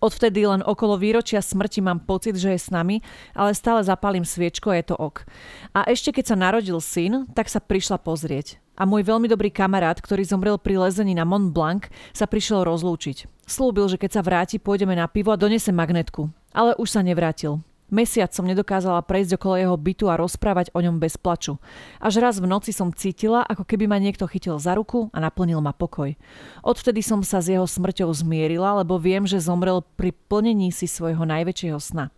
Odvtedy 0.00 0.48
len 0.48 0.64
okolo 0.64 0.96
výročia 0.96 1.44
smrti 1.44 1.84
mám 1.84 2.00
pocit, 2.08 2.40
že 2.40 2.56
je 2.56 2.60
s 2.60 2.72
nami, 2.72 3.04
ale 3.36 3.52
stále 3.52 3.84
zapalím 3.84 4.24
sviečko 4.24 4.72
a 4.72 4.80
je 4.80 4.84
to 4.88 4.96
ok. 4.96 5.28
A 5.76 5.84
ešte 5.92 6.16
keď 6.16 6.24
sa 6.32 6.40
narodil 6.40 6.80
syn, 6.80 7.28
tak 7.36 7.52
sa 7.52 7.60
prišla 7.60 8.00
pozrieť. 8.00 8.56
A 8.80 8.88
môj 8.88 9.04
veľmi 9.04 9.28
dobrý 9.28 9.52
kamarát, 9.52 10.00
ktorý 10.00 10.24
zomrel 10.24 10.56
pri 10.56 10.80
lezení 10.80 11.12
na 11.12 11.28
Mont 11.28 11.52
Blanc, 11.52 11.92
sa 12.16 12.24
prišiel 12.24 12.64
rozlúčiť. 12.64 13.28
Slúbil, 13.44 13.92
že 13.92 14.00
keď 14.00 14.10
sa 14.16 14.24
vráti, 14.24 14.56
pôjdeme 14.56 14.96
na 14.96 15.04
pivo 15.04 15.36
a 15.36 15.40
donese 15.40 15.68
magnetku. 15.68 16.32
Ale 16.56 16.72
už 16.80 16.96
sa 16.96 17.04
nevrátil. 17.04 17.60
Mesiac 17.90 18.30
som 18.30 18.46
nedokázala 18.46 19.02
prejsť 19.02 19.36
okolo 19.36 19.54
jeho 19.58 19.76
bytu 19.76 20.06
a 20.06 20.18
rozprávať 20.18 20.70
o 20.72 20.80
ňom 20.80 21.02
bez 21.02 21.18
plaču. 21.18 21.58
Až 21.98 22.22
raz 22.22 22.38
v 22.38 22.46
noci 22.46 22.70
som 22.70 22.94
cítila, 22.94 23.42
ako 23.42 23.66
keby 23.66 23.90
ma 23.90 23.98
niekto 23.98 24.30
chytil 24.30 24.56
za 24.62 24.78
ruku 24.78 25.10
a 25.10 25.18
naplnil 25.18 25.58
ma 25.58 25.74
pokoj. 25.74 26.14
Odvtedy 26.62 27.02
som 27.02 27.26
sa 27.26 27.42
s 27.42 27.50
jeho 27.50 27.66
smrťou 27.66 28.08
zmierila, 28.14 28.80
lebo 28.80 28.96
viem, 28.96 29.26
že 29.26 29.42
zomrel 29.42 29.82
pri 29.98 30.14
plnení 30.30 30.70
si 30.70 30.86
svojho 30.86 31.26
najväčšieho 31.26 31.78
sna. 31.82 32.14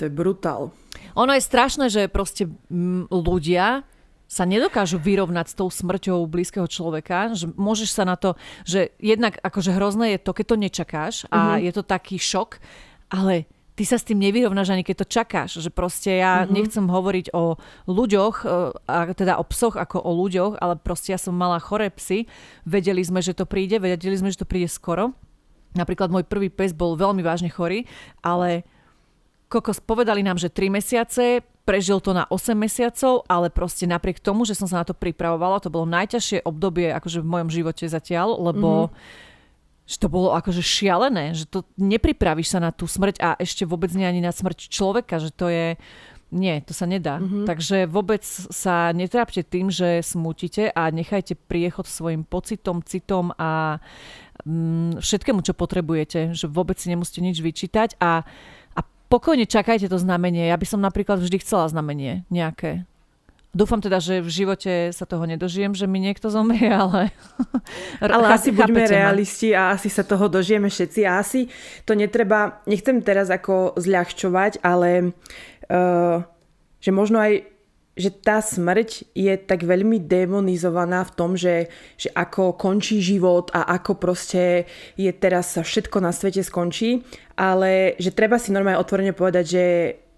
To 0.00 0.08
je 0.08 0.12
brutál. 0.12 0.72
Ono 1.16 1.32
je 1.32 1.42
strašné, 1.44 1.88
že 1.88 2.12
proste 2.12 2.48
m, 2.68 3.08
ľudia 3.08 3.84
sa 4.32 4.48
nedokážu 4.48 4.96
vyrovnať 4.96 5.52
s 5.52 5.58
tou 5.60 5.68
smrťou 5.68 6.24
blízkeho 6.24 6.64
človeka, 6.64 7.36
že 7.36 7.52
môžeš 7.52 7.92
sa 7.92 8.08
na 8.08 8.16
to, 8.16 8.32
že 8.64 8.96
jednak 8.96 9.36
akože 9.44 9.76
hrozné 9.76 10.16
je 10.16 10.24
to, 10.24 10.32
keď 10.32 10.44
to 10.48 10.56
nečakáš 10.56 11.14
a 11.28 11.60
mm-hmm. 11.60 11.62
je 11.68 11.72
to 11.76 11.82
taký 11.84 12.16
šok, 12.16 12.56
ale 13.12 13.44
ty 13.82 13.90
sa 13.90 13.98
s 13.98 14.06
tým 14.06 14.22
nevyrovnáš 14.22 14.70
ani 14.70 14.86
keď 14.86 15.02
to 15.02 15.06
čakáš. 15.10 15.50
Že 15.58 15.74
proste 15.74 16.22
ja 16.22 16.46
mm-hmm. 16.46 16.54
nechcem 16.54 16.86
hovoriť 16.86 17.34
o 17.34 17.58
ľuďoch, 17.90 18.36
e, 18.46 18.70
a 18.86 19.10
teda 19.10 19.42
o 19.42 19.44
psoch 19.50 19.74
ako 19.74 19.98
o 19.98 20.14
ľuďoch, 20.22 20.62
ale 20.62 20.78
proste 20.78 21.10
ja 21.10 21.18
som 21.18 21.34
mala 21.34 21.58
choré 21.58 21.90
psy. 21.90 22.30
Vedeli 22.62 23.02
sme, 23.02 23.18
že 23.18 23.34
to 23.34 23.42
príde, 23.42 23.82
vedeli 23.82 24.14
sme, 24.14 24.30
že 24.30 24.38
to 24.38 24.46
príde 24.46 24.70
skoro. 24.70 25.10
Napríklad 25.74 26.14
môj 26.14 26.22
prvý 26.22 26.46
pes 26.46 26.70
bol 26.70 26.94
veľmi 26.94 27.26
vážne 27.26 27.50
chorý, 27.50 27.90
ale 28.22 28.62
kokos 29.50 29.82
povedali 29.82 30.22
nám, 30.22 30.38
že 30.38 30.46
3 30.46 30.78
mesiace, 30.78 31.42
prežil 31.66 31.98
to 31.98 32.14
na 32.14 32.30
8 32.30 32.54
mesiacov, 32.54 33.26
ale 33.26 33.50
proste 33.50 33.90
napriek 33.90 34.22
tomu, 34.22 34.46
že 34.46 34.54
som 34.54 34.70
sa 34.70 34.78
na 34.78 34.86
to 34.86 34.94
pripravovala, 34.94 35.58
to 35.58 35.74
bolo 35.74 35.90
najťažšie 35.90 36.46
obdobie 36.46 36.94
akože 36.94 37.18
v 37.18 37.30
mojom 37.34 37.50
živote 37.50 37.90
zatiaľ, 37.90 38.38
lebo 38.38 38.94
mm-hmm 38.94 39.30
že 39.92 40.00
to 40.00 40.08
bolo 40.08 40.32
akože 40.32 40.64
šialené, 40.64 41.36
že 41.36 41.44
to 41.44 41.68
nepripravíš 41.76 42.56
sa 42.56 42.64
na 42.64 42.72
tú 42.72 42.88
smrť 42.88 43.20
a 43.20 43.36
ešte 43.36 43.68
vôbec 43.68 43.92
nie 43.92 44.08
ani 44.08 44.24
na 44.24 44.32
smrť 44.32 44.72
človeka, 44.72 45.20
že 45.20 45.28
to 45.28 45.52
je... 45.52 45.76
Nie, 46.32 46.64
to 46.64 46.72
sa 46.72 46.88
nedá. 46.88 47.20
Mm-hmm. 47.20 47.44
Takže 47.44 47.84
vôbec 47.92 48.24
sa 48.24 48.88
netrápte 48.96 49.44
tým, 49.44 49.68
že 49.68 50.00
smutíte 50.00 50.72
a 50.72 50.88
nechajte 50.88 51.36
priechod 51.36 51.84
svojim 51.84 52.24
pocitom, 52.24 52.80
citom 52.80 53.36
a 53.36 53.84
mm, 54.48 54.96
všetkému, 54.96 55.44
čo 55.44 55.52
potrebujete. 55.52 56.32
Že 56.32 56.48
vôbec 56.48 56.80
si 56.80 56.88
nemusíte 56.88 57.20
nič 57.20 57.36
vyčítať 57.44 58.00
a, 58.00 58.24
a 58.72 58.80
pokojne 59.12 59.44
čakajte 59.44 59.92
to 59.92 60.00
znamenie. 60.00 60.48
Ja 60.48 60.56
by 60.56 60.64
som 60.64 60.80
napríklad 60.80 61.20
vždy 61.20 61.44
chcela 61.44 61.68
znamenie 61.68 62.24
nejaké. 62.32 62.88
Dúfam 63.52 63.84
teda, 63.84 64.00
že 64.00 64.24
v 64.24 64.32
živote 64.32 64.96
sa 64.96 65.04
toho 65.04 65.28
nedožijem, 65.28 65.76
že 65.76 65.84
mi 65.84 66.00
niekto 66.00 66.32
zomrie, 66.32 66.72
ale... 66.72 67.12
ale 68.00 68.32
asi 68.32 68.48
buďme 68.48 68.88
realisti 68.88 69.52
a 69.52 69.76
asi 69.76 69.92
sa 69.92 70.08
toho 70.08 70.24
dožijeme 70.32 70.72
všetci 70.72 71.04
a 71.04 71.20
asi 71.20 71.52
to 71.84 71.92
netreba, 71.92 72.64
nechcem 72.64 73.04
teraz 73.04 73.28
ako 73.28 73.76
zľahčovať, 73.76 74.64
ale 74.64 75.12
uh, 75.68 76.24
že 76.80 76.90
možno 76.96 77.20
aj 77.20 77.52
že 77.92 78.08
tá 78.08 78.40
smrť 78.40 79.12
je 79.12 79.36
tak 79.36 79.68
veľmi 79.68 80.00
demonizovaná 80.00 81.04
v 81.04 81.12
tom, 81.12 81.36
že, 81.36 81.68
že 82.00 82.08
ako 82.08 82.56
končí 82.56 83.04
život 83.04 83.52
a 83.52 83.68
ako 83.68 84.00
proste 84.00 84.64
je 84.96 85.12
teraz 85.12 85.52
sa 85.52 85.60
všetko 85.60 86.00
na 86.00 86.08
svete 86.08 86.40
skončí, 86.40 87.04
ale 87.36 87.92
že 88.00 88.16
treba 88.16 88.40
si 88.40 88.48
normálne 88.48 88.80
otvorene 88.80 89.12
povedať, 89.12 89.44
že 89.44 89.64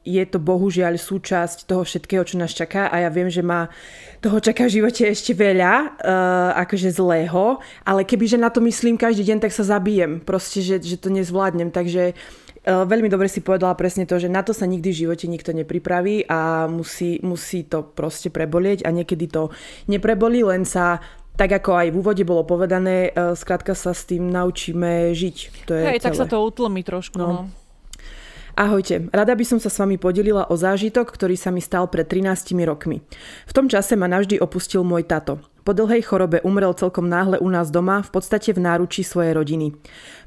je 0.05 0.21
to 0.29 0.37
bohužiaľ 0.37 1.01
súčasť 1.01 1.65
toho 1.65 1.83
všetkého, 1.83 2.23
čo 2.29 2.37
nás 2.37 2.53
čaká 2.53 2.93
a 2.93 3.01
ja 3.01 3.11
viem, 3.11 3.33
že 3.33 3.41
ma 3.41 3.73
toho 4.21 4.37
čaká 4.37 4.69
v 4.69 4.81
živote 4.81 5.09
ešte 5.09 5.33
veľa, 5.33 5.73
uh, 5.97 6.53
akože 6.61 6.93
zlého, 6.93 7.59
ale 7.89 8.05
kebyže 8.05 8.37
na 8.37 8.53
to 8.53 8.61
myslím 8.61 9.01
každý 9.01 9.25
deň, 9.25 9.49
tak 9.49 9.53
sa 9.57 9.65
zabijem, 9.65 10.21
proste, 10.21 10.61
že, 10.61 10.77
že 10.85 11.01
to 11.01 11.09
nezvládnem, 11.09 11.73
takže 11.73 12.13
uh, 12.13 12.85
veľmi 12.85 13.09
dobre 13.09 13.33
si 13.33 13.41
povedala 13.41 13.73
presne 13.73 14.05
to, 14.05 14.21
že 14.21 14.29
na 14.29 14.45
to 14.45 14.53
sa 14.53 14.69
nikdy 14.69 14.93
v 14.93 15.01
živote 15.09 15.25
nikto 15.25 15.57
nepripraví 15.57 16.29
a 16.29 16.69
musí, 16.69 17.25
musí 17.25 17.65
to 17.65 17.81
proste 17.81 18.29
prebolieť 18.29 18.85
a 18.85 18.93
niekedy 18.93 19.25
to 19.33 19.49
neprebolí, 19.89 20.45
len 20.45 20.69
sa 20.69 21.01
tak 21.35 21.51
ako 21.51 21.75
aj 21.75 21.89
v 21.91 21.99
úvode 21.99 22.23
bolo 22.23 22.47
povedané, 22.47 23.11
uh, 23.11 23.35
skrátka 23.35 23.75
sa 23.75 23.91
s 23.91 24.07
tým 24.07 24.31
naučíme 24.31 25.11
žiť. 25.17 25.67
To 25.67 25.73
je 25.75 25.83
Hej, 25.83 25.99
celé. 25.99 26.07
tak 26.07 26.15
sa 26.15 26.31
to 26.31 26.39
utlmi 26.39 26.87
trošku. 26.87 27.19
No. 27.19 27.27
no. 27.27 27.64
Ahojte, 28.55 29.11
rada 29.11 29.35
by 29.35 29.43
som 29.43 29.59
sa 29.59 29.67
s 29.67 29.83
vami 29.83 29.99
podelila 29.99 30.47
o 30.47 30.55
zážitok, 30.55 31.11
ktorý 31.11 31.35
sa 31.35 31.51
mi 31.51 31.59
stal 31.59 31.91
pred 31.91 32.07
13 32.07 32.55
rokmi. 32.63 33.03
V 33.51 33.53
tom 33.53 33.67
čase 33.67 33.99
ma 33.99 34.07
navždy 34.07 34.39
opustil 34.39 34.87
môj 34.87 35.11
tato. 35.11 35.43
Po 35.65 35.73
dlhej 35.73 36.05
chorobe 36.05 36.45
umrel 36.45 36.77
celkom 36.77 37.09
náhle 37.09 37.41
u 37.41 37.49
nás 37.49 37.73
doma, 37.73 38.05
v 38.05 38.13
podstate 38.13 38.53
v 38.53 38.61
náručí 38.61 39.01
svojej 39.01 39.33
rodiny. 39.33 39.73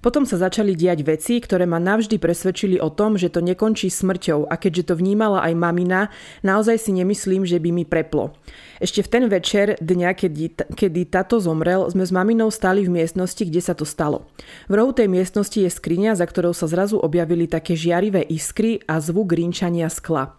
Potom 0.02 0.26
sa 0.26 0.42
začali 0.42 0.74
diať 0.74 1.06
veci, 1.06 1.38
ktoré 1.38 1.70
ma 1.70 1.78
navždy 1.78 2.18
presvedčili 2.18 2.82
o 2.82 2.90
tom, 2.90 3.22
že 3.22 3.30
to 3.30 3.46
nekončí 3.46 3.94
smrťou 3.94 4.50
a 4.50 4.58
keďže 4.58 4.90
to 4.90 4.94
vnímala 4.98 5.46
aj 5.46 5.54
mamina, 5.54 6.10
naozaj 6.42 6.82
si 6.82 6.90
nemyslím, 6.90 7.46
že 7.46 7.62
by 7.62 7.70
mi 7.70 7.86
preplo. 7.86 8.34
Ešte 8.82 9.06
v 9.06 9.12
ten 9.14 9.24
večer 9.30 9.78
dňa, 9.78 10.10
kedy, 10.18 10.74
kedy 10.74 11.02
tato 11.06 11.38
zomrel, 11.38 11.86
sme 11.86 12.02
s 12.02 12.10
maminou 12.10 12.50
stali 12.50 12.82
v 12.90 12.98
miestnosti, 12.98 13.46
kde 13.46 13.62
sa 13.62 13.78
to 13.78 13.86
stalo. 13.86 14.26
V 14.66 14.74
rohu 14.74 14.90
tej 14.90 15.06
miestnosti 15.06 15.62
je 15.62 15.70
skriňa, 15.70 16.18
za 16.18 16.26
ktorou 16.26 16.58
sa 16.58 16.66
zrazu 16.66 16.98
objavili 16.98 17.46
také 17.46 17.78
žiarivé 17.78 18.26
iskry 18.26 18.82
a 18.90 18.98
zvuk 18.98 19.38
rinčania 19.38 19.86
skla. 19.94 20.34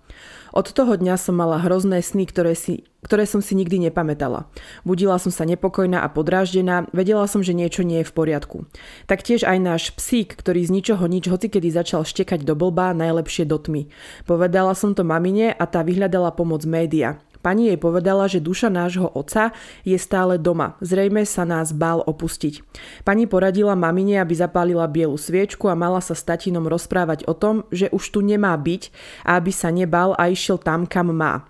Od 0.59 0.75
toho 0.75 0.99
dňa 0.99 1.15
som 1.15 1.39
mala 1.39 1.63
hrozné 1.63 2.03
sny, 2.03 2.27
ktoré, 2.27 2.59
si, 2.59 2.83
ktoré 3.07 3.31
som 3.31 3.39
si 3.39 3.55
nikdy 3.55 3.79
nepamätala. 3.79 4.51
Budila 4.83 5.15
som 5.23 5.31
sa 5.31 5.47
nepokojná 5.47 6.03
a 6.03 6.11
podráždená, 6.11 6.91
vedela 6.91 7.31
som, 7.31 7.47
že 7.47 7.55
niečo 7.55 7.87
nie 7.87 8.03
je 8.03 8.11
v 8.11 8.17
poriadku. 8.19 8.67
Taktiež 9.07 9.47
aj 9.47 9.55
náš 9.63 9.83
psík, 9.95 10.35
ktorý 10.35 10.67
z 10.67 10.75
ničoho 10.75 11.07
nič 11.07 11.31
hocikedy 11.31 11.71
začal 11.71 12.03
štekať 12.03 12.43
do 12.43 12.59
blba, 12.59 12.91
najlepšie 12.91 13.47
do 13.47 13.55
tmy. 13.55 13.87
Povedala 14.27 14.75
som 14.75 14.99
to 14.99 15.07
mamine 15.07 15.55
a 15.55 15.63
tá 15.63 15.87
vyhľadala 15.87 16.35
pomoc 16.35 16.67
média. 16.67 17.23
Pani 17.39 17.71
jej 17.71 17.79
povedala, 17.79 18.27
že 18.27 18.43
duša 18.43 18.69
nášho 18.69 19.07
oca 19.15 19.55
je 19.87 19.95
stále 19.95 20.37
doma. 20.37 20.75
Zrejme 20.83 21.23
sa 21.23 21.47
nás 21.47 21.71
bál 21.71 22.03
opustiť. 22.03 22.63
Pani 23.07 23.31
poradila 23.31 23.79
mamine, 23.79 24.19
aby 24.19 24.35
zapálila 24.35 24.91
bielu 24.91 25.15
sviečku 25.15 25.71
a 25.71 25.79
mala 25.79 26.03
sa 26.03 26.19
s 26.19 26.27
tatinom 26.27 26.67
rozprávať 26.67 27.31
o 27.31 27.35
tom, 27.35 27.63
že 27.71 27.87
už 27.95 28.05
tu 28.11 28.21
nemá 28.21 28.55
byť 28.59 28.91
a 29.23 29.39
aby 29.39 29.53
sa 29.55 29.71
nebal 29.71 30.19
a 30.19 30.27
išiel 30.31 30.59
tam, 30.59 30.85
kam 30.85 31.15
má. 31.15 31.47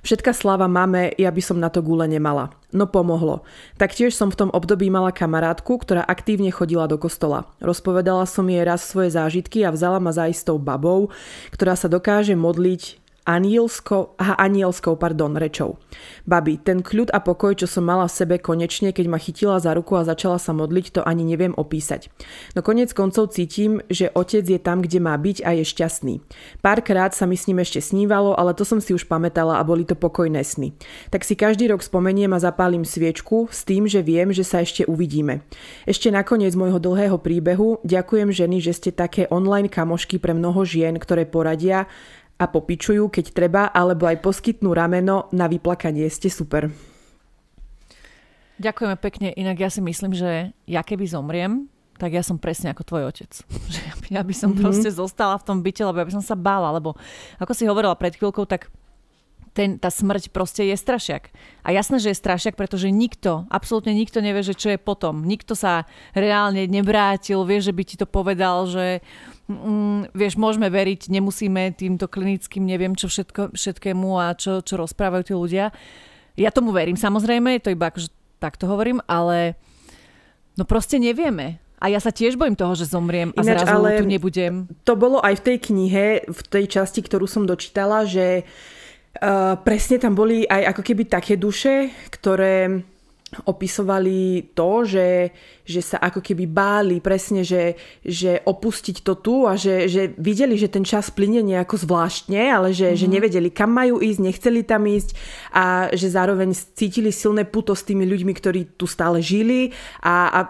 Všetka 0.00 0.32
sláva 0.32 0.68
máme, 0.68 1.12
ja 1.16 1.32
by 1.32 1.42
som 1.44 1.58
na 1.60 1.72
to 1.72 1.80
gule 1.80 2.04
nemala. 2.04 2.52
No 2.70 2.86
pomohlo. 2.86 3.42
Taktiež 3.80 4.14
som 4.14 4.30
v 4.30 4.46
tom 4.46 4.50
období 4.54 4.86
mala 4.92 5.10
kamarátku, 5.10 5.80
ktorá 5.80 6.06
aktívne 6.06 6.54
chodila 6.54 6.86
do 6.86 7.00
kostola. 7.00 7.50
Rozpovedala 7.58 8.24
som 8.30 8.46
jej 8.46 8.62
raz 8.62 8.86
svoje 8.86 9.10
zážitky 9.16 9.66
a 9.66 9.74
vzala 9.74 9.98
ma 9.98 10.14
za 10.14 10.30
istou 10.30 10.60
babou, 10.60 11.10
ktorá 11.50 11.74
sa 11.74 11.90
dokáže 11.90 12.38
modliť 12.38 12.99
anielskou, 13.24 14.16
aha, 14.16 14.34
anielskou 14.40 14.96
pardon, 14.96 15.36
rečou. 15.36 15.76
Babi, 16.24 16.56
ten 16.60 16.80
kľud 16.80 17.12
a 17.12 17.20
pokoj, 17.20 17.56
čo 17.56 17.66
som 17.68 17.84
mala 17.84 18.08
v 18.08 18.16
sebe 18.16 18.36
konečne, 18.40 18.92
keď 18.94 19.06
ma 19.08 19.18
chytila 19.20 19.60
za 19.60 19.76
ruku 19.76 19.96
a 19.96 20.06
začala 20.06 20.40
sa 20.40 20.56
modliť, 20.56 21.00
to 21.00 21.00
ani 21.04 21.24
neviem 21.24 21.52
opísať. 21.56 22.08
No 22.56 22.64
konec 22.64 22.92
koncov 22.96 23.32
cítim, 23.36 23.84
že 23.92 24.10
otec 24.12 24.44
je 24.44 24.60
tam, 24.60 24.80
kde 24.80 24.98
má 25.02 25.14
byť 25.16 25.44
a 25.44 25.56
je 25.56 25.64
šťastný. 25.64 26.14
Párkrát 26.64 27.12
sa 27.12 27.28
mi 27.28 27.36
s 27.36 27.46
ním 27.46 27.60
ešte 27.60 27.82
snívalo, 27.84 28.32
ale 28.36 28.56
to 28.56 28.64
som 28.64 28.80
si 28.80 28.96
už 28.96 29.04
pamätala 29.06 29.60
a 29.60 29.66
boli 29.66 29.84
to 29.84 29.94
pokojné 29.94 30.40
sny. 30.44 30.72
Tak 31.12 31.26
si 31.26 31.36
každý 31.36 31.68
rok 31.68 31.84
spomeniem 31.84 32.32
a 32.32 32.42
zapálim 32.42 32.84
sviečku 32.84 33.48
s 33.52 33.64
tým, 33.66 33.86
že 33.86 34.00
viem, 34.04 34.32
že 34.32 34.44
sa 34.46 34.64
ešte 34.64 34.88
uvidíme. 34.88 35.44
Ešte 35.84 36.08
nakoniec 36.08 36.56
môjho 36.56 36.80
dlhého 36.80 37.18
príbehu 37.20 37.82
ďakujem 37.84 38.30
ženy, 38.32 38.58
že 38.62 38.72
ste 38.76 38.90
také 38.90 39.26
online 39.28 39.68
kamošky 39.68 40.18
pre 40.18 40.32
mnoho 40.36 40.64
žien, 40.64 40.96
ktoré 40.96 41.26
poradia 41.26 41.90
a 42.40 42.44
popičujú, 42.48 43.12
keď 43.12 43.26
treba, 43.36 43.62
alebo 43.68 44.08
aj 44.08 44.24
poskytnú 44.24 44.72
rameno 44.72 45.28
na 45.36 45.44
vyplakanie. 45.44 46.08
Ste 46.08 46.32
super. 46.32 46.72
Ďakujeme 48.56 48.96
pekne. 48.96 49.28
Inak 49.36 49.60
ja 49.60 49.68
si 49.68 49.84
myslím, 49.84 50.16
že 50.16 50.56
ja 50.64 50.80
keby 50.80 51.04
zomriem, 51.04 51.68
tak 52.00 52.16
ja 52.16 52.24
som 52.24 52.40
presne 52.40 52.72
ako 52.72 52.88
tvoj 52.88 53.12
otec. 53.12 53.28
Že 53.76 53.80
ja 54.16 54.24
by 54.24 54.32
som 54.32 54.56
mm-hmm. 54.56 54.64
proste 54.64 54.88
zostala 54.88 55.36
v 55.36 55.44
tom 55.44 55.60
byte, 55.60 55.84
lebo 55.84 56.00
ja 56.00 56.08
by 56.08 56.16
som 56.16 56.24
sa 56.24 56.32
bála, 56.32 56.72
lebo 56.72 56.96
ako 57.36 57.52
si 57.52 57.68
hovorila 57.68 57.92
pred 57.92 58.16
chvíľkou, 58.16 58.48
tak 58.48 58.72
ten, 59.52 59.76
tá 59.76 59.90
smrť 59.90 60.30
proste 60.32 60.64
je 60.64 60.76
strašiak. 60.78 61.28
A 61.66 61.74
jasné, 61.74 61.98
že 61.98 62.14
je 62.14 62.22
strašiak, 62.22 62.54
pretože 62.54 62.88
nikto, 62.88 63.44
absolútne 63.50 63.92
nikto 63.92 64.22
nevie, 64.22 64.46
že 64.46 64.56
čo 64.56 64.72
je 64.72 64.78
potom. 64.78 65.26
Nikto 65.26 65.58
sa 65.58 65.84
reálne 66.14 66.64
nevrátil, 66.70 67.42
vie, 67.44 67.58
že 67.60 67.74
by 67.74 67.82
ti 67.82 67.96
to 67.98 68.06
povedal, 68.06 68.70
že 68.70 69.04
mm, 69.50 70.00
vieš, 70.14 70.38
môžeme 70.38 70.70
veriť, 70.70 71.10
nemusíme 71.10 71.74
týmto 71.74 72.06
klinickým, 72.06 72.62
neviem 72.62 72.94
čo 72.94 73.10
všetko, 73.10 73.52
všetkému 73.58 74.10
a 74.16 74.38
čo, 74.38 74.62
čo 74.62 74.78
rozprávajú 74.78 75.22
tí 75.26 75.34
ľudia. 75.34 75.74
Ja 76.38 76.54
tomu 76.54 76.70
verím 76.70 76.94
samozrejme, 76.94 77.58
je 77.58 77.62
to 77.66 77.74
iba 77.74 77.90
akože 77.90 78.08
takto 78.38 78.70
hovorím, 78.70 79.02
ale 79.04 79.58
no 80.54 80.62
proste 80.64 80.96
nevieme. 80.96 81.60
A 81.80 81.88
ja 81.88 81.96
sa 81.96 82.12
tiež 82.12 82.36
bojím 82.36 82.60
toho, 82.60 82.76
že 82.76 82.92
zomriem 82.92 83.32
a 83.32 83.40
Ináč, 83.40 83.64
zrazu 83.64 83.72
ale 83.72 84.00
tu 84.00 84.04
nebudem. 84.04 84.68
To 84.84 84.94
bolo 85.00 85.16
aj 85.24 85.40
v 85.40 85.44
tej 85.48 85.56
knihe, 85.72 86.06
v 86.28 86.40
tej 86.52 86.64
časti, 86.68 87.00
ktorú 87.00 87.24
som 87.24 87.48
dočítala, 87.48 88.04
že 88.04 88.44
uh, 88.44 89.56
presne 89.64 89.96
tam 89.96 90.12
boli 90.12 90.44
aj 90.44 90.76
ako 90.76 90.82
keby 90.84 91.02
také 91.08 91.40
duše, 91.40 91.88
ktoré 92.12 92.84
opisovali 93.46 94.50
to, 94.58 94.82
že, 94.82 95.30
že 95.62 95.80
sa 95.86 96.02
ako 96.02 96.18
keby 96.18 96.50
báli 96.50 96.98
presne, 96.98 97.46
že, 97.46 97.78
že 98.02 98.42
opustiť 98.42 99.06
to 99.06 99.14
tu 99.22 99.46
a 99.46 99.54
že, 99.54 99.86
že 99.86 100.10
videli, 100.18 100.58
že 100.58 100.66
ten 100.66 100.82
čas 100.82 101.14
plyne 101.14 101.46
nejako 101.46 101.78
zvláštne, 101.78 102.50
ale 102.50 102.74
že, 102.74 102.90
mm. 102.90 102.96
že 102.98 103.06
mhm. 103.06 103.12
nevedeli, 103.14 103.48
kam 103.54 103.70
majú 103.70 104.02
ísť, 104.02 104.18
nechceli 104.18 104.66
tam 104.66 104.82
ísť 104.82 105.14
a 105.54 105.94
že 105.94 106.10
zároveň 106.10 106.50
cítili 106.74 107.14
silné 107.14 107.46
puto 107.46 107.70
s 107.78 107.86
tými 107.86 108.02
ľuďmi, 108.02 108.32
ktorí 108.34 108.60
tu 108.74 108.90
stále 108.90 109.22
žili 109.22 109.70
a, 110.02 110.26
a 110.26 110.40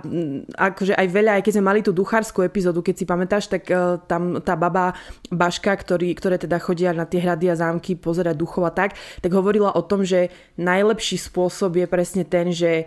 akože 0.72 0.96
aj 0.96 1.06
veľa, 1.12 1.30
aj 1.36 1.42
keď 1.44 1.52
sme 1.60 1.68
mali 1.68 1.80
tú 1.84 1.92
duchárskú 1.92 2.40
epizódu, 2.40 2.80
keď 2.80 2.94
si 2.96 3.04
pamätáš, 3.04 3.52
tak 3.52 3.68
uh, 3.68 4.00
tam 4.08 4.40
tá 4.40 4.56
baba 4.56 4.96
Baška, 5.28 5.76
ktorý, 5.76 6.16
ktoré 6.16 6.40
teda 6.40 6.56
chodia 6.56 6.96
na 6.96 7.04
tie 7.04 7.20
hrady 7.20 7.52
a 7.52 7.60
zámky 7.60 7.92
pozerať 7.92 8.40
duchov 8.40 8.64
a 8.64 8.72
tak, 8.72 8.96
tak 9.20 9.30
hovorila 9.36 9.76
o 9.76 9.82
tom, 9.84 10.00
že 10.00 10.32
najlepší 10.56 11.20
spôsob 11.20 11.76
je 11.76 11.86
presne 11.86 12.24
ten, 12.24 12.48
že 12.50 12.69
že 12.70 12.76
e, 12.78 12.84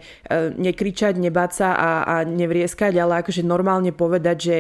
nekričať, 0.56 1.20
nebáť 1.20 1.52
sa 1.52 1.70
a, 1.76 1.92
a 2.08 2.16
nevrieskať, 2.24 2.96
ale 2.96 3.20
akože 3.20 3.44
normálne 3.44 3.92
povedať, 3.92 4.38
že, 4.40 4.58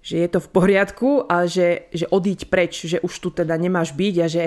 že 0.00 0.14
je 0.24 0.28
to 0.32 0.40
v 0.40 0.48
poriadku 0.48 1.10
a 1.28 1.44
že, 1.44 1.92
že 1.92 2.08
odíť 2.08 2.48
preč, 2.48 2.88
že 2.88 2.98
už 3.04 3.12
tu 3.20 3.28
teda 3.28 3.54
nemáš 3.60 3.92
byť 3.92 4.14
a 4.24 4.26
že 4.26 4.44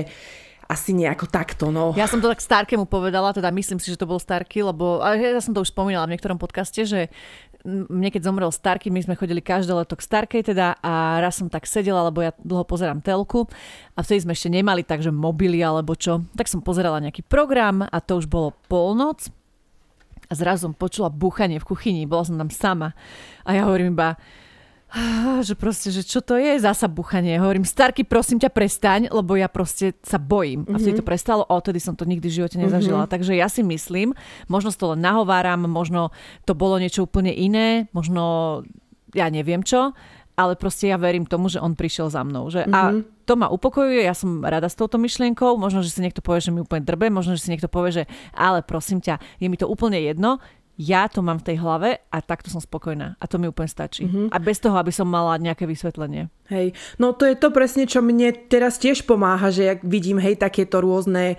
asi 0.67 0.91
nejako 0.91 1.31
takto, 1.31 1.71
no. 1.71 1.95
Ja 1.95 2.11
som 2.11 2.19
to 2.19 2.27
tak 2.27 2.43
Starkému 2.43 2.91
povedala, 2.91 3.31
teda 3.31 3.47
myslím 3.55 3.79
si, 3.79 3.87
že 3.87 3.95
to 3.95 4.03
bol 4.03 4.19
Starky, 4.19 4.59
lebo 4.59 4.99
ja 5.15 5.39
som 5.39 5.55
to 5.55 5.63
už 5.63 5.71
spomínala 5.71 6.11
v 6.11 6.19
niektorom 6.19 6.35
podcaste, 6.35 6.83
že 6.83 7.07
mne 7.67 8.11
keď 8.11 8.27
zomrel 8.27 8.51
Starky, 8.51 8.91
my 8.91 8.99
sme 8.99 9.15
chodili 9.15 9.39
každé 9.39 9.71
leto 9.71 9.95
k 9.95 10.03
Starkej 10.03 10.51
teda 10.51 10.75
a 10.83 11.23
raz 11.23 11.39
som 11.39 11.47
tak 11.47 11.63
sedela, 11.67 12.11
lebo 12.11 12.19
ja 12.19 12.35
dlho 12.43 12.67
pozerám 12.67 12.99
telku 12.99 13.47
a 13.95 13.99
vtedy 14.03 14.27
sme 14.27 14.35
ešte 14.35 14.51
nemali 14.51 14.83
takže 14.83 15.09
mobily 15.09 15.63
alebo 15.63 15.95
čo, 15.95 16.23
tak 16.35 16.51
som 16.51 16.59
pozerala 16.59 16.99
nejaký 16.99 17.23
program 17.23 17.87
a 17.87 17.97
to 18.03 18.19
už 18.19 18.27
bolo 18.27 18.51
polnoc 18.67 19.31
a 20.27 20.33
zrazu 20.35 20.67
som 20.67 20.73
počula 20.75 21.07
búchanie 21.07 21.57
v 21.57 21.67
kuchyni, 21.67 22.03
bola 22.03 22.27
som 22.27 22.35
tam 22.35 22.51
sama. 22.51 22.91
A 23.47 23.55
ja 23.55 23.63
hovorím 23.63 23.95
iba, 23.95 24.19
že 25.43 25.53
proste, 25.59 25.91
že 25.91 26.03
čo 26.03 26.23
to 26.23 26.39
je 26.39 26.63
zasa 26.63 26.87
búchanie. 26.87 27.35
Hovorím, 27.35 27.67
Starky, 27.67 28.07
prosím 28.07 28.39
ťa, 28.39 28.51
prestaň, 28.51 29.01
lebo 29.11 29.35
ja 29.35 29.51
proste 29.51 29.95
sa 29.99 30.15
bojím. 30.15 30.63
Mm-hmm. 30.63 30.75
A 30.75 30.79
vtedy 30.79 30.95
to 30.95 31.03
mhm. 31.03 31.11
prestalo, 31.11 31.41
odtedy 31.43 31.79
som 31.83 31.95
to 31.99 32.07
nikdy 32.07 32.31
v 32.31 32.37
živote 32.43 32.55
nezažila. 32.55 33.03
Mm-hmm. 33.05 33.15
Takže 33.19 33.33
ja 33.35 33.51
si 33.51 33.61
myslím, 33.67 34.15
možno 34.47 34.71
to 34.71 34.95
len 34.95 35.03
nahováram, 35.03 35.67
možno 35.67 36.15
to 36.47 36.55
bolo 36.55 36.79
niečo 36.79 37.03
úplne 37.03 37.35
iné, 37.35 37.91
možno 37.91 38.63
ja 39.15 39.27
neviem 39.31 39.63
čo, 39.63 39.95
ale 40.37 40.53
proste 40.53 40.93
ja 40.93 41.01
verím 41.01 41.25
tomu, 41.25 41.49
že 41.49 41.57
on 41.57 41.73
prišiel 41.73 42.13
za 42.13 42.21
mnou. 42.21 42.53
Že? 42.53 42.69
Mm-hmm. 42.69 42.77
A 42.77 42.81
mhm. 42.93 43.01
to 43.25 43.33
ma 43.33 43.49
upokojuje, 43.49 44.05
ja 44.05 44.13
som 44.13 44.45
rada 44.45 44.69
s 44.69 44.77
touto 44.77 45.01
myšlienkou, 45.01 45.57
možno, 45.57 45.81
že 45.81 45.89
si 45.89 45.99
niekto 45.99 46.21
povie, 46.21 46.45
že 46.45 46.53
mi 46.53 46.61
úplne 46.61 46.85
drbe, 46.85 47.09
možno, 47.09 47.33
že 47.33 47.49
si 47.49 47.51
niekto 47.51 47.67
povie, 47.67 47.91
že 47.91 48.03
ale 48.37 48.61
prosím 48.61 49.01
ťa, 49.01 49.17
je 49.41 49.47
mi 49.49 49.57
to 49.57 49.65
úplne 49.65 49.97
jedno, 49.97 50.37
ja 50.77 51.09
to 51.09 51.25
mám 51.25 51.41
v 51.41 51.47
tej 51.51 51.57
hlave 51.57 52.05
a 52.13 52.17
takto 52.21 52.53
som 52.53 52.61
spokojná. 52.61 53.17
A 53.17 53.25
to 53.25 53.41
mi 53.41 53.49
úplne 53.49 53.65
stačí. 53.65 54.05
Mm-hmm. 54.05 54.29
A 54.29 54.37
bez 54.37 54.61
toho, 54.61 54.77
aby 54.77 54.93
som 54.93 55.09
mala 55.09 55.41
nejaké 55.41 55.65
vysvetlenie. 55.65 56.29
Hej, 56.47 56.79
no 56.95 57.11
to 57.11 57.27
je 57.27 57.35
to 57.35 57.51
presne, 57.51 57.83
čo 57.83 57.99
mne 57.99 58.31
teraz 58.47 58.79
tiež 58.79 59.03
pomáha, 59.03 59.51
že 59.51 59.67
jak 59.67 59.83
vidím, 59.83 60.15
hej, 60.15 60.39
takéto 60.39 60.79
rôzne 60.79 61.35
e, 61.35 61.37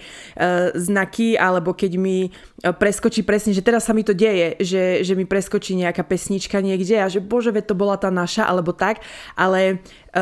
znaky, 0.77 1.33
alebo 1.33 1.73
keď 1.73 1.97
mi 1.97 2.29
e, 2.29 2.31
preskočí 2.69 3.25
presne, 3.25 3.57
že 3.57 3.65
teraz 3.65 3.89
sa 3.89 3.97
mi 3.97 4.05
to 4.05 4.13
deje, 4.13 4.61
že, 4.61 5.01
že 5.09 5.17
mi 5.17 5.25
preskočí 5.25 5.81
nejaká 5.81 6.05
pesnička 6.05 6.61
niekde 6.61 7.01
a 7.01 7.09
že 7.09 7.25
bože, 7.25 7.57
veď 7.57 7.73
to 7.73 7.81
bola 7.81 7.97
tá 7.97 8.13
naša, 8.13 8.45
alebo 8.45 8.77
tak, 8.77 9.01
ale 9.33 9.81
e, 10.13 10.21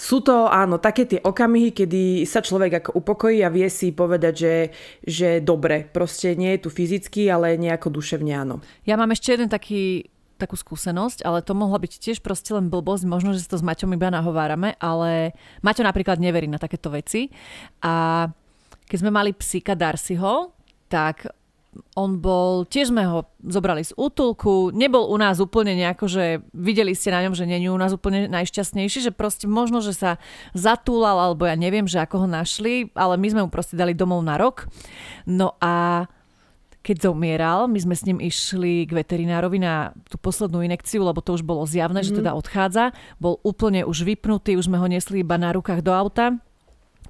sú 0.00 0.24
to, 0.24 0.48
áno, 0.48 0.80
také 0.80 1.04
tie 1.04 1.20
okamihy, 1.20 1.76
kedy 1.76 2.24
sa 2.24 2.40
človek 2.40 2.80
ako 2.80 3.04
upokojí 3.04 3.44
a 3.44 3.52
vie 3.52 3.68
si 3.68 3.92
povedať, 3.92 4.32
že, 4.32 4.54
že 5.04 5.28
dobre, 5.44 5.84
proste 5.84 6.32
nie 6.40 6.56
je 6.56 6.64
tu 6.64 6.68
fyzicky, 6.72 7.28
ale 7.28 7.60
nejako 7.60 8.00
duševne 8.00 8.32
áno. 8.32 8.64
Ja 8.88 8.96
mám 8.96 9.12
ešte 9.12 9.36
jeden 9.36 9.52
taký 9.52 10.08
takú 10.36 10.56
skúsenosť, 10.56 11.24
ale 11.24 11.44
to 11.44 11.52
mohla 11.56 11.78
byť 11.80 11.92
tiež 11.98 12.18
proste 12.20 12.52
len 12.52 12.68
blbosť, 12.72 13.04
možno, 13.08 13.32
že 13.32 13.44
si 13.44 13.48
to 13.50 13.60
s 13.60 13.66
Maťom 13.66 13.96
iba 13.96 14.12
nahovárame, 14.12 14.76
ale 14.80 15.36
Maťo 15.60 15.84
napríklad 15.84 16.20
neverí 16.20 16.48
na 16.48 16.60
takéto 16.60 16.92
veci 16.92 17.32
a 17.84 18.26
keď 18.86 18.96
sme 18.98 19.12
mali 19.12 19.32
psíka 19.32 19.72
Darcyho, 19.72 20.52
tak 20.92 21.32
on 21.96 22.20
bol, 22.20 22.68
tiež 22.68 22.92
sme 22.92 23.08
ho 23.08 23.24
zobrali 23.40 23.80
z 23.80 23.96
útulku, 23.96 24.68
nebol 24.76 25.08
u 25.08 25.16
nás 25.16 25.40
úplne 25.40 25.72
nejako, 25.72 26.04
že 26.04 26.24
videli 26.52 26.92
ste 26.92 27.08
na 27.08 27.24
ňom, 27.24 27.32
že 27.32 27.48
je 27.48 27.72
u 27.72 27.80
nás 27.80 27.96
úplne 27.96 28.28
najšťastnejší, 28.28 29.08
že 29.08 29.12
proste 29.12 29.48
možno, 29.48 29.80
že 29.80 29.96
sa 29.96 30.20
zatúlal, 30.52 31.16
alebo 31.16 31.48
ja 31.48 31.56
neviem, 31.56 31.88
že 31.88 32.04
ako 32.04 32.24
ho 32.24 32.28
našli, 32.28 32.92
ale 32.92 33.16
my 33.16 33.28
sme 33.32 33.42
mu 33.48 33.50
proste 33.50 33.80
dali 33.80 33.96
domov 33.96 34.20
na 34.20 34.36
rok. 34.36 34.68
No 35.24 35.56
a 35.64 36.04
keď 36.82 37.08
zomieral, 37.08 37.70
my 37.70 37.78
sme 37.78 37.94
s 37.94 38.02
ním 38.02 38.18
išli 38.18 38.90
k 38.90 38.92
veterinárovi 38.92 39.62
na 39.62 39.94
tú 40.10 40.18
poslednú 40.18 40.66
inekciu, 40.66 41.06
lebo 41.06 41.22
to 41.22 41.38
už 41.38 41.46
bolo 41.46 41.62
zjavné, 41.62 42.02
mm. 42.02 42.06
že 42.06 42.12
mhm. 42.12 42.18
teda 42.20 42.30
odchádza. 42.34 42.84
Bol 43.22 43.38
úplne 43.46 43.86
už 43.86 44.02
vypnutý, 44.02 44.58
už 44.58 44.66
sme 44.66 44.82
ho 44.82 44.86
nesli 44.90 45.22
iba 45.22 45.38
na 45.38 45.54
rukách 45.54 45.80
do 45.80 45.94
auta. 45.94 46.36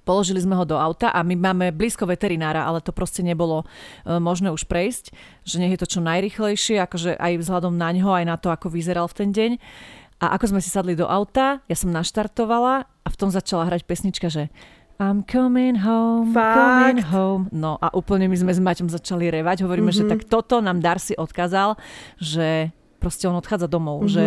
Položili 0.02 0.42
sme 0.42 0.58
ho 0.58 0.66
do 0.66 0.74
auta 0.74 1.14
a 1.14 1.22
my 1.22 1.38
máme 1.38 1.70
blízko 1.70 2.10
veterinára, 2.10 2.66
ale 2.66 2.82
to 2.82 2.90
proste 2.90 3.22
nebolo 3.22 3.62
e, 3.62 4.18
možné 4.18 4.50
už 4.50 4.66
prejsť, 4.66 5.14
že 5.46 5.62
nech 5.62 5.78
je 5.78 5.80
to 5.80 5.86
čo 5.86 6.00
najrychlejšie, 6.02 6.82
akože 6.82 7.14
aj 7.22 7.38
vzhľadom 7.38 7.78
na 7.78 7.94
ňo, 7.94 8.10
aj 8.10 8.26
na 8.26 8.34
to, 8.34 8.50
ako 8.50 8.66
vyzeral 8.66 9.06
v 9.06 9.16
ten 9.22 9.30
deň. 9.30 9.50
A 10.18 10.34
ako 10.34 10.54
sme 10.54 10.60
si 10.62 10.74
sadli 10.74 10.98
do 10.98 11.06
auta, 11.06 11.62
ja 11.70 11.76
som 11.78 11.94
naštartovala 11.94 12.86
a 12.86 13.08
v 13.10 13.18
tom 13.18 13.30
začala 13.30 13.70
hrať 13.70 13.86
pesnička, 13.86 14.26
že 14.26 14.50
I'm 15.02 15.26
coming 15.26 15.82
home, 15.82 16.30
Fakt? 16.30 16.54
coming 16.54 17.02
home. 17.02 17.42
No 17.50 17.74
a 17.82 17.90
úplne 17.90 18.30
my 18.30 18.38
sme 18.38 18.54
s 18.54 18.62
Maťom 18.62 18.86
začali 18.86 19.34
revať. 19.34 19.66
Hovoríme, 19.66 19.90
mm-hmm. 19.90 20.06
že 20.06 20.06
mhm. 20.06 20.12
tak 20.14 20.20
toto 20.30 20.62
nám 20.62 20.78
Darcy 20.78 21.18
odkázal, 21.18 21.74
že 22.22 22.70
proste 23.02 23.26
on 23.26 23.34
odchádza 23.34 23.66
domov, 23.66 24.06
mm-hmm. 24.06 24.14
že, 24.14 24.26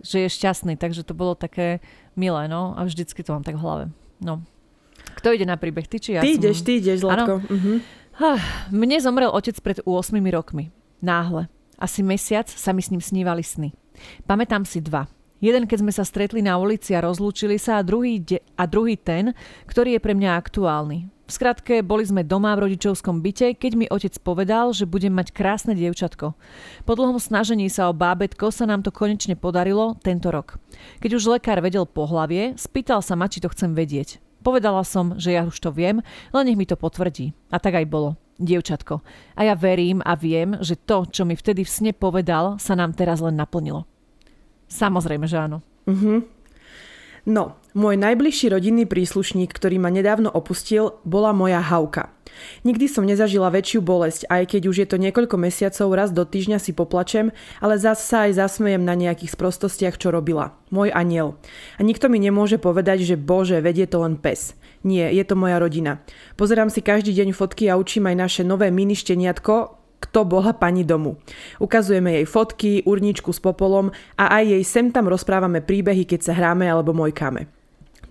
že 0.00 0.16
je 0.24 0.28
šťastný. 0.32 0.80
Takže 0.80 1.04
to 1.04 1.12
bolo 1.12 1.36
také 1.36 1.84
milé, 2.16 2.48
no. 2.48 2.72
A 2.72 2.88
vždycky 2.88 3.20
to 3.20 3.36
mám 3.36 3.44
tak 3.44 3.60
v 3.60 3.64
hlave. 3.68 3.84
No. 4.24 4.40
Kto 5.20 5.36
ide 5.36 5.44
na 5.44 5.60
príbeh? 5.60 5.84
Ty 5.84 6.00
či 6.00 6.16
ja? 6.16 6.24
Ty 6.24 6.32
som... 6.32 6.40
ideš, 6.40 6.56
ty 6.64 6.80
ideš, 6.80 7.04
Zlatko. 7.04 7.44
Uh-huh. 7.44 7.78
Mne 8.72 8.96
zomrel 9.04 9.28
otec 9.28 9.60
pred 9.60 9.84
8 9.84 10.16
rokmi. 10.32 10.72
Náhle. 11.04 11.52
Asi 11.76 12.00
mesiac 12.00 12.48
sa 12.48 12.72
mi 12.72 12.80
s 12.80 12.88
ním 12.88 13.04
snívali 13.04 13.44
sny. 13.44 13.76
Pamätám 14.24 14.64
si 14.64 14.80
dva. 14.80 15.04
Jeden, 15.42 15.66
keď 15.66 15.78
sme 15.82 15.92
sa 15.92 16.06
stretli 16.06 16.40
na 16.40 16.56
ulici 16.56 16.94
a 16.94 17.04
rozlúčili 17.04 17.58
sa 17.58 17.80
a 17.80 17.86
druhý, 17.86 18.22
de- 18.22 18.42
a 18.54 18.64
druhý 18.64 18.94
ten, 18.96 19.34
ktorý 19.66 19.98
je 19.98 20.04
pre 20.04 20.14
mňa 20.14 20.38
aktuálny. 20.38 21.14
V 21.24 21.32
skratke, 21.32 21.80
boli 21.80 22.04
sme 22.04 22.20
doma 22.20 22.52
v 22.52 22.68
rodičovskom 22.68 23.24
byte, 23.24 23.56
keď 23.56 23.72
mi 23.80 23.88
otec 23.88 24.12
povedal, 24.20 24.76
že 24.76 24.84
budem 24.84 25.08
mať 25.16 25.32
krásne 25.32 25.72
dievčatko. 25.72 26.36
Po 26.84 26.92
dlhom 26.92 27.16
snažení 27.16 27.72
sa 27.72 27.88
o 27.88 27.96
bábetko 27.96 28.52
sa 28.52 28.68
nám 28.68 28.84
to 28.84 28.92
konečne 28.92 29.32
podarilo 29.32 29.96
tento 30.04 30.28
rok. 30.28 30.60
Keď 31.00 31.10
už 31.16 31.40
lekár 31.40 31.64
vedel 31.64 31.88
po 31.88 32.04
hlavie, 32.04 32.60
spýtal 32.60 33.00
sa 33.00 33.16
ma, 33.16 33.24
či 33.24 33.40
to 33.40 33.48
chcem 33.48 33.72
vedieť. 33.72 34.20
Povedala 34.44 34.84
som, 34.84 35.16
že 35.16 35.32
ja 35.32 35.48
už 35.48 35.56
to 35.56 35.72
viem, 35.72 36.04
len 36.36 36.44
nech 36.44 36.60
mi 36.60 36.68
to 36.68 36.76
potvrdí. 36.76 37.32
A 37.48 37.56
tak 37.56 37.80
aj 37.80 37.88
bolo. 37.88 38.20
Dievčatko. 38.36 39.00
A 39.40 39.48
ja 39.48 39.56
verím 39.56 40.04
a 40.04 40.12
viem, 40.20 40.60
že 40.60 40.76
to, 40.76 41.08
čo 41.08 41.24
mi 41.24 41.40
vtedy 41.40 41.64
v 41.64 41.72
sne 41.72 41.92
povedal, 41.96 42.60
sa 42.60 42.76
nám 42.76 42.92
teraz 42.92 43.24
len 43.24 43.40
naplnilo. 43.40 43.88
Samozrejme, 44.74 45.30
že 45.30 45.38
áno. 45.38 45.62
Uh-huh. 45.86 46.26
No, 47.24 47.56
môj 47.72 47.96
najbližší 47.96 48.52
rodinný 48.52 48.84
príslušník, 48.84 49.54
ktorý 49.54 49.80
ma 49.80 49.88
nedávno 49.88 50.28
opustil, 50.28 50.98
bola 51.08 51.32
moja 51.32 51.62
Hauka. 51.62 52.12
Nikdy 52.66 52.90
som 52.90 53.06
nezažila 53.06 53.48
väčšiu 53.48 53.80
bolesť, 53.80 54.26
aj 54.26 54.42
keď 54.50 54.62
už 54.66 54.76
je 54.82 54.88
to 54.90 55.00
niekoľko 55.00 55.38
mesiacov, 55.38 55.88
raz 55.94 56.10
do 56.10 56.26
týždňa 56.26 56.58
si 56.58 56.74
poplačem, 56.74 57.30
ale 57.62 57.78
zas 57.78 58.02
sa 58.02 58.26
aj 58.28 58.42
zasmejem 58.42 58.82
na 58.82 58.98
nejakých 58.98 59.32
sprostostiach, 59.38 59.96
čo 59.96 60.10
robila. 60.10 60.58
Môj 60.68 60.90
aniel. 60.90 61.38
A 61.78 61.86
nikto 61.86 62.10
mi 62.10 62.18
nemôže 62.18 62.58
povedať, 62.58 63.06
že 63.06 63.16
bože, 63.16 63.62
vedie 63.62 63.86
to 63.86 64.02
len 64.02 64.18
pes. 64.18 64.58
Nie, 64.84 65.08
je 65.14 65.24
to 65.24 65.38
moja 65.38 65.56
rodina. 65.56 66.04
Pozerám 66.36 66.68
si 66.68 66.84
každý 66.84 67.16
deň 67.16 67.32
fotky 67.32 67.72
a 67.72 67.78
učím 67.80 68.10
aj 68.10 68.16
naše 68.20 68.42
nové 68.44 68.68
mini 68.68 68.92
šteniatko, 68.98 69.83
kto 70.04 70.28
bola 70.28 70.52
pani 70.52 70.84
domu. 70.84 71.16
Ukazujeme 71.56 72.20
jej 72.20 72.26
fotky, 72.28 72.84
urničku 72.84 73.32
s 73.32 73.40
popolom 73.40 73.88
a 74.20 74.36
aj 74.36 74.44
jej 74.52 74.64
sem 74.68 74.86
tam 74.92 75.08
rozprávame 75.08 75.64
príbehy, 75.64 76.04
keď 76.04 76.20
sa 76.20 76.32
hráme 76.36 76.68
alebo 76.68 76.92
mojkáme. 76.92 77.53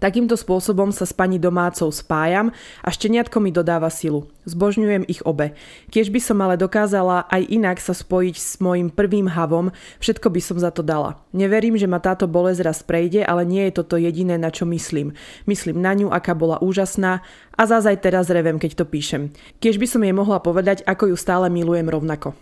Takýmto 0.04 0.36
spôsobom 0.36 0.92
sa 0.92 1.08
s 1.08 1.16
pani 1.16 1.40
domácou 1.40 1.88
spájam 1.88 2.52
a 2.84 2.92
šteniatko 2.92 3.40
mi 3.40 3.56
dodáva 3.56 3.88
silu. 3.88 4.28
Zbožňujem 4.44 5.08
ich 5.08 5.24
obe. 5.24 5.56
Kiež 5.96 6.12
by 6.12 6.20
som 6.20 6.44
ale 6.44 6.60
dokázala 6.60 7.24
aj 7.32 7.48
inak 7.48 7.80
sa 7.80 7.96
spojiť 7.96 8.36
s 8.36 8.60
mojim 8.60 8.92
prvým 8.92 9.32
havom, 9.32 9.72
všetko 10.04 10.28
by 10.28 10.42
som 10.44 10.60
za 10.60 10.76
to 10.76 10.84
dala. 10.84 11.24
Neverím, 11.32 11.80
že 11.80 11.88
ma 11.88 12.04
táto 12.04 12.28
bolesť 12.28 12.68
raz 12.68 12.84
prejde, 12.84 13.24
ale 13.24 13.48
nie 13.48 13.64
je 13.72 13.80
toto 13.80 13.96
jediné, 13.96 14.36
na 14.36 14.52
čo 14.52 14.68
myslím. 14.68 15.16
Myslím 15.48 15.80
na 15.80 15.96
ňu, 15.96 16.12
aká 16.12 16.36
bola 16.36 16.60
úžasná 16.60 17.24
a 17.56 17.64
zás 17.64 17.88
teraz 18.04 18.28
revem, 18.28 18.60
keď 18.60 18.84
to 18.84 18.86
píšem. 18.86 19.32
Kiež 19.64 19.80
by 19.80 19.88
som 19.88 20.04
jej 20.04 20.12
mohla 20.12 20.44
povedať, 20.44 20.84
ako 20.84 21.16
ju 21.16 21.16
stále 21.16 21.48
milujem 21.48 21.88
rovnako. 21.88 22.36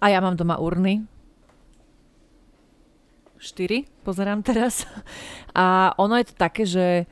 A 0.00 0.08
ja 0.08 0.24
mám 0.24 0.40
doma 0.40 0.56
urny, 0.56 1.04
4, 3.42 4.06
pozerám 4.06 4.46
teraz. 4.46 4.86
A 5.58 5.90
ono 5.98 6.14
je 6.14 6.30
to 6.30 6.34
také, 6.38 6.62
že 6.62 7.10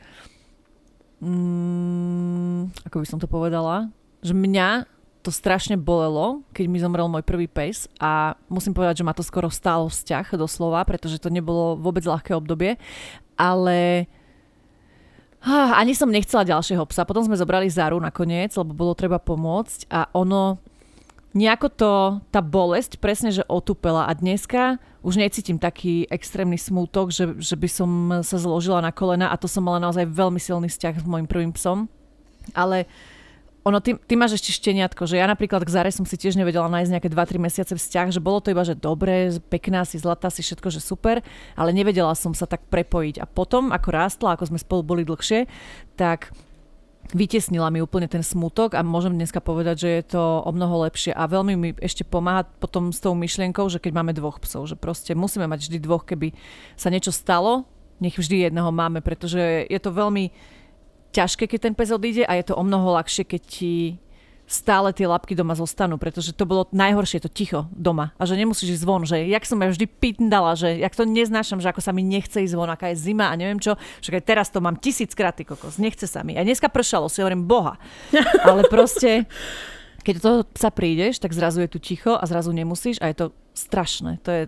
mm, 1.18 2.86
ako 2.86 2.96
by 3.02 3.06
som 3.06 3.18
to 3.18 3.26
povedala, 3.26 3.90
že 4.22 4.30
mňa 4.30 4.86
to 5.20 5.28
strašne 5.28 5.76
bolelo, 5.76 6.40
keď 6.56 6.64
mi 6.64 6.80
zomrel 6.80 7.04
môj 7.04 7.20
prvý 7.20 7.44
pes 7.44 7.84
a 8.00 8.40
musím 8.48 8.72
povedať, 8.72 9.04
že 9.04 9.06
ma 9.06 9.12
to 9.12 9.20
skoro 9.20 9.52
stálo 9.52 9.92
vzťah 9.92 10.32
doslova, 10.40 10.80
pretože 10.88 11.20
to 11.20 11.28
nebolo 11.28 11.76
vôbec 11.76 12.00
ľahké 12.00 12.32
obdobie, 12.32 12.80
ale 13.36 14.08
ani 15.80 15.92
som 15.92 16.08
nechcela 16.08 16.48
ďalšieho 16.48 16.84
psa. 16.88 17.04
Potom 17.04 17.24
sme 17.24 17.36
zobrali 17.36 17.68
Zaru 17.68 18.00
nakoniec, 18.00 18.52
lebo 18.56 18.72
bolo 18.72 18.96
treba 18.96 19.20
pomôcť 19.20 19.92
a 19.92 20.08
ono 20.16 20.56
nejako 21.34 21.68
to, 21.70 21.92
tá 22.34 22.40
bolesť 22.42 22.98
presne, 22.98 23.30
že 23.30 23.46
otupela 23.46 24.06
a 24.06 24.12
dneska 24.14 24.82
už 25.00 25.16
necítim 25.16 25.56
taký 25.56 26.04
extrémny 26.10 26.60
smútok, 26.60 27.08
že, 27.14 27.24
že 27.40 27.56
by 27.56 27.68
som 27.70 27.90
sa 28.20 28.36
zložila 28.36 28.84
na 28.84 28.92
kolena 28.92 29.32
a 29.32 29.40
to 29.40 29.48
som 29.48 29.64
mala 29.64 29.80
naozaj 29.80 30.04
veľmi 30.10 30.42
silný 30.42 30.68
vzťah 30.68 31.00
s 31.00 31.08
môjim 31.08 31.30
prvým 31.30 31.54
psom. 31.56 31.88
Ale 32.52 32.84
ono, 33.60 33.76
ty, 33.80 33.92
ty 33.92 34.16
máš 34.16 34.40
ešte 34.40 34.56
šteniatko, 34.56 35.04
že 35.04 35.20
ja 35.20 35.28
napríklad 35.28 35.60
k 35.64 35.72
Zare 35.72 35.92
som 35.92 36.08
si 36.08 36.16
tiež 36.16 36.36
nevedela 36.36 36.68
nájsť 36.72 36.90
nejaké 36.96 37.08
2-3 37.12 37.36
mesiace 37.36 37.72
vzťah, 37.76 38.08
že 38.08 38.20
bolo 38.20 38.40
to 38.40 38.56
iba, 38.56 38.64
že 38.64 38.72
dobre, 38.72 39.36
pekná 39.52 39.84
si, 39.84 40.00
zlatá 40.00 40.32
si, 40.32 40.40
všetko, 40.40 40.72
že 40.72 40.80
super, 40.80 41.20
ale 41.52 41.70
nevedela 41.76 42.16
som 42.16 42.32
sa 42.32 42.48
tak 42.48 42.64
prepojiť. 42.72 43.20
A 43.20 43.28
potom, 43.28 43.68
ako 43.68 43.88
rástla, 43.92 44.32
ako 44.32 44.48
sme 44.48 44.58
spolu 44.60 44.80
boli 44.80 45.02
dlhšie, 45.04 45.44
tak 46.00 46.32
vytesnila 47.12 47.70
mi 47.70 47.82
úplne 47.82 48.06
ten 48.06 48.22
smutok 48.22 48.78
a 48.78 48.86
môžem 48.86 49.14
dneska 49.14 49.42
povedať, 49.42 49.76
že 49.86 49.88
je 49.88 50.04
to 50.16 50.22
o 50.42 50.50
mnoho 50.50 50.86
lepšie 50.86 51.14
a 51.14 51.26
veľmi 51.26 51.54
mi 51.58 51.70
ešte 51.78 52.06
pomáha 52.06 52.46
potom 52.58 52.94
s 52.94 53.02
tou 53.02 53.14
myšlienkou, 53.16 53.66
že 53.70 53.82
keď 53.82 53.92
máme 53.98 54.12
dvoch 54.14 54.38
psov, 54.42 54.70
že 54.70 54.76
proste 54.78 55.14
musíme 55.18 55.46
mať 55.50 55.68
vždy 55.68 55.78
dvoch, 55.82 56.06
keby 56.06 56.34
sa 56.78 56.90
niečo 56.90 57.10
stalo, 57.10 57.66
nech 58.00 58.16
vždy 58.16 58.48
jedného 58.48 58.70
máme, 58.72 59.04
pretože 59.04 59.66
je 59.68 59.80
to 59.80 59.92
veľmi 59.92 60.32
ťažké, 61.10 61.50
keď 61.50 61.60
ten 61.70 61.74
pes 61.76 61.90
odíde 61.90 62.24
a 62.24 62.38
je 62.38 62.44
to 62.50 62.54
o 62.56 62.62
mnoho 62.62 62.96
ľahšie, 62.96 63.26
keď 63.26 63.42
ti 63.44 63.98
stále 64.50 64.90
tie 64.90 65.06
lapky 65.06 65.38
doma 65.38 65.54
zostanú, 65.54 65.94
pretože 65.94 66.34
to 66.34 66.42
bolo 66.42 66.66
najhoršie, 66.74 67.22
to 67.22 67.30
ticho 67.30 67.70
doma. 67.70 68.10
A 68.18 68.26
že 68.26 68.34
nemusíš 68.34 68.82
ísť 68.82 68.84
von, 68.84 69.06
že 69.06 69.22
jak 69.30 69.46
som 69.46 69.62
ja 69.62 69.70
vždy 69.70 69.86
pindala, 69.86 70.58
že 70.58 70.74
jak 70.74 70.90
to 70.90 71.06
neznášam, 71.06 71.62
že 71.62 71.70
ako 71.70 71.78
sa 71.78 71.94
mi 71.94 72.02
nechce 72.02 72.42
ísť 72.42 72.58
von, 72.58 72.66
aká 72.66 72.90
je 72.90 72.98
zima 72.98 73.30
a 73.30 73.38
neviem 73.38 73.62
čo, 73.62 73.78
že 74.02 74.10
aj 74.10 74.26
teraz 74.26 74.50
to 74.50 74.58
mám 74.58 74.74
tisíckrát, 74.74 75.38
ty 75.38 75.46
kokos, 75.46 75.78
nechce 75.78 76.10
sa 76.10 76.26
mi. 76.26 76.34
A 76.34 76.42
dneska 76.42 76.66
pršalo, 76.66 77.06
si 77.06 77.22
hovorím, 77.22 77.46
boha. 77.46 77.78
Ale 78.50 78.66
proste, 78.66 79.30
keď 80.02 80.14
do 80.18 80.22
toho 80.26 80.38
sa 80.58 80.74
prídeš, 80.74 81.22
tak 81.22 81.30
zrazu 81.30 81.62
je 81.62 81.70
tu 81.70 81.78
ticho 81.78 82.18
a 82.18 82.24
zrazu 82.26 82.50
nemusíš 82.50 82.98
a 82.98 83.06
je 83.06 83.16
to 83.22 83.26
strašné. 83.54 84.18
To 84.26 84.30
je 84.34 84.42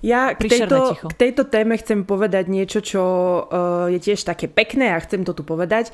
ja 0.00 0.32
k 0.32 0.48
tejto, 0.48 0.96
k 1.08 1.14
tejto 1.16 1.42
téme 1.48 1.76
chcem 1.76 2.04
povedať 2.04 2.48
niečo, 2.48 2.80
čo 2.80 3.02
uh, 3.02 3.88
je 3.92 4.00
tiež 4.00 4.24
také 4.24 4.48
pekné 4.48 4.92
a 4.92 5.02
chcem 5.02 5.24
to 5.24 5.36
tu 5.36 5.42
povedať. 5.44 5.92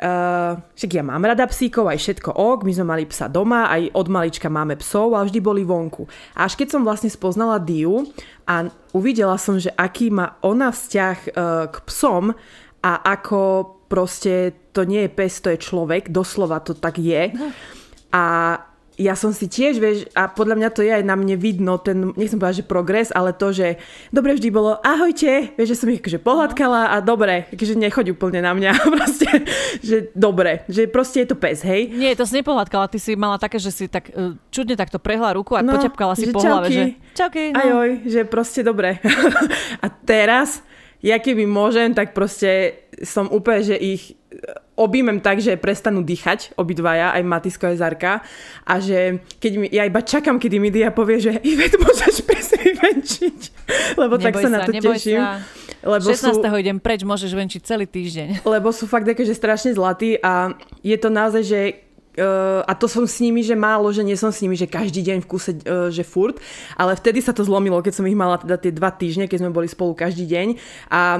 Uh, 0.00 0.56
však 0.80 0.96
ja 0.96 1.04
mám 1.04 1.20
rada 1.20 1.44
psíkov, 1.44 1.84
aj 1.84 2.00
všetko 2.00 2.32
ok, 2.32 2.64
my 2.64 2.72
sme 2.72 2.86
mali 2.88 3.04
psa 3.04 3.28
doma, 3.28 3.68
aj 3.68 3.92
od 3.92 4.08
malička 4.08 4.48
máme 4.48 4.80
psov 4.80 5.12
a 5.12 5.20
vždy 5.28 5.44
boli 5.44 5.60
vonku. 5.60 6.08
A 6.40 6.48
až 6.48 6.56
keď 6.56 6.72
som 6.72 6.88
vlastne 6.88 7.12
spoznala 7.12 7.60
Diu 7.60 8.08
a 8.48 8.64
uvidela 8.96 9.36
som, 9.36 9.60
že 9.60 9.68
aký 9.76 10.08
má 10.08 10.40
ona 10.40 10.72
vzťah 10.72 11.16
uh, 11.20 11.32
k 11.68 11.76
psom 11.84 12.32
a 12.80 12.92
ako 13.12 13.40
proste 13.92 14.56
to 14.72 14.88
nie 14.88 15.04
je 15.04 15.10
pes, 15.12 15.36
to 15.44 15.52
je 15.52 15.60
človek, 15.60 16.08
doslova 16.08 16.64
to 16.64 16.72
tak 16.72 16.96
je. 16.96 17.36
A 18.16 18.24
ja 19.00 19.16
som 19.16 19.32
si 19.32 19.48
tiež, 19.48 19.80
vieš, 19.80 19.98
a 20.12 20.28
podľa 20.28 20.60
mňa 20.60 20.68
to 20.76 20.84
je 20.84 20.92
aj 20.92 21.04
na 21.08 21.16
mne 21.16 21.40
vidno, 21.40 21.80
ten, 21.80 22.12
nechcem 22.20 22.36
povedať, 22.36 22.60
že 22.60 22.68
progres, 22.68 23.08
ale 23.16 23.32
to, 23.32 23.48
že 23.48 23.80
dobre 24.12 24.36
vždy 24.36 24.52
bolo 24.52 24.76
ahojte, 24.84 25.56
vieš, 25.56 25.72
že 25.72 25.78
som 25.80 25.88
ich 25.88 26.04
akože 26.04 26.20
pohľadkala 26.20 26.92
a 26.92 26.96
dobre, 27.00 27.48
akože 27.48 27.80
nechoď 27.80 28.12
úplne 28.12 28.44
na 28.44 28.52
mňa, 28.52 28.70
proste, 29.00 29.48
že 29.80 30.12
dobre, 30.12 30.68
že 30.68 30.84
proste 30.84 31.24
je 31.24 31.32
to 31.32 31.36
pes, 31.40 31.64
hej. 31.64 31.88
Nie, 31.96 32.12
to 32.12 32.28
si 32.28 32.44
nepohľadkala, 32.44 32.92
ty 32.92 33.00
si 33.00 33.16
mala 33.16 33.40
také, 33.40 33.56
že 33.56 33.72
si 33.72 33.88
tak 33.88 34.12
uh, 34.12 34.36
čudne 34.52 34.76
takto 34.76 35.00
prehla 35.00 35.32
ruku 35.32 35.56
a 35.56 35.64
no, 35.64 35.72
poťapkala 35.72 36.12
si 36.12 36.28
po 36.28 36.44
hlave, 36.44 36.68
že 36.68 36.84
čauky, 37.16 37.56
no. 37.56 37.56
Ajoj, 37.56 37.88
že 38.04 38.20
proste 38.28 38.60
dobre. 38.60 39.00
a 39.84 39.86
teraz, 39.88 40.60
ja 41.00 41.16
keby 41.16 41.48
môžem, 41.48 41.96
tak 41.96 42.12
proste 42.12 42.84
som 43.00 43.32
úplne, 43.32 43.64
že 43.64 43.76
ich 43.80 44.19
objímem 44.80 45.20
tak, 45.20 45.44
že 45.44 45.60
prestanú 45.60 46.00
dýchať 46.00 46.56
obidvaja, 46.56 47.12
aj 47.12 47.22
Matisko, 47.24 47.68
aj 47.68 47.76
Zarka. 47.76 48.12
A 48.64 48.80
že 48.80 49.20
keď 49.36 49.52
mi, 49.60 49.66
ja 49.68 49.84
iba 49.84 50.00
čakám, 50.00 50.40
kedy 50.40 50.56
mi 50.56 50.72
Dia 50.72 50.88
povie, 50.88 51.20
že 51.20 51.36
Ivet, 51.44 51.76
môžeš 51.76 52.24
pes 52.24 52.56
vyvenčiť. 52.56 53.40
Lebo 54.00 54.16
neboj 54.16 54.24
tak 54.24 54.34
sa, 54.40 54.48
sa 54.48 54.50
na 54.50 54.58
to 54.64 54.72
teším. 54.72 55.20
Sa. 55.20 55.44
Lebo 55.80 56.04
16. 56.04 56.40
Sú, 56.40 56.56
idem 56.56 56.78
preč, 56.80 57.00
môžeš 57.04 57.32
venčiť 57.32 57.60
celý 57.64 57.84
týždeň. 57.88 58.44
Lebo 58.44 58.72
sú 58.72 58.84
fakt 58.88 59.08
také, 59.08 59.24
že 59.24 59.36
strašne 59.36 59.72
zlatí 59.76 60.16
a 60.20 60.52
je 60.80 60.96
to 60.96 61.08
naozaj, 61.12 61.42
že 61.44 61.60
a 62.66 62.72
to 62.76 62.86
som 62.86 63.08
s 63.08 63.18
nimi, 63.24 63.40
že 63.40 63.56
málo, 63.56 63.88
že 63.90 64.04
nie 64.04 64.14
som 64.14 64.28
s 64.28 64.44
nimi, 64.44 64.54
že 64.54 64.68
každý 64.68 65.00
deň 65.00 65.18
v 65.24 65.26
kuse, 65.26 65.52
že 65.90 66.04
furt, 66.04 66.36
ale 66.76 66.94
vtedy 66.94 67.24
sa 67.24 67.32
to 67.32 67.42
zlomilo, 67.42 67.80
keď 67.80 68.00
som 68.00 68.06
ich 68.06 68.18
mala 68.18 68.36
teda 68.36 68.60
tie 68.60 68.72
dva 68.72 68.92
týždne, 68.92 69.26
keď 69.26 69.38
sme 69.46 69.50
boli 69.54 69.66
spolu 69.66 69.96
každý 69.96 70.28
deň. 70.28 70.48
A 70.92 71.18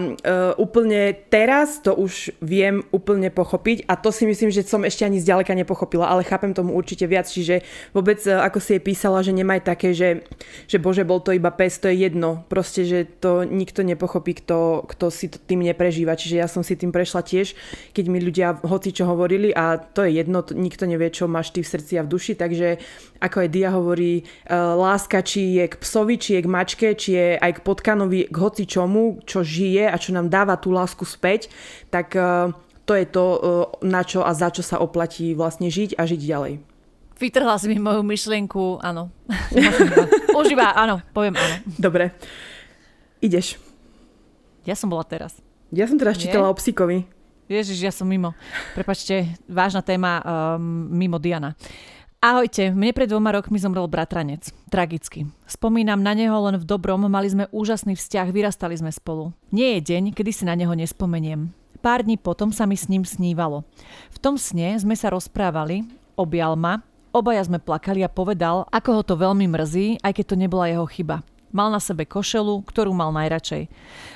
úplne 0.60 1.16
teraz 1.32 1.80
to 1.80 1.96
už 1.96 2.36
viem 2.44 2.84
úplne 2.92 3.32
pochopiť 3.32 3.88
a 3.88 3.96
to 3.96 4.12
si 4.12 4.28
myslím, 4.28 4.52
že 4.52 4.66
som 4.66 4.84
ešte 4.84 5.08
ani 5.08 5.22
zďaleka 5.22 5.56
nepochopila, 5.56 6.10
ale 6.10 6.26
chápem 6.26 6.52
tomu 6.52 6.76
určite 6.76 7.08
viac, 7.08 7.24
čiže 7.24 7.64
vôbec 7.96 8.20
ako 8.26 8.58
si 8.60 8.76
jej 8.76 8.82
písala, 8.82 9.24
že 9.24 9.32
nemaj 9.32 9.64
také, 9.64 9.96
že, 9.96 10.26
že 10.68 10.76
bože, 10.76 11.06
bol 11.06 11.24
to 11.24 11.32
iba 11.32 11.48
pes, 11.54 11.80
to 11.80 11.88
je 11.88 12.10
jedno, 12.10 12.44
proste, 12.50 12.84
že 12.84 13.06
to 13.06 13.46
nikto 13.46 13.86
nepochopí, 13.86 14.36
kto, 14.42 14.84
kto 14.90 15.08
si 15.08 15.32
to 15.32 15.38
tým 15.40 15.64
neprežíva, 15.64 16.18
čiže 16.18 16.36
ja 16.36 16.48
som 16.50 16.60
si 16.66 16.76
tým 16.76 16.90
prešla 16.90 17.22
tiež, 17.24 17.54
keď 17.94 18.04
mi 18.10 18.18
ľudia 18.20 18.60
hoci 18.66 18.90
čo 18.90 19.06
hovorili 19.06 19.54
a 19.54 19.78
to 19.78 20.02
je 20.02 20.18
jedno, 20.18 20.42
to, 20.42 20.52
nikto 20.58 20.89
nevie, 20.90 21.14
čo 21.14 21.30
máš 21.30 21.54
ty 21.54 21.62
v 21.62 21.70
srdci 21.70 21.94
a 21.94 22.02
v 22.02 22.10
duši, 22.10 22.34
takže 22.34 22.82
ako 23.22 23.36
aj 23.46 23.48
Dia 23.54 23.70
hovorí, 23.70 24.26
uh, 24.26 24.74
láska 24.74 25.22
či 25.22 25.62
je 25.62 25.64
k 25.70 25.74
psovi, 25.78 26.18
či 26.18 26.30
je 26.38 26.40
k 26.42 26.48
mačke, 26.50 26.88
či 26.98 27.10
je 27.14 27.26
aj 27.38 27.62
k 27.62 27.64
potkanovi, 27.64 28.26
k 28.26 28.36
hoci 28.36 28.66
čomu, 28.66 29.22
čo 29.22 29.46
žije 29.46 29.86
a 29.86 29.94
čo 29.94 30.10
nám 30.10 30.26
dáva 30.26 30.58
tú 30.58 30.74
lásku 30.74 31.06
späť, 31.06 31.46
tak 31.94 32.18
uh, 32.18 32.50
to 32.82 32.98
je 32.98 33.06
to, 33.06 33.24
uh, 33.24 33.38
na 33.86 34.02
čo 34.02 34.26
a 34.26 34.34
za 34.34 34.50
čo 34.50 34.66
sa 34.66 34.82
oplatí 34.82 35.38
vlastne 35.38 35.70
žiť 35.70 35.94
a 35.94 36.02
žiť 36.02 36.20
ďalej. 36.26 36.54
Vytrhla 37.20 37.60
si 37.60 37.68
mi 37.68 37.76
moju 37.76 38.00
myšlienku, 38.00 38.80
áno. 38.80 39.12
Užíva, 40.40 40.72
áno, 40.72 41.04
poviem 41.12 41.36
áno. 41.36 41.54
Dobre. 41.76 42.16
Ideš. 43.20 43.60
Ja 44.64 44.72
som 44.72 44.88
bola 44.88 45.04
teraz. 45.04 45.36
Ja 45.68 45.84
som 45.84 46.00
teraz 46.00 46.16
čítala 46.16 46.48
o 46.48 46.56
psíkovi. 46.56 47.19
Ježiš, 47.50 47.82
ja 47.82 47.90
som 47.90 48.06
mimo. 48.06 48.30
Prepačte, 48.78 49.26
vážna 49.50 49.82
téma 49.82 50.22
um, 50.22 50.86
mimo 50.86 51.18
Diana. 51.18 51.58
Ahojte, 52.22 52.70
mne 52.70 52.94
pred 52.94 53.10
dvoma 53.10 53.34
rokmi 53.34 53.58
zomrel 53.58 53.90
bratranec. 53.90 54.54
Tragicky. 54.70 55.26
Spomínam 55.50 55.98
na 55.98 56.14
neho 56.14 56.38
len 56.46 56.62
v 56.62 56.68
dobrom, 56.68 57.10
mali 57.10 57.26
sme 57.26 57.50
úžasný 57.50 57.98
vzťah, 57.98 58.30
vyrastali 58.30 58.78
sme 58.78 58.94
spolu. 58.94 59.34
Nie 59.50 59.82
je 59.82 59.90
deň, 59.90 60.14
kedy 60.14 60.30
si 60.30 60.46
na 60.46 60.54
neho 60.54 60.70
nespomeniem. 60.78 61.50
Pár 61.82 62.06
dní 62.06 62.22
potom 62.22 62.54
sa 62.54 62.70
mi 62.70 62.78
s 62.78 62.86
ním 62.86 63.02
snívalo. 63.02 63.66
V 64.14 64.22
tom 64.22 64.38
sne 64.38 64.78
sme 64.78 64.94
sa 64.94 65.10
rozprávali, 65.10 65.82
objal 66.14 66.54
ma, 66.54 66.86
obaja 67.10 67.42
sme 67.42 67.58
plakali 67.58 68.06
a 68.06 68.12
povedal, 68.12 68.62
ako 68.70 69.00
ho 69.00 69.02
to 69.02 69.18
veľmi 69.18 69.50
mrzí, 69.50 70.06
aj 70.06 70.12
keď 70.14 70.24
to 70.28 70.36
nebola 70.38 70.70
jeho 70.70 70.86
chyba. 70.86 71.26
Mal 71.50 71.66
na 71.66 71.82
sebe 71.82 72.06
košelu, 72.06 72.62
ktorú 72.62 72.94
mal 72.94 73.10
najradšej. 73.10 73.66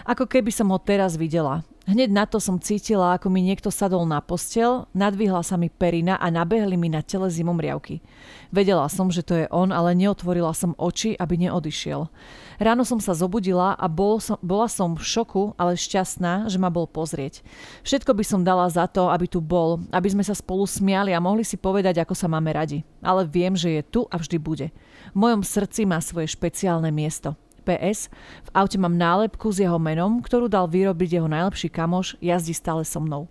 Ako 0.07 0.31
keby 0.31 0.55
som 0.55 0.71
ho 0.71 0.79
teraz 0.79 1.19
videla. 1.19 1.67
Hneď 1.85 2.17
na 2.17 2.25
to 2.25 2.41
som 2.41 2.57
cítila, 2.57 3.13
ako 3.13 3.29
mi 3.29 3.45
niekto 3.45 3.69
sadol 3.69 4.09
na 4.09 4.17
postel, 4.25 4.89
nadvihla 4.97 5.45
sa 5.45 5.61
mi 5.61 5.69
perina 5.69 6.17
a 6.17 6.33
nabehli 6.33 6.81
mi 6.81 6.89
na 6.89 7.05
tele 7.05 7.29
zimomriavky. 7.29 8.01
Vedela 8.49 8.89
som, 8.89 9.13
že 9.13 9.21
to 9.21 9.37
je 9.37 9.47
on, 9.53 9.69
ale 9.69 9.93
neotvorila 9.93 10.57
som 10.57 10.73
oči, 10.81 11.13
aby 11.21 11.37
neodišiel. 11.45 12.09
Ráno 12.57 12.89
som 12.89 13.05
sa 13.05 13.13
zobudila 13.13 13.77
a 13.77 13.85
bol 13.85 14.17
som, 14.17 14.41
bola 14.41 14.65
som 14.65 14.97
v 14.97 15.05
šoku, 15.05 15.53
ale 15.61 15.77
šťastná, 15.77 16.49
že 16.49 16.57
ma 16.57 16.73
bol 16.73 16.89
pozrieť. 16.89 17.45
Všetko 17.85 18.17
by 18.17 18.25
som 18.25 18.41
dala 18.49 18.65
za 18.73 18.89
to, 18.89 19.13
aby 19.13 19.29
tu 19.29 19.45
bol, 19.45 19.85
aby 19.93 20.09
sme 20.09 20.25
sa 20.25 20.33
spolu 20.33 20.65
smiali 20.65 21.13
a 21.13 21.21
mohli 21.21 21.45
si 21.45 21.61
povedať, 21.61 22.01
ako 22.01 22.17
sa 22.17 22.33
máme 22.33 22.49
radi. 22.49 22.81
Ale 23.05 23.29
viem, 23.29 23.53
že 23.53 23.69
je 23.69 23.83
tu 23.85 24.01
a 24.09 24.17
vždy 24.17 24.41
bude. 24.41 24.73
V 25.13 25.17
mojom 25.21 25.45
srdci 25.45 25.85
má 25.85 26.01
svoje 26.01 26.33
špeciálne 26.33 26.89
miesto. 26.89 27.37
PS. 27.65 28.13
V 28.45 28.49
aute 28.53 28.77
mám 28.77 28.95
nálepku 28.95 29.49
s 29.49 29.65
jeho 29.65 29.81
menom, 29.81 30.21
ktorú 30.21 30.53
dal 30.53 30.69
vyrobiť 30.69 31.19
jeho 31.19 31.29
najlepší 31.29 31.73
kamoš, 31.73 32.21
jazdí 32.21 32.53
stále 32.53 32.85
so 32.85 33.01
mnou. 33.01 33.27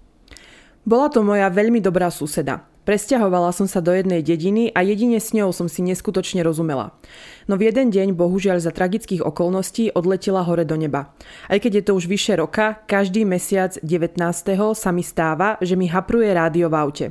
Bola 0.84 1.08
to 1.08 1.22
moja 1.22 1.48
veľmi 1.48 1.80
dobrá 1.80 2.10
suseda. 2.12 2.73
Presťahovala 2.84 3.56
som 3.56 3.64
sa 3.64 3.80
do 3.80 3.96
jednej 3.96 4.20
dediny 4.20 4.68
a 4.76 4.84
jedine 4.84 5.24
s 5.24 5.32
ňou 5.32 5.56
som 5.56 5.72
si 5.72 5.80
neskutočne 5.80 6.44
rozumela. 6.44 6.92
No 7.48 7.56
v 7.56 7.72
jeden 7.72 7.96
deň, 7.96 8.12
bohužiaľ 8.12 8.60
za 8.60 8.76
tragických 8.76 9.24
okolností, 9.24 9.96
odletela 9.96 10.44
hore 10.44 10.68
do 10.68 10.76
neba. 10.76 11.16
Aj 11.48 11.60
keď 11.64 11.80
je 11.80 11.84
to 11.88 11.96
už 11.96 12.12
vyše 12.12 12.36
roka, 12.36 12.84
každý 12.88 13.24
mesiac 13.24 13.80
19. 13.80 14.20
sa 14.76 14.90
mi 14.92 15.04
stáva, 15.04 15.56
že 15.64 15.80
mi 15.80 15.88
hapruje 15.88 16.28
rádio 16.32 16.68
v 16.68 16.76
aute. 16.76 17.06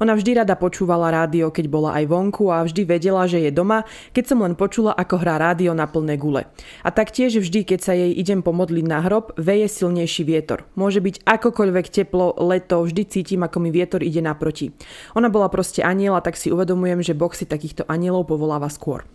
Ona 0.00 0.12
vždy 0.12 0.44
rada 0.44 0.60
počúvala 0.60 1.08
rádio, 1.08 1.48
keď 1.48 1.72
bola 1.72 1.96
aj 1.96 2.04
vonku 2.04 2.52
a 2.52 2.64
vždy 2.64 2.84
vedela, 2.84 3.24
že 3.24 3.40
je 3.40 3.52
doma, 3.52 3.88
keď 4.12 4.24
som 4.28 4.44
len 4.44 4.52
počula, 4.52 4.92
ako 4.92 5.24
hrá 5.24 5.40
rádio 5.40 5.72
na 5.72 5.88
plné 5.88 6.20
gule. 6.20 6.44
A 6.84 6.88
taktiež 6.92 7.40
vždy, 7.40 7.64
keď 7.64 7.80
sa 7.80 7.96
jej 7.96 8.12
idem 8.12 8.44
pomodliť 8.44 8.84
na 8.84 9.00
hrob, 9.00 9.32
veje 9.40 9.72
silnejší 9.72 10.28
vietor. 10.28 10.68
Môže 10.76 11.00
byť 11.00 11.24
akokoľvek 11.24 11.86
teplo, 11.88 12.36
leto, 12.44 12.84
vždy 12.84 13.02
cítim, 13.08 13.40
ako 13.40 13.56
mi 13.64 13.72
vietor 13.72 14.04
ide 14.04 14.20
naproti. 14.20 14.72
Ona 15.14 15.30
bola 15.30 15.46
proste 15.46 15.80
aniela, 15.80 16.18
tak 16.18 16.34
si 16.34 16.50
uvedomujem, 16.50 17.00
že 17.02 17.14
Boh 17.14 17.30
si 17.30 17.46
takýchto 17.46 17.86
anielov 17.86 18.26
povoláva 18.26 18.66
skôr. 18.66 19.06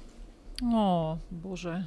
Ó, 0.63 1.19
bože. 1.31 1.83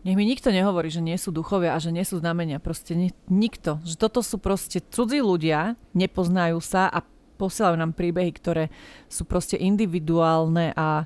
Nech 0.00 0.16
mi 0.16 0.24
nikto 0.24 0.48
nehovorí, 0.48 0.88
že 0.88 1.04
nie 1.04 1.16
sú 1.20 1.28
duchovia 1.28 1.76
a 1.76 1.82
že 1.82 1.92
nie 1.92 2.04
sú 2.08 2.24
znamenia. 2.24 2.56
Proste 2.56 2.96
ni- 2.96 3.12
nikto. 3.28 3.84
Že 3.84 3.96
toto 4.00 4.20
sú 4.24 4.40
proste 4.40 4.80
cudzí 4.80 5.20
ľudia, 5.20 5.76
nepoznajú 5.92 6.56
sa 6.64 6.88
a 6.88 7.04
posielajú 7.36 7.76
nám 7.76 7.92
príbehy, 7.92 8.32
ktoré 8.32 8.64
sú 9.08 9.28
proste 9.28 9.60
individuálne 9.60 10.72
a... 10.72 11.04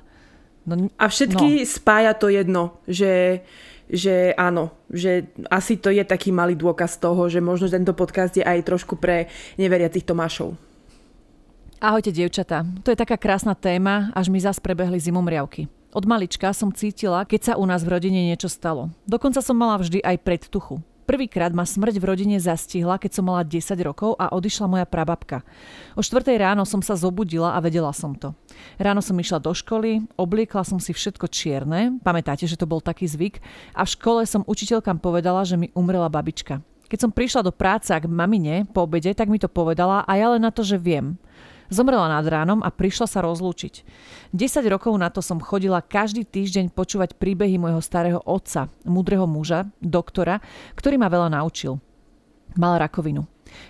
No, 0.65 0.89
a 0.97 1.05
všetky 1.11 1.61
no. 1.61 1.67
spája 1.67 2.15
to 2.17 2.31
jedno, 2.31 2.81
že, 2.89 3.45
že 3.85 4.33
áno, 4.33 4.73
že 4.89 5.29
asi 5.51 5.77
to 5.77 5.93
je 5.93 6.01
taký 6.01 6.33
malý 6.33 6.57
dôkaz 6.57 6.97
toho, 6.97 7.29
že 7.29 7.43
možno 7.43 7.69
tento 7.69 7.93
podcast 7.93 8.33
je 8.33 8.41
aj 8.41 8.65
trošku 8.65 8.97
pre 8.97 9.29
neveriacich 9.61 10.07
Tomášov. 10.07 10.57
Ahojte, 11.85 12.09
dievčatá. 12.09 12.65
To 12.81 12.89
je 12.89 12.97
taká 12.97 13.13
krásna 13.13 13.53
téma, 13.53 14.09
až 14.17 14.33
mi 14.33 14.41
zas 14.41 14.57
prebehli 14.57 14.97
zimomriavky. 14.97 15.69
Od 15.93 16.01
malička 16.09 16.49
som 16.49 16.73
cítila, 16.73 17.21
keď 17.29 17.53
sa 17.53 17.53
u 17.61 17.65
nás 17.69 17.85
v 17.85 17.93
rodine 17.93 18.25
niečo 18.25 18.49
stalo. 18.49 18.89
Dokonca 19.05 19.37
som 19.37 19.53
mala 19.53 19.77
vždy 19.77 20.01
aj 20.01 20.17
predtuchu. 20.25 20.81
Prvýkrát 21.05 21.53
ma 21.53 21.61
smrť 21.61 22.01
v 22.01 22.09
rodine 22.09 22.41
zastihla, 22.41 22.97
keď 22.97 23.21
som 23.21 23.29
mala 23.29 23.45
10 23.45 23.77
rokov 23.85 24.17
a 24.17 24.33
odišla 24.33 24.65
moja 24.65 24.89
prababka. 24.89 25.45
O 25.93 26.01
4 26.01 26.25
ráno 26.41 26.65
som 26.65 26.81
sa 26.81 26.97
zobudila 26.97 27.53
a 27.53 27.61
vedela 27.61 27.93
som 27.93 28.17
to. 28.17 28.33
Ráno 28.81 29.05
som 29.05 29.13
išla 29.21 29.37
do 29.37 29.53
školy, 29.53 30.09
obliekla 30.17 30.65
som 30.65 30.81
si 30.81 30.89
všetko 30.89 31.29
čierne, 31.29 32.01
pamätáte, 32.01 32.49
že 32.49 32.57
to 32.57 32.65
bol 32.65 32.81
taký 32.81 33.05
zvyk, 33.05 33.37
a 33.77 33.85
v 33.85 33.93
škole 33.93 34.25
som 34.25 34.41
učiteľkám 34.49 34.97
povedala, 34.97 35.45
že 35.45 35.53
mi 35.53 35.69
umrela 35.77 36.09
babička. 36.09 36.65
Keď 36.85 37.01
som 37.01 37.13
prišla 37.13 37.41
do 37.41 37.53
práce 37.53 37.89
k 37.89 38.05
mamine 38.05 38.69
po 38.69 38.85
obede, 38.85 39.09
tak 39.17 39.25
mi 39.25 39.41
to 39.41 39.49
povedala 39.49 40.05
a 40.05 40.11
ja 40.21 40.33
len 40.33 40.41
na 40.45 40.53
to, 40.53 40.61
že 40.61 40.77
viem. 40.77 41.17
Zomrela 41.73 42.05
nad 42.05 42.25
ránom 42.25 42.61
a 42.61 42.69
prišla 42.69 43.09
sa 43.09 43.19
rozlúčiť. 43.25 43.81
10 44.31 44.73
rokov 44.73 44.93
na 44.97 45.09
to 45.09 45.23
som 45.25 45.41
chodila 45.41 45.81
každý 45.81 46.21
týždeň 46.21 46.69
počúvať 46.69 47.17
príbehy 47.17 47.57
môjho 47.57 47.81
starého 47.81 48.21
otca, 48.21 48.69
múdreho 48.85 49.25
muža, 49.25 49.65
doktora, 49.81 50.41
ktorý 50.77 51.01
ma 51.01 51.09
veľa 51.09 51.33
naučil. 51.33 51.81
Mal 52.55 52.77
rakovinu. 52.77 53.25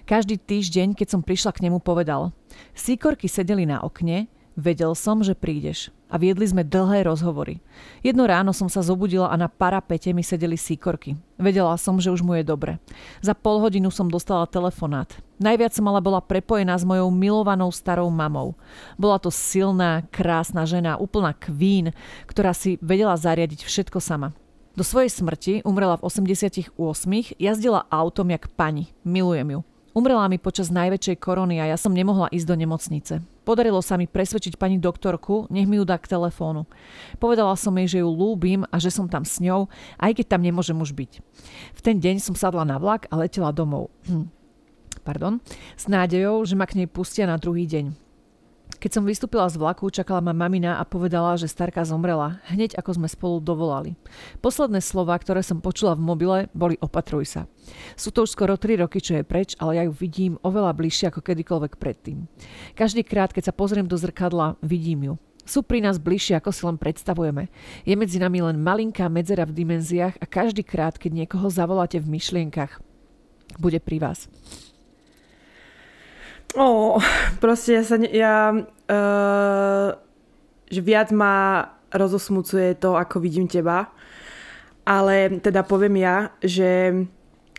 Každý 0.06 0.39
týždeň, 0.39 0.96
keď 0.98 1.08
som 1.16 1.22
prišla 1.22 1.52
k 1.56 1.68
nemu, 1.68 1.80
povedal 1.84 2.32
Síkorky 2.76 3.28
sedeli 3.28 3.68
na 3.68 3.84
okne, 3.84 4.28
Vedel 4.56 4.95
som, 4.95 5.20
že 5.20 5.36
prídeš. 5.36 5.91
A 6.08 6.16
viedli 6.16 6.47
sme 6.47 6.64
dlhé 6.64 7.03
rozhovory. 7.03 7.60
Jedno 7.99 8.24
ráno 8.24 8.56
som 8.56 8.72
sa 8.72 8.80
zobudila 8.80 9.28
a 9.28 9.36
na 9.36 9.51
parapete 9.51 10.16
mi 10.16 10.24
sedeli 10.24 10.56
síkorky. 10.56 11.20
Vedela 11.36 11.76
som, 11.76 11.99
že 11.99 12.08
už 12.08 12.24
mu 12.24 12.39
je 12.39 12.47
dobre. 12.47 12.80
Za 13.20 13.36
pol 13.36 13.60
hodinu 13.60 13.91
som 13.91 14.08
dostala 14.08 14.47
telefonát. 14.47 15.12
Najviac 15.43 15.76
som 15.76 15.84
ale 15.91 15.99
bola 15.99 16.24
prepojená 16.24 16.80
s 16.80 16.88
mojou 16.88 17.12
milovanou 17.12 17.68
starou 17.68 18.08
mamou. 18.08 18.56
Bola 18.95 19.20
to 19.20 19.28
silná, 19.28 20.08
krásna 20.08 20.64
žena, 20.64 20.95
úplná 20.95 21.36
kvín, 21.36 21.91
ktorá 22.24 22.56
si 22.56 22.80
vedela 22.80 23.20
zariadiť 23.20 23.68
všetko 23.68 23.99
sama. 23.99 24.32
Do 24.80 24.88
svojej 24.88 25.12
smrti 25.12 25.53
umrela 25.68 25.99
v 25.99 26.08
88, 26.08 26.72
jazdila 27.36 27.88
autom 27.91 28.32
jak 28.32 28.47
pani. 28.56 28.88
Milujem 29.03 29.60
ju. 29.60 29.74
Umrela 29.96 30.28
mi 30.28 30.36
počas 30.36 30.76
najväčšej 30.76 31.24
korony 31.24 31.64
a 31.64 31.72
ja 31.72 31.80
som 31.80 31.96
nemohla 31.96 32.28
ísť 32.28 32.52
do 32.52 32.56
nemocnice. 32.60 33.14
Podarilo 33.48 33.80
sa 33.80 33.96
mi 33.96 34.12
presvedčiť 34.12 34.60
pani 34.60 34.76
doktorku, 34.76 35.48
nech 35.48 35.72
mi 35.72 35.80
ju 35.80 35.88
dá 35.88 35.96
k 35.96 36.12
telefónu. 36.12 36.68
Povedala 37.16 37.56
som 37.56 37.72
jej, 37.80 37.88
že 37.88 38.02
ju 38.04 38.12
lúbim 38.12 38.68
a 38.68 38.76
že 38.76 38.91
som 38.91 39.08
tam 39.08 39.24
s 39.24 39.39
ňou, 39.39 39.72
aj 39.96 40.20
keď 40.20 40.36
tam 40.36 40.43
nemôžem 40.43 40.76
už 40.76 40.91
byť. 40.91 41.12
V 41.74 41.82
ten 41.82 42.04
deň 42.04 42.20
som 42.20 42.36
sadla 42.36 42.68
na 42.68 42.76
vlak 42.76 43.08
a 43.08 43.24
letela 43.24 43.56
domov. 43.56 43.88
Hm. 44.12 44.28
Pardon. 45.08 45.39
S 45.80 45.88
nádejou, 45.88 46.43
že 46.43 46.60
ma 46.60 46.68
k 46.68 46.76
nej 46.76 46.91
pustia 46.91 47.24
na 47.24 47.39
druhý 47.39 47.64
deň. 47.64 48.05
Keď 48.86 49.01
som 49.01 49.09
vystúpila 49.09 49.49
z 49.49 49.57
vlaku, 49.57 49.89
čakala 49.89 50.21
ma 50.21 50.29
mamina 50.29 50.77
a 50.77 50.86
povedala, 50.86 51.33
že 51.41 51.49
starka 51.49 51.81
zomrela, 51.81 52.38
hneď 52.53 52.77
ako 52.77 53.01
sme 53.01 53.09
spolu 53.09 53.41
dovolali. 53.41 53.97
Posledné 54.45 54.77
slova, 54.77 55.17
ktoré 55.17 55.41
som 55.41 55.57
počula 55.57 55.97
v 55.97 56.05
mobile, 56.05 56.39
boli 56.53 56.77
opatruj 56.77 57.25
sa. 57.25 57.41
Sú 57.97 58.13
to 58.13 58.29
už 58.29 58.38
skoro 58.38 58.61
3 58.61 58.86
roky, 58.86 59.01
čo 59.01 59.17
je 59.17 59.25
preč, 59.25 59.57
ale 59.57 59.81
ja 59.81 59.89
ju 59.89 59.93
vidím 59.97 60.38
oveľa 60.45 60.77
bližšie 60.77 61.09
ako 61.09 61.25
kedykoľvek 61.25 61.81
predtým. 61.81 62.29
Každý 62.77 63.01
krát, 63.01 63.33
keď 63.33 63.49
sa 63.49 63.57
pozriem 63.57 63.89
do 63.89 63.97
zrkadla, 63.97 64.61
vidím 64.61 65.01
ju. 65.01 65.13
Sú 65.49 65.65
pri 65.65 65.81
nás 65.81 65.97
bližšie, 65.97 66.38
ako 66.38 66.53
si 66.53 66.61
len 66.69 66.77
predstavujeme. 66.77 67.49
Je 67.89 67.97
medzi 67.97 68.21
nami 68.21 68.45
len 68.45 68.61
malinká 68.61 69.09
medzera 69.09 69.49
v 69.49 69.65
dimenziách 69.65 70.21
a 70.21 70.25
každý 70.29 70.61
krát, 70.61 71.01
keď 71.01 71.25
niekoho 71.25 71.49
zavoláte 71.49 71.97
v 71.97 72.21
myšlienkach, 72.21 72.77
bude 73.57 73.81
pri 73.81 73.97
vás. 73.97 74.29
O, 76.56 76.95
proste 77.43 77.76
ja 77.76 77.84
sa, 77.84 77.99
ne, 77.99 78.08
ja, 78.08 78.56
uh, 78.56 79.88
že 80.72 80.82
viac 80.82 81.12
ma 81.12 81.68
rozosmucuje 81.91 82.80
to, 82.80 82.95
ako 82.95 83.20
vidím 83.20 83.47
teba. 83.47 83.91
Ale 84.88 85.41
teda 85.43 85.68
poviem 85.68 85.99
ja, 85.99 86.32
že 86.39 86.93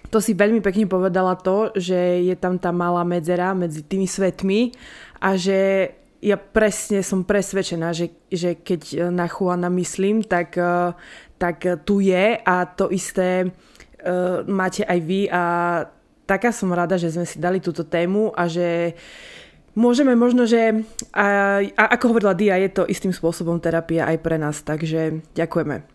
to 0.08 0.22
si 0.22 0.32
veľmi 0.32 0.62
pekne 0.62 0.86
povedala 0.88 1.34
to, 1.36 1.74
že 1.74 2.24
je 2.24 2.34
tam 2.38 2.56
tá 2.56 2.70
malá 2.72 3.02
medzera 3.02 3.52
medzi 3.52 3.82
tými 3.82 4.06
svetmi 4.06 4.70
a 5.18 5.34
že 5.34 5.90
ja 6.22 6.38
presne 6.40 7.04
som 7.04 7.26
presvedčená, 7.26 7.92
že, 7.92 8.14
že 8.32 8.56
keď 8.56 9.12
na 9.12 9.28
Juana 9.28 9.68
myslím, 9.68 10.24
tak, 10.24 10.56
uh, 10.56 10.96
tak 11.36 11.84
tu 11.84 12.00
je 12.00 12.38
a 12.40 12.54
to 12.64 12.88
isté 12.88 13.52
máte 14.46 14.86
aj 14.86 14.98
vy 15.02 15.26
a 15.26 15.42
taká 16.26 16.50
som 16.50 16.74
rada, 16.74 16.98
že 16.98 17.14
sme 17.14 17.24
si 17.24 17.38
dali 17.38 17.62
túto 17.62 17.86
tému 17.86 18.34
a 18.34 18.50
že 18.50 18.98
môžeme 19.78 20.18
možno, 20.18 20.44
že 20.44 20.82
a, 21.14 21.60
a 21.62 21.84
ako 21.94 22.12
hovorila 22.12 22.34
Dia, 22.34 22.58
je 22.58 22.82
to 22.82 22.82
istým 22.90 23.14
spôsobom 23.14 23.62
terapia 23.62 24.10
aj 24.10 24.18
pre 24.20 24.36
nás, 24.36 24.60
takže 24.66 25.22
ďakujeme. 25.38 25.86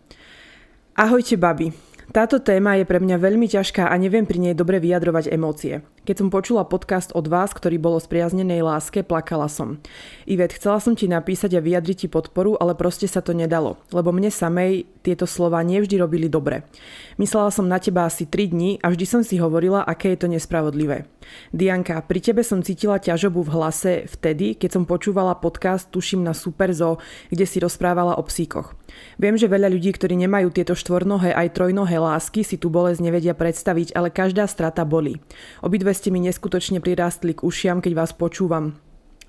Ahojte, 0.96 1.36
babi. 1.36 1.91
Táto 2.12 2.44
téma 2.44 2.76
je 2.76 2.84
pre 2.84 3.00
mňa 3.00 3.16
veľmi 3.16 3.48
ťažká 3.48 3.88
a 3.88 3.94
neviem 3.96 4.28
pri 4.28 4.36
nej 4.36 4.52
dobre 4.52 4.76
vyjadrovať 4.76 5.32
emócie. 5.32 5.80
Keď 6.04 6.20
som 6.20 6.28
počula 6.28 6.68
podcast 6.68 7.08
od 7.16 7.24
vás, 7.24 7.56
ktorý 7.56 7.80
bol 7.80 7.96
o 7.96 8.04
spriaznenej 8.04 8.60
láske, 8.60 9.00
plakala 9.00 9.48
som. 9.48 9.80
Ivet, 10.28 10.52
chcela 10.52 10.76
som 10.76 10.92
ti 10.92 11.08
napísať 11.08 11.56
a 11.56 11.64
vyjadriť 11.64 12.04
ti 12.04 12.08
podporu, 12.12 12.60
ale 12.60 12.76
proste 12.76 13.08
sa 13.08 13.24
to 13.24 13.32
nedalo, 13.32 13.80
lebo 13.96 14.12
mne 14.12 14.28
samej 14.28 14.84
tieto 15.00 15.24
slova 15.24 15.64
nevždy 15.64 15.96
robili 15.96 16.28
dobre. 16.28 16.68
Myslela 17.16 17.48
som 17.48 17.64
na 17.64 17.80
teba 17.80 18.04
asi 18.04 18.28
3 18.28 18.52
dní 18.52 18.76
a 18.84 18.92
vždy 18.92 19.04
som 19.08 19.24
si 19.24 19.40
hovorila, 19.40 19.80
aké 19.80 20.12
je 20.12 20.20
to 20.20 20.28
nespravodlivé. 20.28 21.08
Dianka, 21.56 21.96
pri 22.04 22.20
tebe 22.20 22.44
som 22.44 22.60
cítila 22.60 23.00
ťažobu 23.00 23.40
v 23.40 23.56
hlase 23.56 23.92
vtedy, 24.04 24.52
keď 24.60 24.68
som 24.68 24.84
počúvala 24.84 25.40
podcast, 25.40 25.88
tuším 25.88 26.28
na 26.28 26.36
Superzo, 26.36 27.00
kde 27.32 27.48
si 27.48 27.56
rozprávala 27.56 28.20
o 28.20 28.22
psíkoch. 28.28 28.76
Viem, 29.20 29.36
že 29.36 29.50
veľa 29.50 29.68
ľudí, 29.70 29.92
ktorí 29.92 30.16
nemajú 30.16 30.50
tieto 30.50 30.72
štvornohé 30.72 31.36
aj 31.36 31.54
trojnohé 31.54 32.00
lásky, 32.00 32.42
si 32.42 32.56
tú 32.56 32.72
bolesť 32.72 33.04
nevedia 33.04 33.36
predstaviť, 33.36 33.92
ale 33.92 34.08
každá 34.08 34.48
strata 34.48 34.82
bolí. 34.88 35.20
Obidve 35.60 35.92
ste 35.92 36.08
mi 36.08 36.18
neskutočne 36.24 36.80
prirástli 36.80 37.36
k 37.36 37.44
ušiam, 37.44 37.84
keď 37.84 37.92
vás 37.92 38.12
počúvam. 38.16 38.80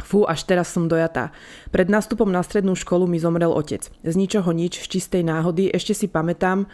Fú, 0.01 0.25
až 0.25 0.43
teraz 0.43 0.73
som 0.73 0.89
dojatá. 0.89 1.31
Pred 1.69 1.87
nástupom 1.87 2.27
na 2.27 2.41
strednú 2.41 2.73
školu 2.73 3.05
mi 3.05 3.21
zomrel 3.21 3.53
otec. 3.53 3.87
Z 3.87 4.13
ničoho 4.17 4.49
nič, 4.51 4.81
z 4.83 4.97
čistej 4.97 5.23
náhody, 5.23 5.69
ešte 5.69 5.93
si 5.93 6.07
pamätám 6.09 6.65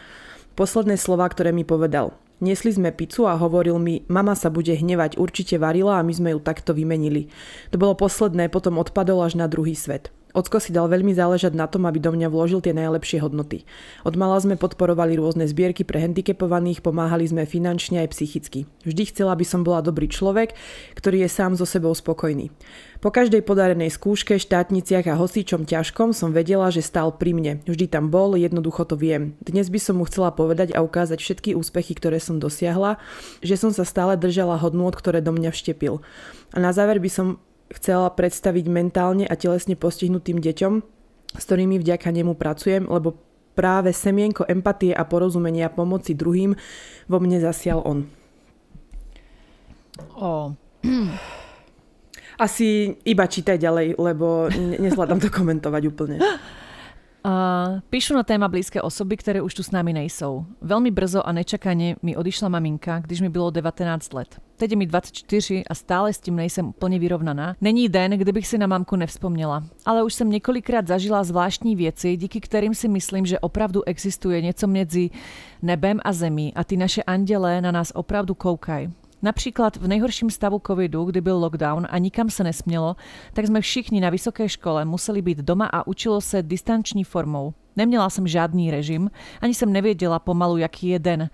posledné 0.55 0.95
slova, 0.95 1.27
ktoré 1.27 1.51
mi 1.51 1.67
povedal. 1.67 2.15
Nesli 2.39 2.71
sme 2.71 2.95
pizzu 2.95 3.27
a 3.27 3.35
hovoril 3.35 3.75
mi, 3.83 4.07
mama 4.07 4.31
sa 4.31 4.47
bude 4.47 4.71
hnevať, 4.71 5.19
určite 5.19 5.59
varila 5.59 5.99
a 5.99 6.05
my 6.07 6.13
sme 6.15 6.29
ju 6.31 6.39
takto 6.39 6.71
vymenili. 6.71 7.27
To 7.69 7.75
bolo 7.75 7.99
posledné, 7.99 8.47
potom 8.47 8.79
odpadol 8.79 9.19
až 9.27 9.35
na 9.35 9.51
druhý 9.51 9.75
svet. 9.75 10.07
Ocko 10.29 10.61
si 10.61 10.69
dal 10.69 10.85
veľmi 10.85 11.09
záležať 11.09 11.57
na 11.57 11.65
tom, 11.65 11.89
aby 11.89 11.97
do 11.97 12.13
mňa 12.13 12.29
vložil 12.29 12.61
tie 12.61 12.69
najlepšie 12.69 13.17
hodnoty. 13.25 13.65
Od 14.05 14.13
mala 14.13 14.37
sme 14.37 14.61
podporovali 14.61 15.17
rôzne 15.17 15.49
zbierky 15.49 15.81
pre 15.81 16.05
handicapovaných, 16.05 16.85
pomáhali 16.85 17.25
sme 17.25 17.49
finančne 17.49 18.05
aj 18.05 18.13
psychicky. 18.13 18.69
Vždy 18.85 19.09
chcela, 19.09 19.33
aby 19.33 19.41
som 19.41 19.65
bola 19.65 19.81
dobrý 19.81 20.05
človek, 20.05 20.53
ktorý 20.93 21.25
je 21.25 21.29
sám 21.33 21.57
so 21.57 21.65
sebou 21.65 21.97
spokojný. 21.97 22.53
Po 22.99 23.09
každej 23.09 23.47
podarenej 23.47 23.89
skúške, 23.95 24.37
štátniciach 24.37 25.07
a 25.07 25.15
hosičom 25.15 25.63
ťažkom 25.63 26.11
som 26.11 26.35
vedela, 26.35 26.67
že 26.67 26.83
stál 26.83 27.15
pri 27.15 27.31
mne. 27.31 27.53
Vždy 27.63 27.87
tam 27.87 28.11
bol, 28.11 28.35
jednoducho 28.35 28.85
to 28.85 28.99
viem. 28.99 29.39
Dnes 29.39 29.71
by 29.71 29.79
som 29.79 29.97
mu 29.97 30.05
chcela 30.05 30.35
povedať 30.35 30.75
a 30.75 30.83
ukázať 30.83 31.23
všetky 31.23 31.49
úspechy, 31.55 31.95
ktoré 31.95 32.19
som 32.19 32.37
dosiahla, 32.37 32.99
že 33.39 33.55
som 33.55 33.71
sa 33.71 33.87
stále 33.87 34.19
držala 34.19 34.59
hodnôt, 34.59 34.91
ktoré 34.91 35.23
do 35.23 35.31
mňa 35.31 35.49
vštepil. 35.55 36.03
A 36.53 36.57
na 36.59 36.75
záver 36.75 36.99
by 36.99 37.07
som 37.07 37.27
chcela 37.73 38.09
predstaviť 38.09 38.65
mentálne 38.69 39.25
a 39.25 39.37
telesne 39.37 39.77
postihnutým 39.77 40.41
deťom, 40.41 40.73
s 41.37 41.43
ktorými 41.45 41.77
vďaka 41.77 42.09
nemu 42.09 42.33
pracujem, 42.33 42.89
lebo 42.89 43.17
práve 43.53 43.91
semienko 43.91 44.47
empatie 44.47 44.95
a 44.95 45.03
porozumenia 45.03 45.67
pomoci 45.67 46.15
druhým 46.15 46.55
vo 47.05 47.17
mne 47.19 47.43
zasial 47.43 47.83
on. 47.83 48.07
O. 50.15 50.55
Asi 52.39 52.95
iba 53.03 53.27
čítaj 53.27 53.59
ďalej, 53.59 53.99
lebo 53.99 54.47
nezvládam 54.55 55.19
to 55.19 55.27
komentovať 55.27 55.83
úplne. 55.91 56.17
Píšu 57.89 58.13
na 58.15 58.23
téma 58.23 58.47
blízke 58.47 58.81
osoby, 58.81 59.17
ktoré 59.17 59.41
už 59.41 59.53
tu 59.53 59.63
s 59.63 59.71
nami 59.71 59.93
nejsou. 59.93 60.45
Veľmi 60.61 60.91
brzo 60.91 61.25
a 61.25 61.31
nečakane 61.31 61.95
mi 62.01 62.13
odišla 62.17 62.49
maminka, 62.49 62.99
když 62.99 63.21
mi 63.21 63.29
bylo 63.29 63.49
19 63.49 64.13
let. 64.13 64.41
Teď 64.57 64.71
je 64.71 64.77
mi 64.77 64.85
24 64.85 65.63
a 65.69 65.73
stále 65.75 66.13
s 66.13 66.19
tím 66.19 66.35
nejsem 66.35 66.67
úplně 66.67 66.99
vyrovnaná. 66.99 67.55
Není 67.61 67.89
den, 67.89 68.11
kdybych 68.11 68.47
si 68.47 68.57
na 68.57 68.67
mamku 68.67 68.95
nevzpomněla. 68.95 69.63
Ale 69.85 70.03
už 70.03 70.13
jsem 70.13 70.29
několikrát 70.29 70.87
zažila 70.87 71.23
zvláštní 71.23 71.75
věci, 71.75 72.17
díky 72.17 72.39
kterým 72.41 72.75
si 72.75 72.87
myslím, 72.87 73.25
že 73.25 73.39
opravdu 73.39 73.83
existuje 73.83 74.41
něco 74.41 74.67
mezi 74.67 75.09
nebem 75.61 75.99
a 76.03 76.13
zemí 76.13 76.53
a 76.53 76.63
ty 76.63 76.77
naše 76.77 77.03
andělé 77.03 77.61
na 77.61 77.71
nás 77.71 77.91
opravdu 77.95 78.35
koukají. 78.35 78.93
Například 79.21 79.77
v 79.77 79.87
nejhorším 79.87 80.29
stavu 80.29 80.61
covidu, 80.67 81.03
kdy 81.03 81.21
byl 81.21 81.37
lockdown 81.37 81.87
a 81.89 81.97
nikam 81.97 82.29
se 82.29 82.43
nesmělo, 82.43 82.95
tak 83.33 83.47
jsme 83.47 83.61
všichni 83.61 84.01
na 84.01 84.09
vysoké 84.09 84.49
škole 84.49 84.85
museli 84.85 85.21
být 85.21 85.37
doma 85.37 85.65
a 85.65 85.87
učilo 85.87 86.21
se 86.21 86.43
distanční 86.43 87.03
formou. 87.03 87.53
Neměla 87.75 88.09
jsem 88.09 88.27
žádný 88.27 88.71
režim, 88.71 89.11
ani 89.41 89.53
jsem 89.53 89.73
nevěděla 89.73 90.19
pomalu, 90.19 90.57
jaký 90.57 90.87
je 90.87 90.99
den. 90.99 91.29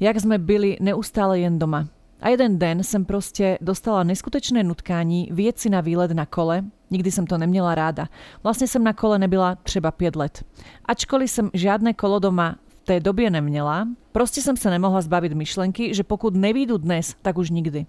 Jak 0.00 0.20
jsme 0.20 0.38
byli 0.38 0.76
neustále 0.80 1.38
jen 1.38 1.58
doma. 1.58 1.86
A 2.20 2.28
jeden 2.28 2.58
den 2.58 2.82
jsem 2.82 3.04
prostě 3.04 3.58
dostala 3.60 4.02
neskutečné 4.02 4.62
nutkání 4.62 5.28
vyjet 5.32 5.58
si 5.58 5.70
na 5.70 5.80
výlet 5.80 6.10
na 6.10 6.26
kole, 6.26 6.64
nikdy 6.90 7.10
jsem 7.10 7.26
to 7.26 7.38
neměla 7.38 7.74
ráda. 7.74 8.08
Vlastně 8.42 8.68
jsem 8.68 8.84
na 8.84 8.92
kole 8.92 9.18
nebyla 9.18 9.54
třeba 9.54 9.90
pět 9.90 10.16
let. 10.16 10.44
Ačkoliv 10.84 11.30
jsem 11.30 11.50
žádné 11.54 11.94
kolo 11.94 12.18
doma 12.18 12.56
té 12.84 13.00
době 13.00 13.30
neměla, 13.30 13.88
prostě 14.12 14.42
jsem 14.42 14.56
se 14.56 14.70
nemohla 14.70 15.00
zbavit 15.00 15.32
myšlenky, 15.32 15.94
že 15.94 16.04
pokud 16.04 16.34
nevídu 16.34 16.78
dnes, 16.78 17.16
tak 17.22 17.38
už 17.38 17.50
nikdy. 17.50 17.86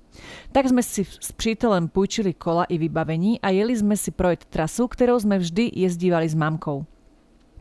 Tak 0.52 0.68
jsme 0.68 0.84
si 0.84 1.06
s 1.06 1.32
přítelem 1.32 1.88
půjčili 1.88 2.34
kola 2.34 2.64
i 2.64 2.78
vybavení 2.78 3.42
a 3.42 3.50
jeli 3.50 3.78
jsme 3.78 3.98
si 3.98 4.12
projet 4.12 4.46
trasu, 4.46 4.88
kterou 4.88 5.20
jsme 5.20 5.40
vždy 5.40 5.72
jezdívali 5.74 6.30
s 6.30 6.36
mamkou 6.36 6.86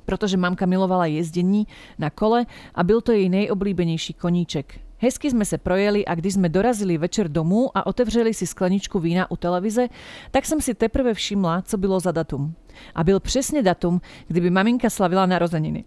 protože 0.04 0.36
mamka 0.36 0.66
milovala 0.66 1.06
jezdení 1.06 1.66
na 1.98 2.10
kole 2.10 2.46
a 2.74 2.84
byl 2.84 3.00
to 3.00 3.12
jej 3.12 3.28
nejoblíbenější 3.28 4.14
koníček. 4.14 4.80
Hezky 4.98 5.30
jsme 5.30 5.44
se 5.44 5.58
projeli 5.58 6.04
a 6.04 6.14
když 6.14 6.34
jsme 6.34 6.48
dorazili 6.48 6.98
večer 6.98 7.28
domů 7.28 7.70
a 7.74 7.86
otevřeli 7.86 8.34
si 8.34 8.46
skleničku 8.46 8.98
vína 8.98 9.30
u 9.30 9.36
televize, 9.36 9.88
tak 10.30 10.44
jsem 10.44 10.60
si 10.60 10.74
teprve 10.74 11.14
všimla, 11.14 11.62
co 11.62 11.78
bylo 11.78 12.00
za 12.00 12.12
datum. 12.12 12.54
A 12.94 13.04
byl 13.04 13.20
přesně 13.20 13.62
datum, 13.62 14.00
kdyby 14.26 14.50
maminka 14.50 14.90
slavila 14.90 15.26
narozeniny. 15.26 15.84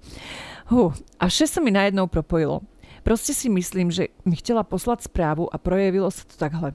Hú, 0.73 0.89
a 1.21 1.29
vše 1.29 1.45
sa 1.45 1.61
mi 1.61 1.69
najednou 1.69 2.09
propojilo. 2.09 2.65
Proste 3.05 3.37
si 3.37 3.45
myslím, 3.45 3.93
že 3.93 4.09
mi 4.25 4.33
chcela 4.33 4.65
poslať 4.65 5.05
správu 5.05 5.45
a 5.45 5.61
projevilo 5.61 6.09
sa 6.09 6.25
to 6.25 6.33
takhle. 6.33 6.73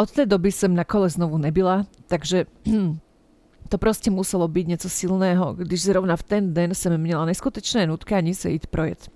Od 0.00 0.08
té 0.08 0.24
doby 0.24 0.48
jsem 0.48 0.72
na 0.72 0.84
kole 0.84 1.12
znovu 1.12 1.36
nebyla, 1.36 1.84
takže 2.08 2.48
to 3.68 3.76
prostě 3.78 4.08
muselo 4.10 4.48
být 4.48 4.68
něco 4.68 4.88
silného, 4.88 5.52
když 5.52 5.82
zrovna 5.82 6.16
v 6.16 6.22
ten 6.22 6.54
den 6.54 6.74
jsem 6.74 6.96
měla 6.98 7.24
neskutečné 7.24 7.86
nutkání 7.86 8.34
se 8.34 8.50
jít 8.50 8.66
projet. 8.66 9.08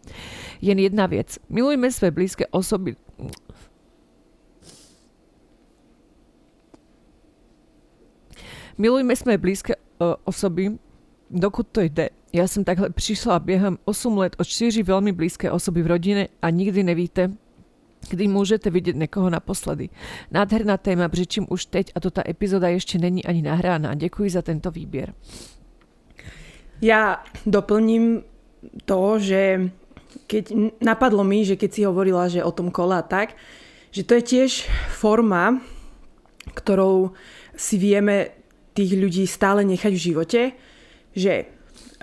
Jen 0.61 0.79
jedna 0.79 1.07
věc. 1.07 1.39
Milujme 1.49 1.93
své 1.93 2.11
blízké 2.11 2.47
osoby. 2.47 2.97
Milujme 8.79 9.17
své 9.17 9.39
blízké 9.39 9.77
uh, 9.77 10.15
osoby, 10.25 10.77
dokud 11.31 11.67
to 11.73 11.81
jde. 11.81 12.09
Ja 12.35 12.45
som 12.45 12.65
takhle 12.65 12.91
prišla 12.91 13.39
během 13.39 13.79
8 13.85 14.19
let 14.19 14.37
od 14.39 14.47
4 14.47 14.83
veľmi 14.83 15.13
blízké 15.17 15.49
osoby 15.51 15.83
v 15.83 15.87
rodine 15.87 16.23
a 16.43 16.51
nikdy 16.51 16.85
nevíte, 16.85 17.33
kdy 18.11 18.29
môžete 18.29 18.71
vidieť 18.71 18.95
nekoho 18.95 19.31
naposledy. 19.31 19.89
Nádherná 20.31 20.77
téma, 20.77 21.09
břičím 21.09 21.47
už 21.49 21.67
teď 21.67 21.87
a 21.95 21.99
to 22.01 22.11
tá 22.11 22.23
epizóda 22.27 22.69
ešte 22.69 23.01
není 23.01 23.25
ani 23.25 23.43
nahrána. 23.43 23.97
Ďakujem 23.97 24.31
za 24.31 24.43
tento 24.45 24.71
výbier. 24.71 25.17
Ja 26.85 27.25
doplním 27.49 28.21
to, 28.85 29.17
že 29.17 29.73
keď 30.29 30.77
napadlo 30.85 31.25
mi, 31.25 31.41
že 31.45 31.57
keď 31.57 31.71
si 31.73 31.81
hovorila, 31.89 32.29
že 32.29 32.45
o 32.45 32.53
tom 32.53 32.69
kole 32.69 33.01
a 33.01 33.05
tak, 33.05 33.33
že 33.97 34.05
to 34.05 34.21
je 34.21 34.23
tiež 34.23 34.69
forma, 34.93 35.65
ktorou 36.53 37.17
si 37.57 37.81
vieme 37.81 38.37
tých 38.77 38.93
ľudí 38.93 39.25
stále 39.25 39.65
nechať 39.65 39.93
v 39.97 40.05
živote, 40.05 40.41
že 41.17 41.49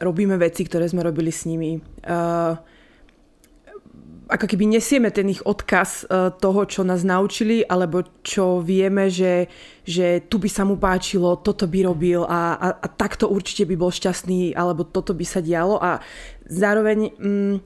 robíme 0.02 0.36
veci, 0.42 0.66
ktoré 0.66 0.90
sme 0.90 1.06
robili 1.06 1.30
s 1.30 1.46
nimi. 1.46 1.78
Uh, 2.02 2.58
ako 4.26 4.50
keby 4.50 4.66
nesieme 4.66 5.14
ten 5.14 5.30
ich 5.30 5.46
odkaz 5.46 6.10
uh, 6.10 6.34
toho, 6.34 6.66
čo 6.66 6.82
nás 6.82 7.06
naučili, 7.06 7.62
alebo 7.62 8.02
čo 8.26 8.66
vieme, 8.66 9.14
že, 9.14 9.46
že 9.86 10.26
tu 10.26 10.42
by 10.42 10.50
sa 10.50 10.66
mu 10.66 10.82
páčilo, 10.82 11.38
toto 11.38 11.70
by 11.70 11.86
robil 11.86 12.26
a, 12.26 12.58
a, 12.58 12.68
a 12.82 12.88
takto 12.90 13.30
určite 13.30 13.70
by 13.70 13.76
bol 13.78 13.94
šťastný, 13.94 14.58
alebo 14.58 14.88
toto 14.88 15.14
by 15.14 15.26
sa 15.28 15.38
dialo. 15.44 15.78
A 15.78 16.02
zároveň 16.50 17.14
um, 17.22 17.62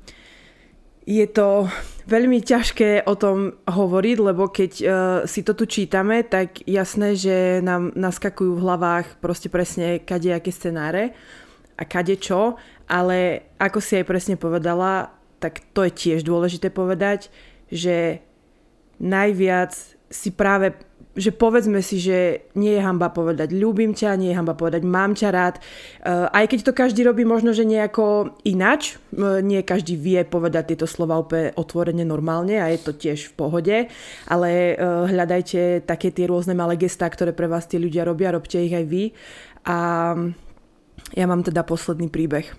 je 1.07 1.23
to 1.31 1.71
veľmi 2.03 2.43
ťažké 2.43 3.07
o 3.07 3.15
tom 3.15 3.55
hovoriť, 3.63 4.17
lebo 4.19 4.51
keď 4.51 4.71
uh, 4.83 4.87
si 5.23 5.39
to 5.39 5.55
tu 5.55 5.63
čítame, 5.63 6.27
tak 6.27 6.67
jasné, 6.67 7.15
že 7.15 7.63
nám 7.63 7.95
naskakujú 7.95 8.59
v 8.59 8.63
hlavách 8.67 9.07
proste 9.23 9.47
presne 9.47 10.03
kadejaké 10.03 10.51
scenáre 10.51 11.15
a 11.79 11.83
kade 11.87 12.19
čo, 12.19 12.59
ale 12.91 13.47
ako 13.55 13.79
si 13.79 13.95
aj 13.95 14.05
presne 14.07 14.35
povedala, 14.35 15.15
tak 15.39 15.63
to 15.71 15.87
je 15.87 15.95
tiež 15.95 16.27
dôležité 16.27 16.75
povedať, 16.75 17.31
že 17.71 18.19
najviac 18.99 19.71
si 20.11 20.29
práve 20.35 20.75
že 21.17 21.33
povedzme 21.33 21.81
si, 21.81 21.97
že 21.97 22.47
nie 22.53 22.77
je 22.77 22.81
hamba 22.85 23.09
povedať 23.09 23.49
ľúbim 23.57 23.97
ťa, 23.97 24.21
nie 24.21 24.29
je 24.31 24.37
hamba 24.37 24.53
povedať 24.53 24.85
mám 24.85 25.17
ťa 25.17 25.29
rád. 25.33 25.55
Uh, 25.57 26.29
aj 26.29 26.45
keď 26.53 26.59
to 26.69 26.77
každý 26.77 27.01
robí 27.01 27.25
možno, 27.25 27.57
že 27.57 27.65
nejako 27.65 28.37
inač, 28.45 29.01
uh, 29.17 29.41
nie 29.41 29.65
každý 29.65 29.97
vie 29.97 30.21
povedať 30.21 30.77
tieto 30.77 30.85
slova 30.85 31.17
úplne 31.17 31.57
otvorene 31.57 32.05
normálne 32.05 32.61
a 32.61 32.69
je 32.69 32.79
to 32.79 32.93
tiež 32.93 33.33
v 33.33 33.35
pohode, 33.35 33.77
ale 34.29 34.77
uh, 34.77 35.09
hľadajte 35.09 35.89
také 35.89 36.13
tie 36.13 36.29
rôzne 36.29 36.53
malé 36.53 36.77
gestá, 36.77 37.09
ktoré 37.09 37.33
pre 37.33 37.49
vás 37.49 37.65
tí 37.65 37.81
ľudia 37.81 38.05
robia, 38.05 38.29
robte 38.29 38.61
ich 38.61 38.71
aj 38.71 38.85
vy. 38.85 39.11
A 39.67 39.77
ja 41.17 41.25
mám 41.25 41.41
teda 41.41 41.65
posledný 41.65 42.07
príbeh. 42.13 42.53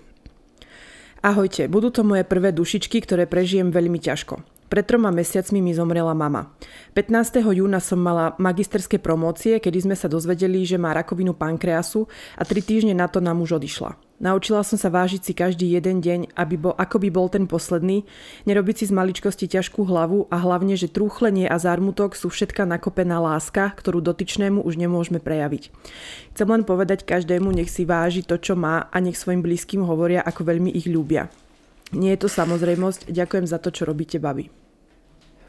Ahojte, 1.19 1.67
budú 1.67 1.91
to 1.91 2.07
moje 2.07 2.23
prvé 2.23 2.55
dušičky, 2.55 3.03
ktoré 3.03 3.27
prežijem 3.27 3.71
veľmi 3.71 3.99
ťažko. 3.99 4.58
Pred 4.69 4.85
troma 4.85 5.09
mesiacmi 5.09 5.65
mi 5.65 5.73
zomrela 5.73 6.13
mama. 6.13 6.53
15. 6.93 7.41
júna 7.41 7.81
som 7.81 7.97
mala 7.97 8.37
magisterské 8.37 9.01
promócie, 9.01 9.57
kedy 9.57 9.89
sme 9.89 9.95
sa 9.97 10.05
dozvedeli, 10.05 10.61
že 10.61 10.77
má 10.77 10.93
rakovinu 10.93 11.33
pankreasu 11.33 12.05
a 12.37 12.45
tri 12.45 12.61
týždne 12.61 12.93
na 12.93 13.09
to 13.09 13.17
nám 13.17 13.41
už 13.41 13.57
odišla. 13.57 13.97
Naučila 14.21 14.61
som 14.61 14.77
sa 14.77 14.93
vážiť 14.93 15.21
si 15.25 15.33
každý 15.33 15.73
jeden 15.73 16.05
deň, 16.05 16.37
aby 16.37 16.53
bol, 16.61 16.77
ako 16.77 17.01
by 17.01 17.09
bol 17.09 17.33
ten 17.33 17.49
posledný, 17.49 18.05
nerobiť 18.45 18.75
si 18.83 18.85
z 18.85 18.93
maličkosti 18.93 19.49
ťažkú 19.49 19.89
hlavu 19.89 20.29
a 20.29 20.37
hlavne, 20.37 20.77
že 20.77 20.91
trúchlenie 20.91 21.49
a 21.49 21.57
zármutok 21.57 22.13
sú 22.13 22.29
všetka 22.29 22.69
nakopená 22.69 23.17
láska, 23.17 23.73
ktorú 23.73 24.05
dotyčnému 24.05 24.61
už 24.61 24.77
nemôžeme 24.77 25.17
prejaviť. 25.17 25.73
Chcem 26.37 26.45
len 26.45 26.61
povedať 26.61 27.09
každému, 27.09 27.49
nech 27.57 27.73
si 27.73 27.89
váži 27.89 28.21
to, 28.21 28.37
čo 28.37 28.53
má 28.53 28.85
a 28.85 28.97
nech 29.01 29.17
svojim 29.17 29.41
blízkym 29.41 29.81
hovoria, 29.81 30.21
ako 30.21 30.45
veľmi 30.45 30.69
ich 30.77 30.85
ľúbia. 30.85 31.33
Nie 31.95 32.13
je 32.15 32.21
to 32.25 32.29
samozrejmosť. 32.29 33.09
Ďakujem 33.09 33.45
za 33.49 33.57
to, 33.57 33.73
čo 33.73 33.85
robíte, 33.85 34.21
babi. 34.21 34.49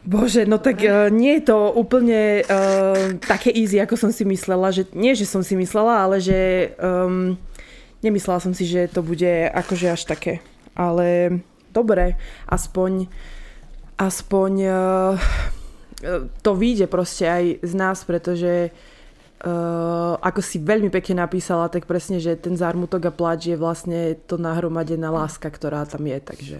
Bože, 0.00 0.48
no 0.48 0.56
tak 0.56 0.80
uh, 0.80 1.12
nie 1.12 1.36
je 1.40 1.52
to 1.52 1.76
úplne 1.76 2.40
uh, 2.40 3.20
také 3.20 3.52
easy, 3.52 3.76
ako 3.76 4.00
som 4.00 4.10
si 4.10 4.24
myslela. 4.24 4.72
Že, 4.72 4.96
nie, 4.96 5.12
že 5.12 5.28
som 5.28 5.44
si 5.44 5.52
myslela, 5.60 6.08
ale 6.08 6.16
že 6.24 6.72
um, 6.80 7.36
nemyslela 8.00 8.40
som 8.40 8.56
si, 8.56 8.64
že 8.64 8.88
to 8.88 9.04
bude 9.04 9.28
akože 9.52 9.92
až 9.92 10.08
také. 10.08 10.40
Ale 10.72 11.40
dobre, 11.68 12.16
aspoň 12.48 13.12
aspoň 14.00 14.52
uh, 14.64 15.20
to 16.40 16.56
vyjde 16.56 16.88
proste 16.88 17.28
aj 17.28 17.44
z 17.60 17.72
nás, 17.76 18.00
pretože 18.08 18.72
Uh, 18.72 18.99
ako 20.20 20.40
si 20.44 20.60
veľmi 20.60 20.92
pekne 20.92 21.24
napísala, 21.24 21.72
tak 21.72 21.88
presne, 21.88 22.20
že 22.20 22.36
ten 22.36 22.60
zármutok 22.60 23.08
a 23.08 23.12
pláč 23.12 23.48
je 23.48 23.56
vlastne 23.56 24.16
to 24.28 24.36
nahromadená 24.36 25.08
láska, 25.08 25.48
ktorá 25.48 25.88
tam 25.88 26.04
je, 26.04 26.18
takže... 26.20 26.58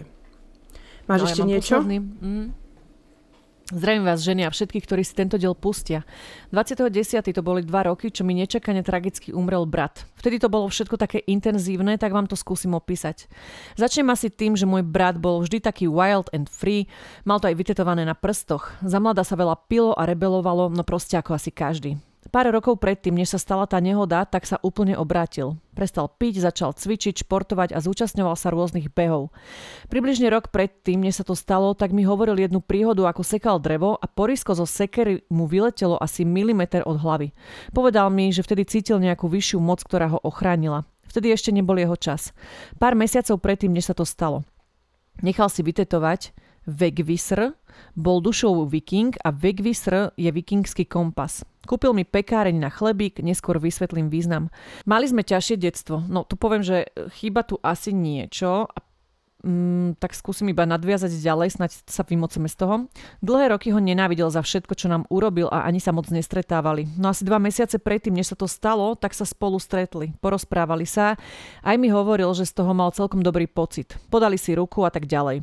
Máš 1.05 1.20
no, 1.20 1.26
ešte 1.28 1.43
ja 1.43 1.51
niečo? 1.51 1.76
Mm. 1.85 2.57
Zdravím 3.70 4.03
vás, 4.03 4.26
ženy 4.26 4.43
a 4.47 4.51
všetkých, 4.51 4.83
ktorí 4.83 5.03
si 5.07 5.14
tento 5.14 5.39
diel 5.39 5.55
pustia. 5.55 6.03
20.10. 6.51 7.22
to 7.31 7.39
boli 7.39 7.62
dva 7.62 7.87
roky, 7.87 8.11
čo 8.11 8.26
mi 8.26 8.35
nečakane 8.35 8.83
tragicky 8.83 9.31
umrel 9.31 9.62
brat. 9.62 10.11
Vtedy 10.18 10.43
to 10.43 10.51
bolo 10.51 10.66
všetko 10.66 10.99
také 10.99 11.22
intenzívne, 11.22 11.95
tak 11.95 12.11
vám 12.11 12.26
to 12.26 12.35
skúsim 12.35 12.74
opísať. 12.74 13.31
Začnem 13.78 14.11
asi 14.11 14.26
tým, 14.26 14.59
že 14.59 14.66
môj 14.66 14.83
brat 14.83 15.22
bol 15.22 15.39
vždy 15.47 15.62
taký 15.62 15.87
wild 15.87 16.26
and 16.35 16.51
free, 16.51 16.91
mal 17.22 17.39
to 17.39 17.47
aj 17.47 17.55
vytetované 17.55 18.03
na 18.03 18.18
prstoch. 18.18 18.74
Za 18.83 18.99
mladá 18.99 19.22
sa 19.22 19.39
veľa 19.39 19.55
pilo 19.70 19.95
a 19.95 20.03
rebelovalo, 20.03 20.66
no 20.74 20.83
proste 20.83 21.14
ako 21.14 21.39
asi 21.39 21.55
každý. 21.55 21.95
Pár 22.29 22.53
rokov 22.53 22.77
predtým, 22.77 23.16
než 23.16 23.33
sa 23.33 23.41
stala 23.41 23.64
tá 23.64 23.81
nehoda, 23.81 24.29
tak 24.29 24.45
sa 24.45 24.61
úplne 24.61 24.93
obrátil. 24.93 25.57
Prestal 25.73 26.05
piť, 26.05 26.45
začal 26.45 26.77
cvičiť, 26.77 27.25
športovať 27.25 27.73
a 27.73 27.81
zúčastňoval 27.81 28.37
sa 28.37 28.53
rôznych 28.53 28.93
behov. 28.93 29.33
Približne 29.89 30.29
rok 30.29 30.53
predtým, 30.53 31.01
než 31.01 31.18
sa 31.18 31.25
to 31.25 31.33
stalo, 31.33 31.73
tak 31.73 31.97
mi 31.97 32.05
hovoril 32.05 32.37
jednu 32.37 32.61
príhodu, 32.61 33.09
ako 33.09 33.25
sekal 33.25 33.57
drevo 33.57 33.97
a 33.97 34.05
porisko 34.05 34.53
zo 34.53 34.68
sekery 34.68 35.25
mu 35.33 35.49
vyletelo 35.49 35.97
asi 35.97 36.29
milimeter 36.29 36.85
od 36.85 37.01
hlavy. 37.01 37.33
Povedal 37.73 38.12
mi, 38.12 38.29
že 38.29 38.45
vtedy 38.45 38.68
cítil 38.68 39.01
nejakú 39.01 39.25
vyššiu 39.25 39.59
moc, 39.59 39.81
ktorá 39.81 40.12
ho 40.12 40.21
ochránila. 40.21 40.85
Vtedy 41.09 41.33
ešte 41.33 41.51
nebol 41.51 41.81
jeho 41.81 41.97
čas. 41.97 42.37
Pár 42.77 42.95
mesiacov 42.95 43.41
predtým, 43.41 43.73
než 43.73 43.91
sa 43.91 43.97
to 43.97 44.05
stalo. 44.05 44.45
Nechal 45.25 45.49
si 45.49 45.64
vytetovať 45.64 46.37
Vegvisr, 46.71 47.59
bol 47.99 48.23
dušou 48.23 48.62
viking 48.71 49.11
a 49.27 49.35
Vegvisr 49.35 50.14
je 50.14 50.31
vikingský 50.31 50.87
kompas. 50.87 51.43
Kúpil 51.66 51.91
mi 51.91 52.07
pekáreň 52.07 52.62
na 52.62 52.71
chlebík, 52.71 53.18
neskôr 53.27 53.59
vysvetlím 53.59 54.07
význam. 54.07 54.55
Mali 54.87 55.11
sme 55.11 55.27
ťažšie 55.27 55.59
detstvo. 55.59 56.07
No 56.07 56.23
tu 56.23 56.39
poviem, 56.39 56.62
že 56.62 56.87
chýba 57.18 57.43
tu 57.43 57.59
asi 57.61 57.91
niečo 57.91 58.71
Mm, 59.41 59.97
tak 59.97 60.12
skúsim 60.12 60.53
iba 60.53 60.68
nadviazať 60.68 61.16
ďalej, 61.16 61.57
snať 61.57 61.89
sa 61.89 62.05
vymoceme 62.05 62.45
z 62.45 62.61
toho. 62.61 62.75
Dlhé 63.25 63.57
roky 63.57 63.73
ho 63.73 63.81
nenávidel 63.81 64.29
za 64.29 64.45
všetko, 64.45 64.77
čo 64.77 64.93
nám 64.93 65.09
urobil 65.09 65.49
a 65.49 65.64
ani 65.64 65.81
sa 65.81 65.97
moc 65.97 66.12
nestretávali. 66.12 66.85
No 67.01 67.09
asi 67.09 67.25
dva 67.25 67.41
mesiace 67.41 67.81
predtým, 67.81 68.12
než 68.12 68.33
sa 68.33 68.37
to 68.37 68.45
stalo, 68.45 68.93
tak 69.01 69.16
sa 69.16 69.25
spolu 69.25 69.57
stretli, 69.57 70.12
porozprávali 70.21 70.85
sa. 70.85 71.16
Aj 71.64 71.77
mi 71.81 71.89
hovoril, 71.89 72.29
že 72.37 72.45
z 72.45 72.61
toho 72.61 72.77
mal 72.77 72.93
celkom 72.93 73.25
dobrý 73.25 73.49
pocit. 73.49 73.97
Podali 74.12 74.37
si 74.37 74.53
ruku 74.53 74.85
a 74.85 74.93
tak 74.93 75.09
ďalej. 75.09 75.41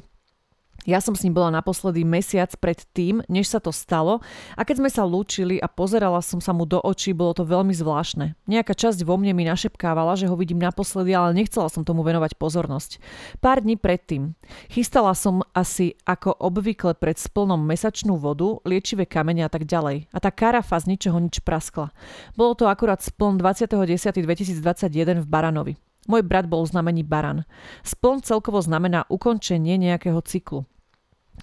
Ja 0.88 1.04
som 1.04 1.20
s 1.20 1.28
ním 1.28 1.36
bola 1.36 1.52
naposledy 1.52 2.08
mesiac 2.08 2.48
pred 2.64 2.80
tým, 2.96 3.20
než 3.28 3.52
sa 3.52 3.60
to 3.60 3.76
stalo 3.76 4.24
a 4.56 4.64
keď 4.64 4.80
sme 4.80 4.88
sa 4.88 5.04
lúčili 5.04 5.60
a 5.60 5.68
pozerala 5.68 6.24
som 6.24 6.40
sa 6.40 6.56
mu 6.56 6.64
do 6.64 6.80
očí, 6.80 7.12
bolo 7.12 7.36
to 7.36 7.44
veľmi 7.44 7.76
zvláštne. 7.76 8.40
Nejaká 8.48 8.72
časť 8.72 9.04
vo 9.04 9.20
mne 9.20 9.36
mi 9.36 9.44
našepkávala, 9.44 10.16
že 10.16 10.32
ho 10.32 10.40
vidím 10.40 10.64
naposledy, 10.64 11.12
ale 11.12 11.36
nechcela 11.36 11.68
som 11.68 11.84
tomu 11.84 12.08
venovať 12.08 12.40
pozornosť. 12.40 13.04
Pár 13.44 13.68
dní 13.68 13.76
predtým. 13.76 14.32
Chystala 14.72 15.12
som 15.12 15.44
asi 15.52 16.00
ako 16.08 16.32
obvykle 16.40 16.96
pred 16.96 17.20
splnom 17.20 17.60
mesačnú 17.68 18.16
vodu, 18.16 18.64
liečivé 18.64 19.04
kamene 19.04 19.44
a 19.44 19.52
tak 19.52 19.68
ďalej. 19.68 20.08
A 20.16 20.18
tá 20.24 20.32
karafa 20.32 20.80
z 20.80 20.96
ničoho 20.96 21.20
nič 21.20 21.44
praskla. 21.44 21.92
Bolo 22.40 22.56
to 22.56 22.72
akurát 22.72 23.04
spln 23.04 23.36
20.10.2021 23.44 25.20
v 25.20 25.28
Baranovi. 25.28 25.76
Môj 26.08 26.24
brat 26.24 26.48
bol 26.48 26.64
znamení 26.64 27.04
baran. 27.04 27.44
Spln 27.84 28.24
celkovo 28.24 28.64
znamená 28.64 29.04
ukončenie 29.12 29.76
nejakého 29.76 30.24
cyklu. 30.24 30.64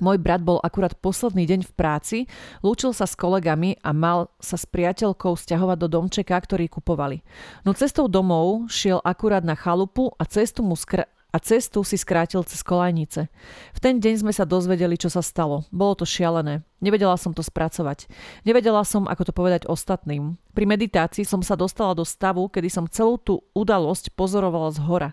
Môj 0.03 0.19
brat 0.19 0.43
bol 0.43 0.59
akurát 0.59 0.99
posledný 0.99 1.47
deň 1.47 1.61
v 1.71 1.73
práci, 1.79 2.19
lúčil 2.67 2.91
sa 2.91 3.07
s 3.07 3.15
kolegami 3.15 3.79
a 3.79 3.95
mal 3.95 4.27
sa 4.43 4.59
s 4.59 4.67
priateľkou 4.67 5.39
stiahovať 5.39 5.79
do 5.87 5.89
domčeka, 5.91 6.35
ktorý 6.35 6.67
kupovali. 6.67 7.23
No 7.63 7.79
cestou 7.79 8.11
domov 8.11 8.67
šiel 8.67 8.99
akurát 9.07 9.47
na 9.47 9.55
chalupu 9.55 10.11
a 10.19 10.27
cestu 10.27 10.67
mu 10.67 10.75
skr- 10.75 11.07
a 11.35 11.39
cestu 11.43 11.83
si 11.83 11.99
skrátil 11.99 12.47
cez 12.47 12.63
kolajnice. 12.63 13.27
V 13.75 13.79
ten 13.83 13.99
deň 13.99 14.23
sme 14.23 14.31
sa 14.31 14.47
dozvedeli, 14.47 14.95
čo 14.95 15.11
sa 15.11 15.19
stalo. 15.19 15.67
Bolo 15.75 15.99
to 15.99 16.07
šialené. 16.07 16.63
Nevedela 16.85 17.17
som 17.17 17.33
to 17.33 17.41
spracovať. 17.41 18.13
Nevedela 18.45 18.85
som, 18.85 19.09
ako 19.09 19.23
to 19.25 19.33
povedať 19.33 19.65
ostatným. 19.65 20.37
Pri 20.55 20.71
meditácii 20.71 21.27
som 21.27 21.43
sa 21.43 21.59
dostala 21.59 21.99
do 21.99 22.07
stavu, 22.07 22.47
kedy 22.47 22.71
som 22.71 22.87
celú 22.87 23.19
tú 23.19 23.43
udalosť 23.59 24.15
pozorovala 24.15 24.71
z 24.71 24.79
hora. 24.87 25.11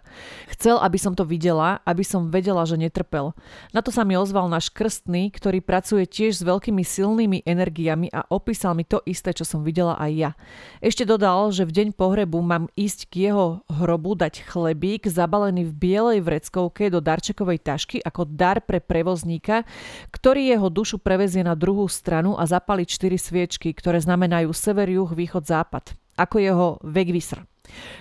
Chcel, 0.54 0.78
aby 0.78 1.02
som 1.02 1.18
to 1.18 1.26
videla, 1.26 1.82
aby 1.82 2.06
som 2.06 2.30
vedela, 2.30 2.62
že 2.68 2.78
netrpel. 2.78 3.34
Na 3.74 3.82
to 3.82 3.90
sa 3.90 4.06
mi 4.06 4.14
ozval 4.14 4.52
náš 4.52 4.70
krstný, 4.70 5.34
ktorý 5.34 5.64
pracuje 5.66 6.06
tiež 6.06 6.38
s 6.38 6.46
veľkými 6.46 6.86
silnými 6.86 7.42
energiami 7.42 8.14
a 8.14 8.28
opísal 8.30 8.78
mi 8.78 8.86
to 8.86 9.02
isté, 9.10 9.34
čo 9.34 9.42
som 9.42 9.66
videla 9.66 9.98
aj 9.98 10.12
ja. 10.14 10.32
Ešte 10.78 11.10
dodal, 11.10 11.50
že 11.50 11.66
v 11.66 11.74
deň 11.74 11.88
pohrebu 11.98 12.38
mám 12.44 12.70
ísť 12.78 13.10
k 13.10 13.32
jeho 13.32 13.66
hrobu 13.66 14.14
dať 14.14 14.46
chlebík 14.46 15.10
zabalený 15.10 15.72
v 15.72 15.74
bielej 15.74 16.20
vreckovke 16.22 16.94
do 16.94 17.02
darčekovej 17.02 17.64
tašky 17.66 17.98
ako 17.98 18.30
dar 18.30 18.62
pre 18.62 18.78
prevozníka, 18.78 19.66
ktorý 20.14 20.54
jeho 20.54 20.70
dušu 20.70 21.02
prevezie 21.02 21.42
na 21.42 21.58
druhú 21.62 21.86
stranu 21.86 22.34
a 22.34 22.50
zapaliť 22.50 22.90
štyri 22.90 23.22
sviečky, 23.22 23.70
ktoré 23.78 24.02
znamenajú 24.02 24.50
sever, 24.50 24.90
juh, 24.90 25.06
východ, 25.06 25.46
západ, 25.46 25.94
ako 26.18 26.36
jeho 26.42 26.68
Vegvisr. 26.82 27.46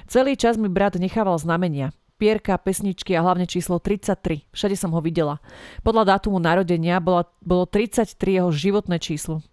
Celý 0.09 0.41
čas 0.41 0.57
mi 0.57 0.73
brat 0.73 0.97
nechával 0.97 1.37
znamenia, 1.37 1.93
pierka, 2.17 2.57
pesničky 2.57 3.13
a 3.13 3.25
hlavne 3.25 3.45
číslo 3.45 3.77
33. 3.77 4.49
Všade 4.53 4.77
som 4.77 4.97
ho 4.97 5.01
videla. 5.05 5.45
Podľa 5.85 6.17
dátumu 6.17 6.41
narodenia 6.41 6.97
bola, 7.01 7.29
bolo 7.45 7.69
33 7.69 8.17
jeho 8.17 8.49
životné 8.49 8.97
číslo. 8.97 9.45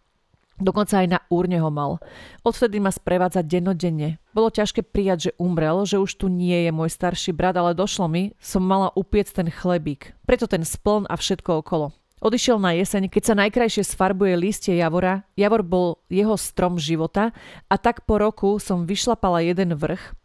Dokonca 0.57 1.05
aj 1.05 1.07
na 1.07 1.19
úrne 1.29 1.61
ho 1.61 1.69
mal. 1.69 2.01
Odvtedy 2.41 2.81
ma 2.81 2.89
sprevádza 2.89 3.45
dennodenne. 3.45 4.17
Bolo 4.33 4.49
ťažké 4.49 4.81
prijať, 4.81 5.29
že 5.29 5.31
umrel, 5.37 5.85
že 5.85 6.01
už 6.01 6.17
tu 6.17 6.33
nie 6.33 6.65
je 6.65 6.71
môj 6.73 6.89
starší 6.89 7.29
brat, 7.29 7.53
ale 7.61 7.77
došlo 7.77 8.09
mi, 8.09 8.33
som 8.41 8.65
mala 8.65 8.89
upiec 8.97 9.29
ten 9.29 9.53
chlebík. 9.53 10.17
Preto 10.25 10.49
ten 10.49 10.65
spln 10.65 11.05
a 11.05 11.13
všetko 11.13 11.61
okolo. 11.61 11.93
Odišiel 12.17 12.57
na 12.57 12.73
jeseň, 12.73 13.13
keď 13.13 13.23
sa 13.23 13.35
najkrajšie 13.37 13.85
sfarbuje 13.85 14.33
listie 14.33 14.73
javora. 14.81 15.21
Javor 15.37 15.61
bol 15.61 15.87
jeho 16.09 16.33
strom 16.33 16.81
života 16.81 17.29
a 17.69 17.75
tak 17.77 18.09
po 18.09 18.17
roku 18.17 18.57
som 18.57 18.89
vyšlapala 18.89 19.45
jeden 19.45 19.77
vrch, 19.77 20.17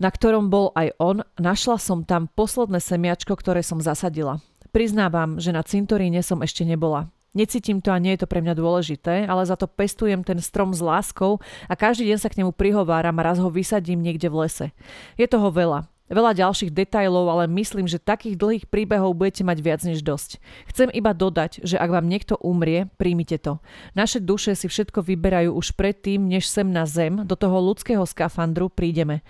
na 0.00 0.08
ktorom 0.08 0.48
bol 0.48 0.72
aj 0.72 0.96
on. 0.96 1.20
Našla 1.36 1.76
som 1.76 2.08
tam 2.08 2.24
posledné 2.32 2.80
semiačko, 2.80 3.36
ktoré 3.36 3.60
som 3.60 3.84
zasadila. 3.84 4.40
Priznávam, 4.72 5.36
že 5.36 5.52
na 5.52 5.60
cintoríne 5.60 6.24
som 6.24 6.40
ešte 6.40 6.64
nebola. 6.64 7.12
Necítim 7.36 7.78
to 7.78 7.92
a 7.94 8.00
nie 8.00 8.16
je 8.16 8.24
to 8.24 8.30
pre 8.30 8.42
mňa 8.42 8.58
dôležité, 8.58 9.28
ale 9.28 9.46
za 9.46 9.54
to 9.54 9.70
pestujem 9.70 10.24
ten 10.24 10.40
strom 10.42 10.74
s 10.74 10.82
láskou 10.82 11.38
a 11.68 11.76
každý 11.78 12.10
deň 12.10 12.18
sa 12.18 12.32
k 12.32 12.42
nemu 12.42 12.50
prihováram 12.50 13.14
a 13.20 13.26
raz 13.28 13.38
ho 13.38 13.46
vysadím 13.52 14.02
niekde 14.02 14.26
v 14.32 14.48
lese. 14.48 14.66
Je 15.14 15.28
toho 15.28 15.52
veľa. 15.52 15.86
Veľa 16.10 16.34
ďalších 16.34 16.74
detajlov, 16.74 17.30
ale 17.30 17.44
myslím, 17.46 17.86
že 17.86 18.02
takých 18.02 18.34
dlhých 18.36 18.66
príbehov 18.66 19.14
budete 19.14 19.46
mať 19.46 19.58
viac 19.62 19.80
než 19.86 20.02
dosť. 20.02 20.42
Chcem 20.66 20.90
iba 20.90 21.14
dodať, 21.14 21.62
že 21.62 21.78
ak 21.78 21.90
vám 21.90 22.10
niekto 22.10 22.34
umrie, 22.42 22.90
príjmite 22.98 23.38
to. 23.38 23.62
Naše 23.94 24.18
duše 24.18 24.58
si 24.58 24.66
všetko 24.66 25.06
vyberajú 25.06 25.54
už 25.54 25.78
predtým, 25.78 26.26
než 26.26 26.50
sem 26.50 26.66
na 26.66 26.84
zem, 26.84 27.22
do 27.22 27.38
toho 27.38 27.62
ľudského 27.62 28.02
skafandru 28.02 28.66
prídeme. 28.68 29.22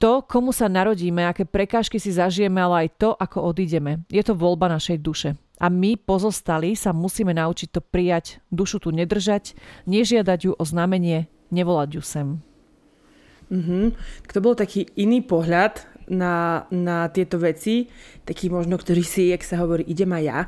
To, 0.00 0.24
komu 0.24 0.50
sa 0.50 0.64
narodíme, 0.66 1.28
aké 1.28 1.44
prekážky 1.44 2.00
si 2.00 2.08
zažijeme, 2.10 2.56
ale 2.56 2.88
aj 2.88 2.88
to, 2.96 3.10
ako 3.12 3.52
odídeme. 3.52 4.00
Je 4.08 4.24
to 4.24 4.32
voľba 4.32 4.72
našej 4.72 4.96
duše. 4.96 5.36
A 5.60 5.68
my, 5.68 6.00
pozostali, 6.00 6.72
sa 6.72 6.96
musíme 6.96 7.36
naučiť 7.36 7.68
to 7.68 7.84
prijať, 7.84 8.40
dušu 8.48 8.80
tu 8.80 8.96
nedržať, 8.96 9.52
nežiadať 9.84 10.48
ju 10.48 10.52
o 10.56 10.64
znamenie, 10.64 11.28
nevolať 11.52 12.00
ju 12.00 12.02
sem. 12.02 12.28
Mm-hmm. 13.52 13.84
To 14.32 14.38
bol 14.40 14.56
taký 14.56 14.88
iný 14.96 15.20
pohľad 15.20 15.84
na, 16.10 16.66
na 16.74 17.06
tieto 17.08 17.38
veci, 17.38 17.86
taký 18.26 18.50
možno, 18.50 18.76
ktorý 18.76 19.06
si, 19.06 19.30
jak 19.30 19.46
sa 19.46 19.62
hovorí, 19.62 19.86
idem 19.86 20.10
aj 20.10 20.24
ja. 20.26 20.40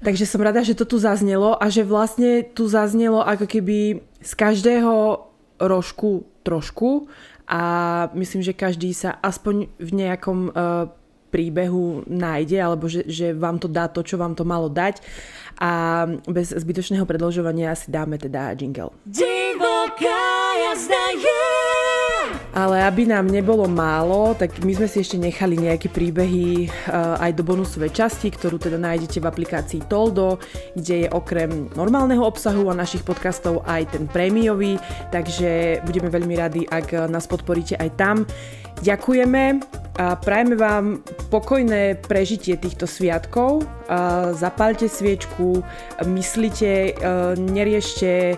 Takže 0.00 0.24
som 0.24 0.40
rada, 0.40 0.64
že 0.64 0.74
to 0.74 0.88
tu 0.88 0.96
zaznelo 0.96 1.54
a 1.60 1.68
že 1.68 1.84
vlastne 1.84 2.42
tu 2.42 2.66
zaznelo 2.66 3.20
ako 3.20 3.44
keby 3.44 4.00
z 4.24 4.32
každého 4.32 5.20
rožku 5.60 6.24
trošku 6.42 7.06
a 7.46 7.62
myslím, 8.16 8.42
že 8.42 8.56
každý 8.56 8.96
sa 8.96 9.20
aspoň 9.20 9.68
v 9.76 9.90
nejakom 9.92 10.38
uh, 10.50 10.88
príbehu 11.32 12.04
nájde, 12.04 12.60
alebo 12.60 12.84
že, 12.92 13.08
že 13.08 13.32
vám 13.32 13.56
to 13.56 13.66
dá 13.72 13.88
to, 13.88 14.04
čo 14.04 14.20
vám 14.20 14.36
to 14.36 14.44
malo 14.44 14.68
dať. 14.68 15.00
A 15.56 16.04
bez 16.28 16.52
zbytočného 16.52 17.08
predlžovania 17.08 17.72
si 17.72 17.88
dáme 17.88 18.20
teda 18.20 18.52
jingle. 18.52 18.92
Divoká 19.08 20.20
jazda 20.60 21.04
je 21.16 21.61
ale 22.52 22.84
aby 22.84 23.08
nám 23.08 23.32
nebolo 23.32 23.64
málo, 23.64 24.36
tak 24.36 24.60
my 24.60 24.76
sme 24.76 24.88
si 24.88 25.00
ešte 25.00 25.16
nechali 25.16 25.56
nejaké 25.56 25.88
príbehy 25.88 26.68
uh, 26.68 27.16
aj 27.16 27.32
do 27.32 27.42
bonusovej 27.42 27.96
časti, 27.96 28.28
ktorú 28.28 28.60
teda 28.60 28.76
nájdete 28.76 29.24
v 29.24 29.28
aplikácii 29.28 29.80
Toldo, 29.88 30.36
kde 30.76 31.04
je 31.04 31.08
okrem 31.08 31.72
normálneho 31.72 32.20
obsahu 32.20 32.68
a 32.68 32.76
našich 32.76 33.02
podcastov 33.02 33.64
aj 33.64 33.96
ten 33.96 34.04
prémiový, 34.04 34.76
takže 35.08 35.80
budeme 35.88 36.12
veľmi 36.12 36.34
radi, 36.36 36.62
ak 36.68 37.08
nás 37.08 37.24
podporíte 37.24 37.80
aj 37.80 37.90
tam. 37.96 38.16
Ďakujeme 38.82 39.62
a 39.92 40.18
prajeme 40.18 40.58
vám 40.58 41.06
pokojné 41.30 42.02
prežitie 42.02 42.58
týchto 42.58 42.90
sviatkov. 42.90 43.62
Zapálte 44.34 44.90
sviečku, 44.90 45.62
myslite, 46.08 46.90
e, 46.90 46.92
neriešte 47.38 48.34
e, 48.34 48.36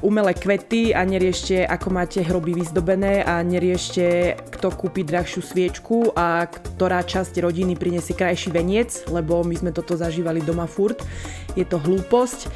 umelé 0.00 0.32
kvety 0.32 0.96
a 0.96 1.04
neriešte, 1.04 1.66
ako 1.66 1.88
máte 1.90 2.24
hroby 2.24 2.56
vyzdobené 2.56 3.20
a 3.26 3.44
neriešte, 3.44 4.38
kto 4.48 4.72
kúpi 4.72 5.04
drahšiu 5.04 5.44
sviečku 5.44 6.14
a 6.16 6.48
ktorá 6.48 7.04
časť 7.04 7.42
rodiny 7.44 7.76
prinesie 7.76 8.16
krajší 8.16 8.48
veniec, 8.48 9.04
lebo 9.12 9.44
my 9.44 9.58
sme 9.58 9.76
toto 9.76 9.98
zažívali 9.98 10.40
doma 10.40 10.64
furt. 10.64 11.04
Je 11.52 11.66
to 11.68 11.76
hlúposť, 11.82 12.48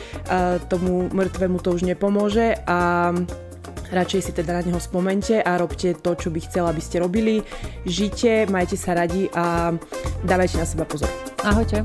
tomu 0.72 1.10
mŕtvemu 1.10 1.58
to 1.60 1.68
už 1.74 1.82
nepomôže 1.82 2.56
a 2.64 3.10
Radšej 3.92 4.20
si 4.24 4.32
teda 4.32 4.56
na 4.56 4.62
neho 4.64 4.80
spomente 4.80 5.36
a 5.36 5.60
robte 5.60 5.92
to, 6.00 6.16
čo 6.16 6.32
by 6.32 6.40
chcela, 6.40 6.72
aby 6.72 6.80
ste 6.80 7.04
robili. 7.04 7.44
Žite, 7.84 8.48
majte 8.48 8.80
sa 8.80 8.96
radi 8.96 9.28
a 9.36 9.76
dávajte 10.24 10.56
na 10.56 10.64
seba 10.64 10.88
pozor. 10.88 11.12
Ahojte. 11.44 11.84